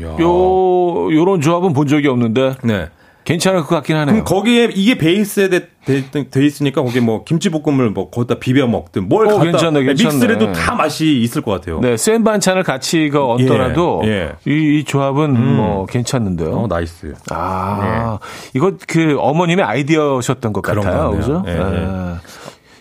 야. 0.00 0.06
야. 0.06 0.16
요, 0.20 1.12
요런 1.12 1.40
조합은 1.40 1.72
본 1.72 1.88
적이 1.88 2.08
없는데 2.08 2.54
네. 2.62 2.88
괜찮을 3.24 3.62
것 3.62 3.68
같긴 3.68 3.96
하네요. 3.96 4.12
그럼 4.14 4.24
거기에 4.24 4.70
이게 4.74 4.96
베이스에 4.96 5.48
돼, 5.48 5.68
돼, 5.84 6.28
돼 6.30 6.46
있으니까 6.46 6.82
거기에 6.82 7.00
뭐 7.00 7.24
김치볶음을 7.24 7.90
뭐 7.90 8.10
거기다 8.10 8.40
비벼 8.40 8.66
먹든 8.66 9.08
뭘 9.08 9.26
어, 9.26 9.32
갖다 9.32 9.44
괜찮네, 9.44 9.82
괜찮네. 9.82 10.14
mix를 10.14 10.34
해도 10.36 10.52
다 10.52 10.74
맛이 10.74 11.20
있을 11.20 11.42
것 11.42 11.52
같아요. 11.52 11.80
네, 11.80 11.96
센 11.96 12.24
반찬을 12.24 12.62
같이 12.62 13.08
그 13.10 13.22
얹더라도 13.22 14.02
예, 14.04 14.10
예. 14.10 14.32
이, 14.46 14.78
이 14.78 14.84
조합은 14.84 15.56
뭐 15.56 15.86
괜찮는데요. 15.86 16.50
어, 16.50 16.66
nice. 16.66 17.14
아, 17.30 18.18
이거 18.54 18.72
그 18.88 19.16
어머님의 19.18 19.64
아이디어셨던 19.64 20.52
것 20.52 20.62
같아요. 20.62 21.10
것 21.10 21.16
그죠? 21.16 21.44
예, 21.46 21.52
예. 21.52 21.56
네. 21.56 22.14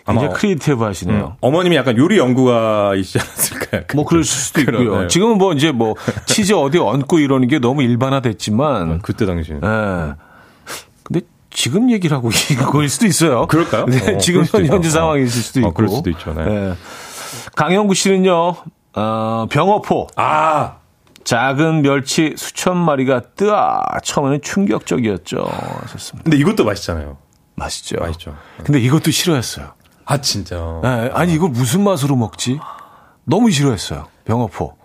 굉장히 0.10 0.34
creative 0.34 0.84
하시네요. 0.84 1.26
음. 1.26 1.38
어머님이 1.42 1.76
약간 1.76 1.98
요리 1.98 2.18
연구가이시지 2.18 3.20
않았을까? 3.20 3.66
약간. 3.78 3.88
뭐 3.96 4.06
그럴 4.06 4.24
수도 4.24 4.62
있고요. 4.62 4.78
그러네요. 4.80 5.08
지금은 5.08 5.38
뭐 5.38 5.54
이제 5.54 5.72
뭐 5.72 5.96
치즈 6.26 6.54
어디 6.54 6.80
얹고 6.80 7.20
이러는 7.20 7.48
게 7.48 7.60
너무 7.60 7.84
일반화됐지만, 7.84 9.00
그때 9.04 9.26
당시에. 9.26 9.58
예. 9.58 10.14
지금 11.50 11.92
얘기를 11.92 12.16
하고 12.16 12.30
이거일 12.52 12.90
수도 12.90 13.06
있어요. 13.08 13.48
그럴까요? 13.48 13.86
네, 13.86 14.16
어, 14.16 14.18
지금. 14.18 14.46
현재 14.46 14.90
상황일 14.90 15.30
수도 15.30 15.60
어, 15.60 15.62
있고. 15.62 15.74
그럴 15.74 15.90
수도 15.90 16.10
있죠, 16.12 16.34
네. 16.34 16.44
예. 16.48 16.74
강영구 17.56 17.94
씨는요, 17.94 18.56
어, 18.94 19.46
병어포. 19.50 20.08
아, 20.16 20.76
작은 21.24 21.82
멸치 21.82 22.34
수천 22.38 22.78
마리가 22.78 23.22
뜨아 23.36 23.82
처음에는 24.04 24.42
충격적이었죠. 24.42 25.44
하셨습니다. 25.82 26.24
근데 26.24 26.38
이것도 26.38 26.66
맛있잖아요. 26.66 27.18
맛있죠. 27.56 27.98
맛있죠. 28.00 28.36
근데 28.64 28.80
이것도 28.80 29.12
싫어했어요. 29.12 29.74
아, 30.06 30.22
진짜. 30.22 30.82
예, 30.84 31.12
아니 31.14 31.34
이걸 31.34 31.50
무슨 31.50 31.84
맛으로 31.84 32.16
먹지? 32.16 32.60
너무 33.26 33.52
싫어했어요. 33.52 34.08
병어포. 34.26 34.76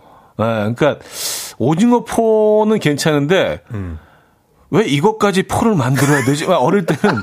예, 0.41 0.45
그러니까 0.45 0.97
오징어포는 1.57 2.79
괜찮은데 2.81 3.63
음. 3.73 3.99
왜 4.75 4.85
이것까지 4.87 5.45
포를 5.45 5.77
만들어야 5.77 6.25
되지? 6.25 6.47
어릴 6.47 6.85
때는 6.85 7.23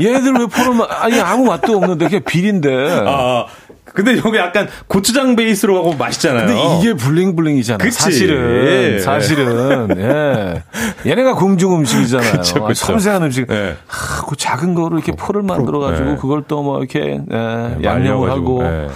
얘들 0.00 0.32
왜 0.32 0.46
포를 0.46 0.74
마, 0.74 0.86
아니 0.88 1.20
아무 1.20 1.44
맛도 1.44 1.76
없는데 1.76 2.08
그냥 2.08 2.22
비린데. 2.26 3.02
아, 3.06 3.46
근데 3.84 4.16
여기 4.16 4.36
약간 4.38 4.68
고추장 4.88 5.36
베이스로 5.36 5.76
하고 5.76 5.94
맛있잖아요. 5.94 6.46
근데 6.46 6.76
이게 6.78 6.94
블링블링이잖아. 6.94 7.78
그치. 7.82 7.98
사실은 7.98 8.94
예. 8.94 8.98
사실은 8.98 9.88
예. 9.96 10.62
얘네가 11.10 11.34
공중 11.34 11.74
음식이잖아요. 11.76 12.32
그쵸, 12.32 12.64
아, 12.64 12.68
그쵸. 12.68 12.86
섬세한 12.86 13.22
음식. 13.24 13.46
예. 13.50 13.76
하, 13.86 14.26
그 14.26 14.36
작은 14.36 14.74
거로 14.74 14.96
이렇게 14.96 15.12
포를 15.12 15.42
만들어 15.42 15.78
가지고 15.78 16.12
예. 16.12 16.16
그걸 16.16 16.42
또 16.48 16.62
뭐 16.62 16.78
이렇게 16.78 17.20
예, 17.30 17.36
양념을 17.82 18.28
말려가지고, 18.28 18.62
하고 18.62 18.64
예. 18.64 18.88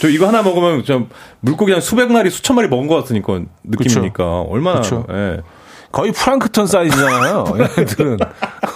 저 0.00 0.08
이거 0.08 0.26
하나 0.28 0.42
먹으면 0.42 0.84
좀 0.84 1.08
물고기 1.40 1.72
한 1.72 1.80
수백 1.80 2.10
마리, 2.12 2.30
수천 2.30 2.54
마리 2.56 2.68
먹은 2.68 2.86
것 2.88 2.96
같으니까 2.96 3.40
느낌이니까 3.64 4.42
얼마나. 4.42 4.80
그쵸. 4.80 5.04
예. 5.10 5.40
거의 5.92 6.12
프랑크톤 6.12 6.66
사이즈잖아요. 6.66 7.44
얘네들은. 7.76 8.18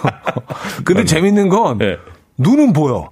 근데 0.85 1.05
재밌는 1.05 1.49
건 1.49 1.79
예. 1.83 1.99
눈은 2.39 2.73
보여. 2.73 3.11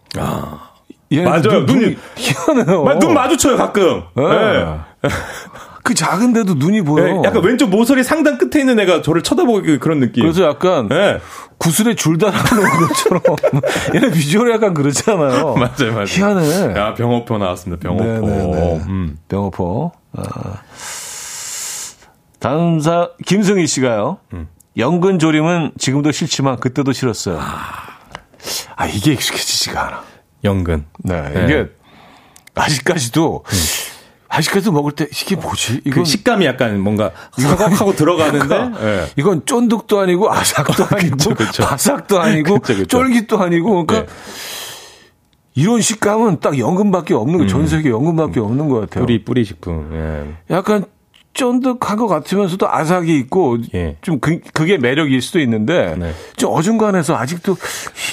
얘네들 1.13 1.51
맞아요. 1.51 1.67
눈이- 1.67 1.97
희한해요. 2.17 2.85
마- 2.85 2.99
눈 2.99 3.15
마주쳐요 3.15 3.57
가끔. 3.57 4.03
예. 4.19 4.23
예. 4.23 5.09
그 5.83 5.95
작은데도 5.95 6.55
눈이 6.55 6.83
보여. 6.83 7.05
예, 7.09 7.23
약간 7.25 7.43
왼쪽 7.43 7.69
모서리 7.71 8.05
상단 8.05 8.39
끝에 8.39 8.61
있는 8.61 8.79
애가 8.81 9.03
저를 9.03 9.23
쳐다보고 9.23 9.63
그런 9.81 9.99
느낌. 9.99 10.23
그래서 10.23 10.45
약간 10.45 10.89
예. 10.93 11.21
구슬에 11.59 11.95
줄 11.95 12.17
달아놓은 12.19 12.87
것처럼 12.87 13.23
얘네 13.95 14.11
비주얼이 14.13 14.53
약간 14.53 14.73
그렇잖아요. 14.75 15.55
맞아요, 15.55 15.93
맞아요. 15.93 16.05
희한해. 16.07 16.79
야, 16.79 16.95
병어포 16.95 17.39
나왔습니다. 17.39 17.81
병어포. 17.83 18.05
네네네. 18.05 18.81
음. 18.87 19.17
병어포. 19.29 19.93
아. 20.17 20.23
다음 22.41 22.81
사 22.81 23.11
김승희 23.27 23.67
씨가요. 23.67 24.19
음. 24.33 24.49
연근 24.77 25.19
조림은 25.19 25.73
지금도 25.79 26.11
싫지만 26.11 26.57
그때도 26.59 26.93
싫었어요. 26.93 27.39
아 28.77 28.87
이게 28.87 29.13
익숙해지지가 29.13 29.87
않아. 29.87 30.03
연근. 30.43 30.87
네, 31.05 31.21
네. 31.21 31.45
이게 31.45 31.69
아직까지도 32.55 33.45
아직까지도 34.29 34.73
먹을 34.73 34.93
때 34.93 35.07
이게 35.11 35.37
뭐지? 35.37 35.83
이건 35.85 36.05
그 36.05 36.09
식감이 36.09 36.47
약간 36.47 36.81
뭔가 36.81 37.11
사각하고 37.33 37.95
들어가는데 37.95 38.47
그러니까 38.47 38.87
예. 38.87 39.07
이건 39.17 39.45
쫀득도 39.45 40.01
아니고 40.01 40.33
아삭도 40.33 40.87
아니고 40.89 41.17
그쵸, 41.17 41.35
그쵸. 41.35 41.63
바삭도 41.65 42.21
아니고 42.21 42.61
그쵸, 42.61 42.75
그쵸. 42.75 42.87
쫄깃도 42.87 43.39
아니고 43.39 43.85
그러니까 43.85 44.11
네. 44.11 44.19
이런 45.55 45.83
식감은 45.83 46.41
딱 46.41 46.59
연근밖에 46.59 47.13
없는 47.13 47.39
거, 47.41 47.47
전 47.49 47.67
세계 47.67 47.91
연근밖에 47.91 48.41
없는 48.41 48.69
것 48.69 48.81
같아요. 48.81 49.03
음. 49.03 49.07
뿌리 49.07 49.25
뿌리 49.25 49.45
식품. 49.45 49.91
예. 49.93 50.55
약간 50.55 50.87
쫀득한 51.33 51.97
것 51.97 52.07
같으면서도 52.07 52.69
아삭이 52.69 53.17
있고 53.19 53.59
예. 53.75 53.97
좀 54.03 54.19
그, 54.21 54.41
그게 54.53 54.79
매력일 54.79 55.23
수도 55.23 55.41
있는데 55.41 55.95
네. 55.99 56.13
좀 56.37 56.53
어중간해서 56.53 57.17
아직도 57.17 57.57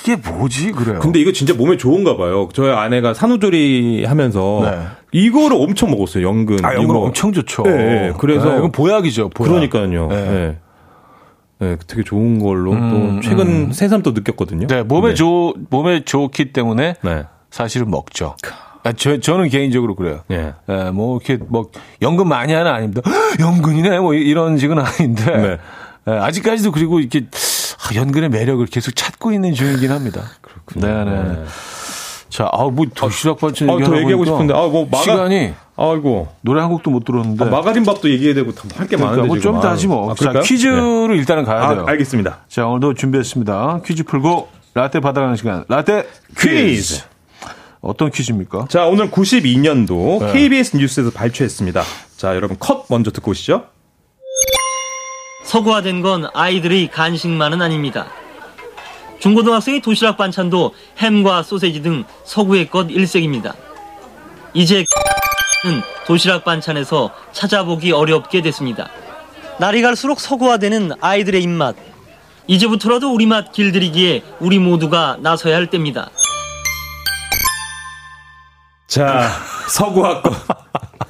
이게 0.02 0.16
뭐지 0.16 0.72
그래요. 0.72 1.00
근데 1.00 1.20
이거 1.20 1.32
진짜 1.32 1.54
몸에 1.54 1.78
좋은가 1.78 2.16
봐요. 2.16 2.48
저희 2.54 2.72
아내가 2.72 3.14
산후조리 3.14 4.06
하면서 4.06 4.62
네. 4.64 4.88
이거를 5.12 5.58
엄청 5.60 5.92
먹었어요. 5.92 6.28
연근. 6.28 6.64
아, 6.64 6.76
연근. 6.76 6.96
엄청 6.96 7.32
좋죠. 7.34 7.64
네, 7.64 7.72
네. 7.72 8.14
그래서 8.20 8.52
네, 8.52 8.58
이건 8.58 8.72
보약이죠. 8.72 9.30
보약. 9.30 9.50
그러니까요. 9.50 10.08
네. 10.08 10.16
네. 10.16 10.58
네, 11.60 11.76
되게 11.88 12.04
좋은 12.04 12.38
걸로 12.38 12.72
음, 12.72 13.20
또 13.20 13.22
최근 13.28 13.74
새삼 13.74 14.04
또 14.04 14.12
느꼈거든요. 14.12 14.68
네, 14.68 14.84
몸에 14.84 15.10
네. 15.10 15.16
좋 15.16 15.56
몸에 15.72 16.06
좋기 16.06 16.54
때문에 16.54 16.96
네. 17.02 17.24
사실은 17.50 17.90
먹죠. 17.90 18.36
아, 18.88 18.94
저, 18.94 19.20
저는 19.20 19.50
개인적으로 19.50 19.96
그래요. 19.96 20.22
예. 20.32 20.54
예, 20.70 20.84
뭐, 20.92 21.18
이렇게, 21.18 21.44
뭐, 21.48 21.70
연근 22.02 22.28
많이 22.28 22.54
하는 22.54 22.72
아닙니다. 22.72 23.02
"헉, 23.06 23.40
연근이네, 23.40 24.00
뭐, 24.00 24.14
이런 24.14 24.58
식은 24.58 24.80
아닌데. 24.80 25.26
네. 25.26 25.58
예, 26.14 26.18
아직까지도 26.18 26.72
그리고 26.72 27.00
이렇게, 27.00 27.26
아, 27.26 27.96
연근의 27.96 28.30
매력을 28.30 28.66
계속 28.68 28.96
찾고 28.96 29.32
있는 29.34 29.54
중이긴 29.54 29.92
합니다. 29.92 30.22
그렇군요. 30.42 30.88
네네. 31.06 31.44
자, 32.30 32.50
아, 32.54 32.64
뭐, 32.66 32.86
도시락 32.94 33.40
반찬 33.40 33.70
아, 33.70 33.74
더 33.74 33.80
얘기하고 33.98 34.18
보니까 34.18 34.26
싶은데, 34.36 34.54
아, 34.54 34.68
뭐, 34.68 34.88
마가- 34.90 35.04
시간이 35.04 35.54
아이고. 35.76 36.28
노래 36.42 36.62
한 36.62 36.70
곡도 36.70 36.90
못 36.90 37.04
들었는데. 37.04 37.44
아, 37.46 37.50
마가린 37.50 37.84
밥도 37.84 38.10
얘기해야 38.10 38.34
되고 38.36 38.52
할게 38.52 38.96
그러니까 38.96 38.98
많은데 39.06 39.28
뭐 39.28 39.38
지금. 39.38 39.52
좀 39.54 39.60
이따 39.60 39.72
하지 39.72 39.88
뭐. 39.88 40.12
아, 40.12 40.16
자? 40.16 40.40
퀴즈로 40.40 41.14
일단은 41.14 41.44
가야 41.44 41.68
네. 41.70 41.76
돼요. 41.76 41.86
아, 41.88 41.92
알겠습니다. 41.92 42.38
자, 42.48 42.66
오늘도 42.66 42.96
준비했습니다. 42.96 43.82
퀴즈 43.86 44.04
풀고 44.04 44.48
라떼 44.74 45.00
받아가는 45.02 45.36
시간. 45.36 45.66
라떼 45.68 46.08
퀴즈. 46.40 46.50
퀴즈. 46.50 47.04
어떤 47.88 48.12
퀴즈입니까? 48.12 48.68
자, 48.70 48.86
오늘 48.86 49.10
92년도 49.10 50.20
네. 50.20 50.34
KBS 50.34 50.76
뉴스에서 50.76 51.10
발표했습니다. 51.12 51.84
자, 52.18 52.36
여러분 52.36 52.58
컷 52.60 52.86
먼저 52.90 53.12
듣고 53.12 53.32
오시죠. 53.32 53.66
서구화된 55.46 56.02
건 56.02 56.28
아이들의 56.34 56.90
간식만은 56.90 57.62
아닙니다. 57.62 58.08
중고등학생의 59.20 59.82
도시락 59.82 60.18
반찬도 60.18 60.74
햄과 60.98 61.44
소세지 61.44 61.82
등 61.82 62.04
서구의 62.26 62.70
것 62.70 62.92
일색입니다. 62.92 63.56
이제 64.54 64.84
는 65.64 65.82
도시락 66.06 66.44
반찬에서 66.44 67.14
찾아보기 67.32 67.94
어렵게 67.94 68.42
됐습니다. 68.42 68.90
날이 69.60 69.82
갈수록 69.82 70.20
서구화되는 70.20 70.92
아이들의 71.00 71.42
입맛. 71.42 71.76
이제부터라도 72.48 73.14
우리 73.14 73.26
맛 73.26 73.54
길들이기에 73.54 74.24
우리 74.40 74.60
모두가 74.60 75.18
나서야 75.22 75.56
할 75.56 75.70
때입니다. 75.70 76.10
자, 78.88 79.30
서구학과. 79.70 80.32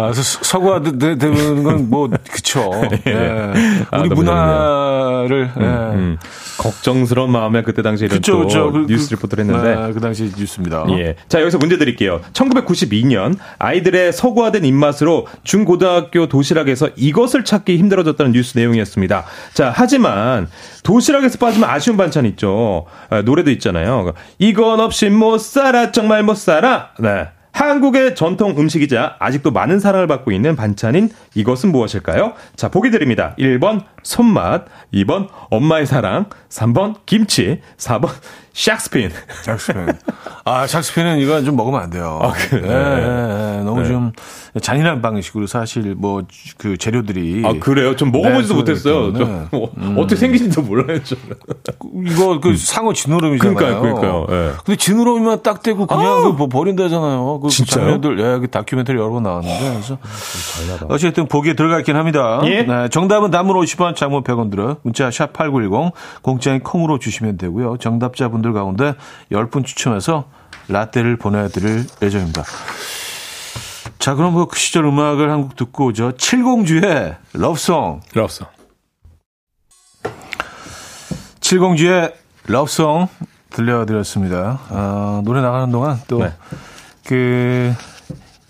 아, 0.00 0.12
서- 0.12 0.22
서구화 0.22 0.80
되- 0.82 1.18
되는 1.18 1.64
건 1.64 1.90
뭐, 1.90 2.08
그쵸. 2.30 2.70
예. 3.08 3.52
아, 3.90 3.98
우리 4.00 4.08
문화를, 4.10 5.50
예. 5.58 5.64
음, 5.64 6.18
걱정스러운 6.58 7.32
마음에 7.32 7.62
그때 7.62 7.82
당시에 7.82 8.06
이런 8.06 8.18
그쵸, 8.18 8.32
또 8.32 8.46
그쵸. 8.46 8.72
그- 8.72 8.86
뉴스 8.88 9.08
그- 9.08 9.14
리포트를 9.14 9.44
했는데. 9.44 9.74
네, 9.74 9.92
그 9.92 10.00
당시 10.00 10.32
뉴스입니다. 10.38 10.84
예. 10.90 11.16
자, 11.28 11.40
여기서 11.40 11.58
문제 11.58 11.78
드릴게요. 11.78 12.20
1992년 12.32 13.36
아이들의 13.58 14.12
서구화된 14.12 14.64
입맛으로 14.64 15.26
중고등학교 15.42 16.28
도시락에서 16.28 16.90
이것을 16.94 17.44
찾기 17.44 17.76
힘들어졌다는 17.78 18.30
뉴스 18.32 18.56
내용이었습니다. 18.56 19.24
자, 19.52 19.72
하지만 19.74 20.46
도시락에서 20.84 21.38
빠지면 21.38 21.68
아쉬운 21.68 21.96
반찬 21.96 22.24
있죠. 22.26 22.86
아, 23.10 23.22
노래도 23.22 23.50
있잖아요. 23.50 24.12
이건 24.38 24.78
없이 24.78 25.10
못 25.10 25.38
살아, 25.38 25.90
정말 25.90 26.22
못 26.22 26.36
살아. 26.36 26.90
네. 27.00 27.26
한국의 27.58 28.14
전통 28.14 28.54
음식이자 28.56 29.16
아직도 29.18 29.50
많은 29.50 29.80
사랑을 29.80 30.06
받고 30.06 30.30
있는 30.30 30.54
반찬인 30.54 31.10
이것은 31.34 31.72
무엇일까요? 31.72 32.34
자, 32.54 32.68
보기 32.68 32.92
드립니다. 32.92 33.34
1번 33.36 33.82
손맛, 34.04 34.66
2번 34.94 35.26
엄마의 35.50 35.84
사랑, 35.84 36.26
3번 36.50 36.94
김치, 37.04 37.60
4번 37.76 38.10
샥스핀. 38.58 39.10
샥스핀. 39.44 39.96
아, 40.44 40.66
샥스핀은 40.66 41.20
이건 41.20 41.44
좀 41.44 41.54
먹으면 41.54 41.80
안 41.80 41.90
돼요. 41.90 42.18
아? 42.20 42.32
예, 42.54 42.56
예, 42.56 43.58
예. 43.58 43.62
너무 43.62 43.82
네. 43.82 43.88
좀 43.88 44.12
잔인한 44.60 45.00
방식으로 45.00 45.46
사실 45.46 45.94
뭐 45.94 46.22
그 46.58 46.76
재료들이 46.76 47.42
아 47.46 47.52
그래요? 47.60 47.94
좀 47.94 48.10
먹어보지도 48.10 48.54
네, 48.54 48.58
못했어요. 48.60 49.12
그러니까요. 49.12 49.48
저, 49.50 49.56
어, 49.56 49.70
어떻게 49.98 50.16
생긴지도 50.16 50.62
몰라요. 50.62 50.98
저. 51.04 51.14
이거 52.04 52.40
그 52.40 52.56
상어 52.56 52.92
지느러미잖아요. 52.92 53.54
그러니까요, 53.54 53.80
그러니까요. 53.80 54.26
예. 54.30 54.52
근데 54.64 54.76
지느러미만 54.76 55.42
딱 55.42 55.62
떼고 55.62 55.86
그냥 55.86 56.36
그뭐 56.36 56.48
버린다잖아요. 56.48 57.40
그 57.40 57.48
진짜요? 57.48 57.84
장면들, 57.84 58.18
예, 58.18 58.38
그 58.40 58.48
다큐멘터리 58.48 58.98
여러 58.98 59.10
번 59.10 59.22
나왔는데 59.22 59.70
그래서 59.70 59.98
어쨌든 60.88 61.26
보기에 61.28 61.54
들어가 61.54 61.78
있긴 61.78 61.96
합니다. 61.96 62.40
예. 62.44 62.62
네, 62.62 62.88
정답은 62.88 63.30
단문 63.30 63.56
50원, 63.56 63.94
장문 63.94 64.24
100원 64.24 64.50
들어 64.50 64.76
문자 64.82 65.10
샵 65.10 65.32
#8910 65.32 65.92
공짜인 66.22 66.60
콩으로 66.60 66.98
주시면 66.98 67.36
되고요. 67.38 67.76
정답자분들 67.78 68.47
가운데 68.52 68.94
10분 69.32 69.64
추첨해서 69.64 70.28
라떼를 70.68 71.16
보내드릴 71.16 71.84
예정입니다. 72.02 72.42
자, 73.98 74.14
그럼 74.14 74.34
뭐 74.34 74.46
그 74.46 74.58
시절 74.58 74.84
음악을 74.84 75.30
한곡 75.30 75.56
듣고 75.56 75.86
오죠. 75.86 76.12
칠공주의 76.16 77.16
러브송. 77.32 78.00
없어. 78.16 78.46
칠공주의 81.40 82.12
러브송 82.46 83.08
들려드렸습니다. 83.50 84.60
아, 84.68 85.22
노래 85.24 85.40
나가는 85.40 85.70
동안 85.70 85.98
또 86.06 86.18
네. 86.18 86.32
그 87.06 87.72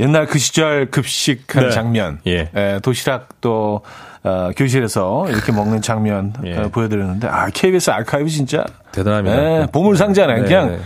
옛날 0.01 0.27
그 0.27 0.39
시절 0.39 0.91
급식한 0.91 1.65
네. 1.65 1.71
장면, 1.71 2.21
예. 2.27 2.51
에, 2.55 2.81
도시락 2.81 3.41
또 3.41 3.83
어, 4.25 4.51
교실에서 4.57 5.27
이렇게 5.29 5.53
먹는 5.53 5.81
장면 5.83 6.33
예. 6.45 6.57
어, 6.57 6.69
보여드렸는데 6.69 7.29
아 7.29 7.49
KBS 7.53 7.91
아카이브 7.91 8.29
진짜 8.29 8.65
대단합니다. 8.93 9.37
예, 9.37 9.67
보물 9.73 9.97
상자네. 9.97 10.35
네, 10.35 10.43
그냥 10.43 10.69
네. 10.69 10.79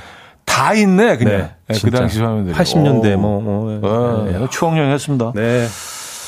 다 0.45 0.75
있네 0.75 1.17
그냥 1.17 1.33
네, 1.39 1.51
예, 1.71 1.79
그. 1.83 1.91
당시 1.91 2.21
화면들이 2.21 2.55
80년대 2.55 3.17
오. 3.17 3.21
뭐, 3.21 3.41
뭐. 3.41 3.81
어, 3.83 4.25
네. 4.31 4.47
추억 4.51 4.77
여행했습니다. 4.77 5.33
네. 5.35 5.67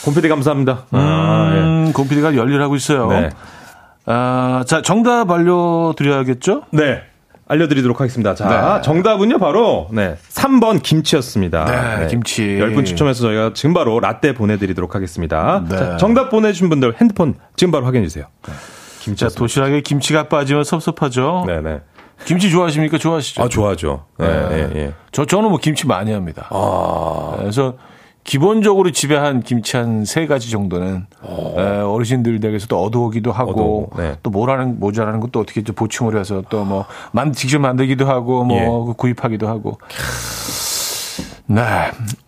곰피디 0.04 0.28
감사합니다. 0.28 0.84
아, 0.90 1.52
음, 1.54 1.92
곰피디가 1.94 2.36
열일하고 2.36 2.76
있어요. 2.76 3.08
네. 3.08 3.30
아, 4.06 4.62
자 4.66 4.82
정답 4.82 5.30
알려드려야겠죠? 5.30 6.62
예. 6.74 6.76
네. 6.76 7.02
알려드리도록 7.46 8.00
하겠습니다. 8.00 8.34
자, 8.34 8.76
네. 8.76 8.82
정답은요, 8.82 9.38
바로, 9.38 9.88
네. 9.92 10.16
3번 10.30 10.82
김치였습니다. 10.82 11.98
네, 12.00 12.06
김치. 12.08 12.42
10분 12.42 12.86
추첨해서 12.86 13.22
저희가 13.22 13.52
지금 13.54 13.74
바로 13.74 14.00
라떼 14.00 14.34
보내드리도록 14.34 14.94
하겠습니다. 14.94 15.64
네. 15.68 15.76
자, 15.76 15.96
정답 15.96 16.30
보내주신 16.30 16.68
분들 16.70 16.94
핸드폰 17.00 17.34
지금 17.56 17.70
바로 17.70 17.84
확인해주세요. 17.86 18.26
자 19.16 19.28
도시락에 19.28 19.82
김치가 19.82 20.28
빠지면 20.28 20.64
섭섭하죠. 20.64 21.44
네네. 21.46 21.80
김치 22.24 22.50
좋아하십니까? 22.50 22.96
좋아하시죠? 22.96 23.42
아, 23.42 23.48
좋아하죠. 23.48 24.06
네, 24.18 24.26
네. 24.26 24.70
예, 24.74 24.80
예. 24.80 24.92
저 25.12 25.26
저는 25.26 25.50
뭐 25.50 25.58
김치 25.58 25.86
많이 25.86 26.12
합니다. 26.12 26.46
아. 26.50 27.34
그래서 27.38 27.74
기본적으로 28.24 28.90
집에 28.90 29.16
한 29.16 29.42
김치 29.42 29.76
한 29.76 30.04
세 30.04 30.26
가지 30.26 30.50
정도는 30.50 31.06
에, 31.56 31.60
어르신들 31.80 32.40
댁에서도 32.40 32.82
얻어오기도 32.82 33.32
하고 33.32 33.90
네. 33.96 34.14
또 34.22 34.30
뭐라는 34.30 34.80
모자라는 34.80 35.20
것도 35.20 35.40
어떻게 35.40 35.62
좀 35.62 35.74
보충을 35.74 36.18
해서 36.18 36.42
또 36.48 36.64
뭐 36.64 36.84
만 37.12 37.32
직접 37.32 37.58
만들기도 37.60 38.06
하고 38.06 38.44
뭐 38.44 38.88
예. 38.90 38.94
구입하기도 38.96 39.46
하고. 39.48 39.78
네, 41.46 41.62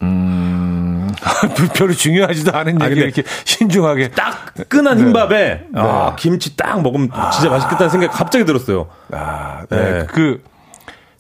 음, 0.02 1.08
별로 1.74 1.94
중요하지도 1.94 2.54
않은 2.56 2.82
아, 2.82 2.90
얘기 2.90 3.00
이렇게 3.00 3.22
신중하게 3.44 4.10
따끈한 4.10 4.98
흰밥에 4.98 5.68
아, 5.74 6.14
김치 6.16 6.54
딱 6.56 6.82
먹으면 6.82 7.08
진짜 7.32 7.48
맛있겠다는 7.48 7.88
생각이 7.88 8.12
갑자기 8.12 8.44
들었어요. 8.44 8.88
아, 9.12 9.62
네. 9.70 9.76
네. 10.00 10.06
그 10.06 10.42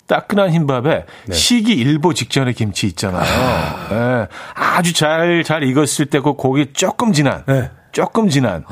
따끈한 0.06 0.50
흰밥에 0.52 1.04
시기 1.32 1.72
일보 1.74 2.14
직전에 2.14 2.52
김치 2.52 2.86
있잖아요. 2.88 3.22
네. 3.90 4.26
아주 4.54 4.92
잘, 4.92 5.42
잘 5.44 5.62
익었을 5.64 6.06
때 6.06 6.20
그 6.20 6.32
고기 6.34 6.72
조금 6.72 7.12
진한, 7.12 7.42
네. 7.46 7.70
조금 7.92 8.28
진한. 8.28 8.64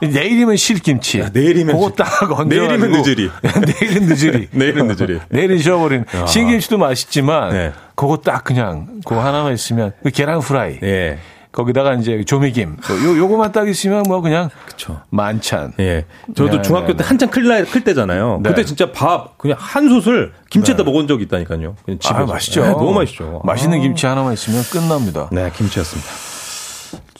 내일이면 0.00 0.56
실김치. 0.56 1.20
야, 1.20 1.28
내일이면 1.32 1.76
그거 1.76 1.86
실- 1.88 1.96
딱 1.96 2.22
얹어. 2.32 2.44
내일이면 2.44 2.90
늦으리. 2.90 3.30
내일은 3.80 4.06
늦으리. 4.06 4.48
내일은 4.52 4.86
늦으리. 4.88 5.20
내일은 5.30 5.56
잊어버린. 5.58 6.04
신김치도 6.26 6.76
맛있지만, 6.78 7.50
네. 7.52 7.72
그거 7.94 8.16
딱 8.16 8.42
그냥, 8.42 9.00
그거 9.04 9.20
하나만 9.24 9.52
있으면, 9.54 9.92
그 10.02 10.10
계란 10.10 10.40
후라이. 10.40 10.78
예. 10.82 11.18
거기다가 11.52 11.94
이제 11.94 12.24
조미김. 12.24 12.76
요, 13.04 13.16
요거만 13.18 13.52
딱 13.52 13.68
있으면 13.68 14.02
뭐 14.08 14.20
그냥 14.22 14.48
그쵸. 14.66 15.00
만찬. 15.10 15.74
예. 15.80 16.06
저도 16.34 16.56
네, 16.56 16.62
중학교 16.62 16.86
네, 16.88 16.92
때 16.94 16.98
네. 17.02 17.04
한창 17.08 17.30
클, 17.30 17.46
나- 17.46 17.62
클 17.64 17.84
때잖아요. 17.84 18.40
네. 18.42 18.48
그때 18.50 18.64
진짜 18.64 18.90
밥 18.90 19.36
그냥 19.38 19.56
한 19.60 19.88
솥을 19.88 20.32
김치에다 20.50 20.82
먹은 20.82 21.06
적이 21.06 21.24
있다니까요. 21.24 21.76
그냥 21.84 21.98
집에서. 22.00 22.14
아, 22.22 22.26
맛있죠. 22.26 22.62
네, 22.62 22.70
너무 22.70 22.92
맛있죠. 22.94 23.42
맛있는 23.44 23.78
아. 23.78 23.82
김치 23.82 24.06
하나만 24.06 24.32
있으면 24.32 24.62
끝납니다. 24.62 25.28
네, 25.30 25.50
김치였습니다. 25.54 26.31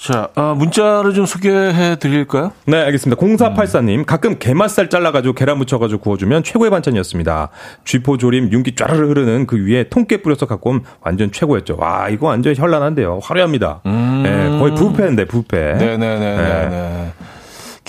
자, 0.03 0.31
아, 0.35 0.53
문자를 0.59 1.15
좀 1.15 1.27
소개해 1.27 1.95
드릴까요? 2.01 2.51
네, 2.67 2.77
알겠습니다. 2.77 3.23
0484님, 3.23 4.05
가끔 4.05 4.37
게맛살 4.37 4.91
잘라가지고 4.91 5.35
계란 5.35 5.59
묻혀가지고 5.59 6.01
구워주면 6.01 6.43
최고의 6.43 6.73
반찬이었습니다. 6.73 7.51
쥐포 7.85 8.17
조림, 8.17 8.51
윤기 8.51 8.75
쫘르르 8.75 9.11
흐르는 9.11 9.47
그 9.47 9.65
위에 9.65 9.85
통깨 9.85 10.17
뿌려서 10.17 10.47
갖고 10.47 10.71
오면 10.71 10.83
완전 11.03 11.31
최고였죠. 11.31 11.77
와, 11.79 12.09
이거 12.09 12.27
완전 12.27 12.53
현란한데요. 12.57 13.21
화려합니다. 13.23 13.83
네, 13.85 14.59
거의 14.59 14.75
부페인데, 14.75 15.27
부페. 15.27 15.57
음. 15.57 15.79
네네네. 15.79 16.37
네. 16.69 17.13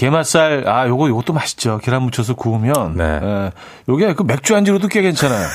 네. 0.04 0.10
게맛살, 0.10 0.68
아, 0.68 0.88
요거, 0.88 1.08
요것도 1.10 1.34
맛있죠. 1.34 1.80
계란 1.82 2.04
묻혀서 2.04 2.36
구우면. 2.36 2.96
네. 2.98 3.20
예, 3.24 3.52
요게 3.88 4.14
그 4.16 4.24
맥주 4.24 4.56
안주로도 4.56 4.90
꽤 4.90 5.02
괜찮아요. 5.02 5.48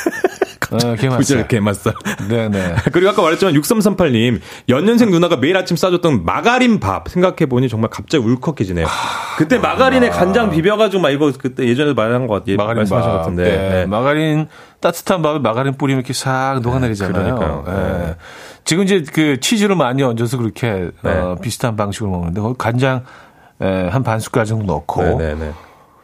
어, 0.71 0.95
게맛살. 0.97 1.49
게맛살. 1.49 1.95
네네. 2.29 2.75
그리고 2.93 3.11
아까 3.11 3.23
말했지만 3.23 3.55
6338님 3.55 4.41
연년생 4.69 5.11
누나가 5.11 5.37
매일 5.37 5.57
아침 5.57 5.77
싸줬던 5.77 6.25
마가린 6.25 6.81
밥 6.81 7.09
생각해 7.09 7.47
보니 7.49 7.69
정말 7.69 7.91
갑자기 7.91 8.25
울컥해지네요. 8.25 8.87
그때 9.37 9.59
마가린에 9.59 10.09
간장 10.11 10.51
비벼가지고 10.51 11.03
막 11.03 11.11
이거 11.11 11.31
그때 11.39 11.67
예전에 11.67 11.93
말한 11.93 12.27
것 12.27 12.35
같아요. 12.35 12.57
마가린 12.57 12.79
말씀하신 12.81 13.09
밥. 13.09 13.13
것 13.13 13.19
같은데. 13.19 13.45
네. 13.45 13.69
네. 13.71 13.87
마가린 13.87 14.49
따뜻한 14.81 15.23
밥에 15.23 15.39
마가린 15.41 15.75
뿌리면 15.75 16.01
이렇게 16.01 16.13
싹 16.13 16.61
녹아내리잖아요. 16.63 17.37
그러니까요. 17.37 17.65
예. 17.67 17.73
네. 18.07 18.17
지금 18.65 18.85
이제 18.85 19.03
그 19.13 19.41
치즈를 19.41 19.77
많이 19.77 20.03
얹어서 20.03 20.37
그렇게 20.37 20.91
네. 21.03 21.11
어, 21.11 21.37
비슷한 21.41 21.77
방식으로 21.77 22.11
먹는데 22.11 22.41
거기 22.41 22.55
간장 22.59 23.05
예, 23.61 23.89
한 23.91 24.03
반 24.03 24.21
숟갈 24.21 24.45
정도 24.45 24.67
넣고 24.67 25.03
네네네. 25.03 25.53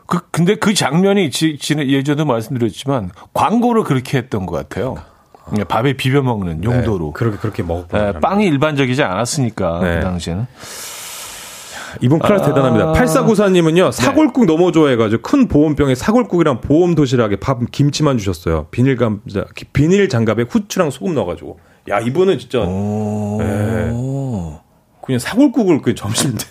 그 0.07 0.21
근데 0.31 0.57
그 0.57 0.75
장면이 0.75 1.31
지, 1.31 1.57
지, 1.59 1.75
예전에도 1.77 2.25
말씀드렸지만 2.27 3.11
광고를 3.33 3.85
그렇게 3.85 4.19
했던 4.19 4.45
것 4.47 4.55
같아요. 4.57 4.97
예, 5.59 5.65
밥에 5.65 5.95
비벼 5.95 6.23
먹는 6.23 6.65
용도로. 6.65 7.07
네. 7.07 7.13
그렇게 7.15 7.37
그렇게 7.39 7.63
먹었구나. 7.63 8.09
예, 8.09 8.13
빵이 8.21 8.47
일반적이지 8.47 9.03
않았으니까 9.03 9.81
네. 9.81 9.95
그 9.97 10.01
당시에는. 10.03 10.47
이분 12.01 12.19
클래스 12.19 12.43
아. 12.43 12.47
대단합니다. 12.49 12.93
8494님은요, 12.93 13.93
사골국 13.93 14.47
너무 14.47 14.73
좋아해가지고 14.73 15.23
큰 15.23 15.47
보온병에 15.47 15.95
사골국이랑 15.95 16.61
보온 16.61 16.97
도시락에 16.97 17.37
밥 17.37 17.61
김치만 17.71 18.19
주셨어요. 18.19 18.67
비닐 18.73 18.97
감자, 18.97 19.45
비닐 19.73 20.09
장갑에 20.09 20.45
후추랑 20.51 20.91
소금 20.91 21.15
넣어가지고. 21.15 21.59
야, 21.91 22.01
이분은 22.01 22.39
진짜, 22.41 22.59
네. 22.65 23.93
그냥 25.05 25.19
사골국을 25.21 25.83
그 25.83 25.95
점심 25.95 26.33
때. 26.33 26.45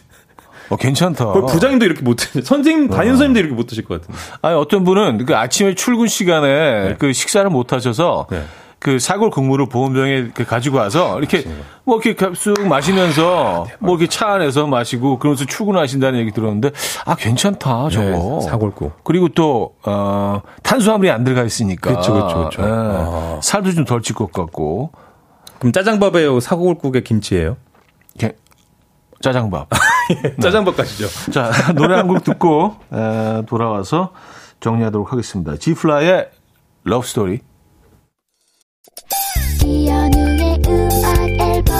어, 0.70 0.76
괜찮다. 0.76 1.26
거의 1.26 1.46
부장님도 1.48 1.86
이렇게 1.86 2.02
못 2.02 2.16
드시, 2.16 2.42
선생님, 2.42 2.90
담임 2.90 3.12
선생님도 3.12 3.40
이렇게 3.40 3.56
못 3.56 3.68
드실 3.68 3.84
것 3.86 4.02
같은데. 4.02 4.20
아니 4.42 4.56
어떤 4.56 4.84
분은 4.84 5.26
그 5.26 5.36
아침에 5.36 5.76
출근 5.76 6.08
시간에 6.08 6.96
그 7.00 7.14
식사를 7.14 7.50
못 7.50 7.74
하셔서 7.74 8.28
네. 8.32 8.44
그 8.80 9.00
사골 9.00 9.30
국물을 9.30 9.68
보온병에 9.70 10.12
이렇게 10.12 10.44
가지고 10.44 10.78
와서 10.80 11.18
이렇게 11.18 11.46
뭐 11.86 12.02
이렇게 12.04 12.36
쑥 12.36 12.68
마시면서 12.68 13.66
뭐 13.80 13.92
이렇게 13.92 14.08
차 14.08 14.34
안에서 14.34 14.68
마시고 14.68 15.20
그러면서 15.20 15.46
출근하신다는 15.46 16.20
얘기 16.20 16.32
들었는데 16.32 16.72
아 17.06 17.16
괜찮다 17.16 17.88
저거 17.90 18.40
네, 18.42 18.50
사골국. 18.50 19.04
그리고 19.06 19.30
또 19.30 19.76
어, 19.86 20.42
탄수화물이 20.64 21.10
안 21.12 21.24
들어가 21.24 21.44
있으니까 21.44 21.96
그쵸, 21.96 22.14
그쵸, 22.14 22.50
그쵸. 22.50 22.62
예, 22.62 22.68
아. 22.70 23.40
살도 23.42 23.72
좀 23.72 23.86
덜 23.86 24.02
찔 24.02 24.16
것 24.18 24.34
같고 24.34 24.92
그럼 25.60 25.72
짜장밥에 25.72 26.28
사골국에 26.42 27.04
김치예요? 27.04 27.56
이렇게 28.16 28.36
짜장밥 29.22 29.70
짜장밥 30.42 30.76
가시죠. 30.78 31.08
자 31.32 31.52
노래 31.76 31.96
한 31.96 32.08
곡 32.08 32.24
듣고 32.24 32.76
에, 32.92 33.44
돌아와서 33.46 34.12
정리하도록 34.60 35.12
하겠습니다 35.12 35.56
지플라의 35.58 36.30
Love 36.84 37.06
Story 37.08 37.40
이현우의 39.66 40.62
음악 40.68 41.30
앨범 41.30 41.76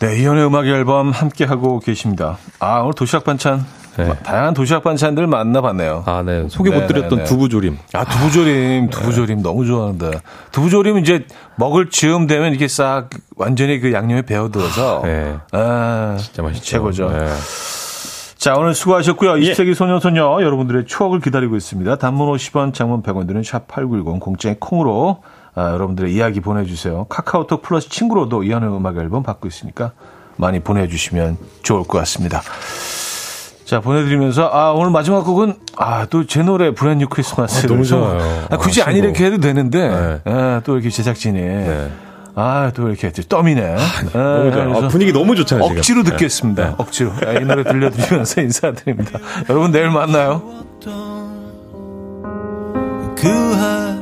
네, 0.00 0.18
이현우의 0.20 0.46
음악 0.46 0.66
앨범 0.66 1.10
함께 1.12 1.44
하고 1.44 1.78
계십니다. 1.78 2.36
아, 2.58 2.80
오늘 2.80 2.92
도시락 2.94 3.22
반찬 3.24 3.64
네. 3.96 4.04
마- 4.06 4.14
다양한 4.16 4.54
도시락 4.54 4.82
반찬들 4.84 5.26
만나봤네요. 5.26 6.04
아, 6.06 6.22
네. 6.24 6.46
소개 6.48 6.70
못 6.70 6.80
네, 6.80 6.86
드렸던 6.86 7.10
네, 7.18 7.24
네. 7.24 7.24
두부조림. 7.24 7.78
아, 7.92 8.04
두부조림, 8.04 8.90
두부조림 8.90 9.42
너무 9.42 9.66
좋아하는데. 9.66 10.10
두부조림 10.52 10.98
이제 10.98 11.26
먹을 11.56 11.90
즈음 11.90 12.26
되면 12.26 12.54
이게 12.54 12.68
싹 12.68 13.10
완전히 13.36 13.80
그 13.80 13.92
양념에 13.92 14.22
배어들어서. 14.22 15.02
네. 15.04 15.36
아, 15.52 16.16
진짜 16.18 16.42
맛있죠. 16.42 16.64
최고죠. 16.64 17.10
네. 17.10 17.26
자, 18.38 18.54
오늘 18.56 18.74
수고하셨고요. 18.74 19.40
예. 19.44 19.52
20세기 19.52 19.74
소년소녀 19.74 20.38
여러분들의 20.42 20.86
추억을 20.86 21.20
기다리고 21.20 21.54
있습니다. 21.56 21.96
단문 21.96 22.26
50원, 22.34 22.74
장문 22.74 23.02
100원 23.02 23.28
드는 23.28 23.42
샵8910 23.42 24.18
공짜인 24.20 24.56
콩으로 24.58 25.22
아, 25.54 25.70
여러분들의 25.72 26.12
이야기 26.14 26.40
보내주세요. 26.40 27.04
카카오톡 27.10 27.60
플러스 27.62 27.88
친구로도 27.90 28.42
이현우의 28.42 28.74
음악 28.74 28.96
앨범 28.96 29.22
받고 29.22 29.46
있으니까 29.46 29.92
많이 30.36 30.60
보내주시면 30.60 31.36
좋을 31.62 31.84
것 31.84 31.98
같습니다. 31.98 32.40
자, 33.72 33.80
보내드리면서, 33.80 34.50
아, 34.52 34.72
오늘 34.72 34.90
마지막 34.90 35.22
곡은, 35.22 35.54
아, 35.78 36.04
또 36.10 36.26
제 36.26 36.42
노래, 36.42 36.74
Brand 36.74 37.08
New 37.08 37.21
Christmas. 37.21 37.64
아, 37.64 37.68
너무 37.70 37.86
좋아요. 37.86 38.20
아, 38.50 38.58
굳이 38.58 38.82
아, 38.82 38.88
안 38.88 38.96
이렇게 38.96 39.24
해도 39.24 39.38
되는데, 39.38 39.88
네. 39.88 40.20
아, 40.30 40.60
또 40.62 40.74
이렇게 40.74 40.90
제작진이, 40.90 41.40
아, 42.34 42.70
또 42.74 42.88
이렇게 42.88 43.10
또 43.12 43.22
떠미네. 43.22 43.76
아, 44.12 44.18
너무 44.18 44.52
좋아요. 44.52 44.76
아, 44.76 44.88
분위기 44.88 45.10
너무 45.14 45.34
좋잖아요, 45.36 45.64
지금. 45.68 45.78
억지로 45.78 46.02
네. 46.02 46.10
듣겠습니다. 46.10 46.64
네. 46.66 46.74
억지로. 46.76 47.12
아, 47.26 47.32
이 47.32 47.40
노래 47.46 47.64
들려드리면서 47.64 48.42
인사드립니다. 48.44 49.18
여러분, 49.48 49.72
내일 49.72 49.88
만나요. 49.88 50.42
그 53.16 54.01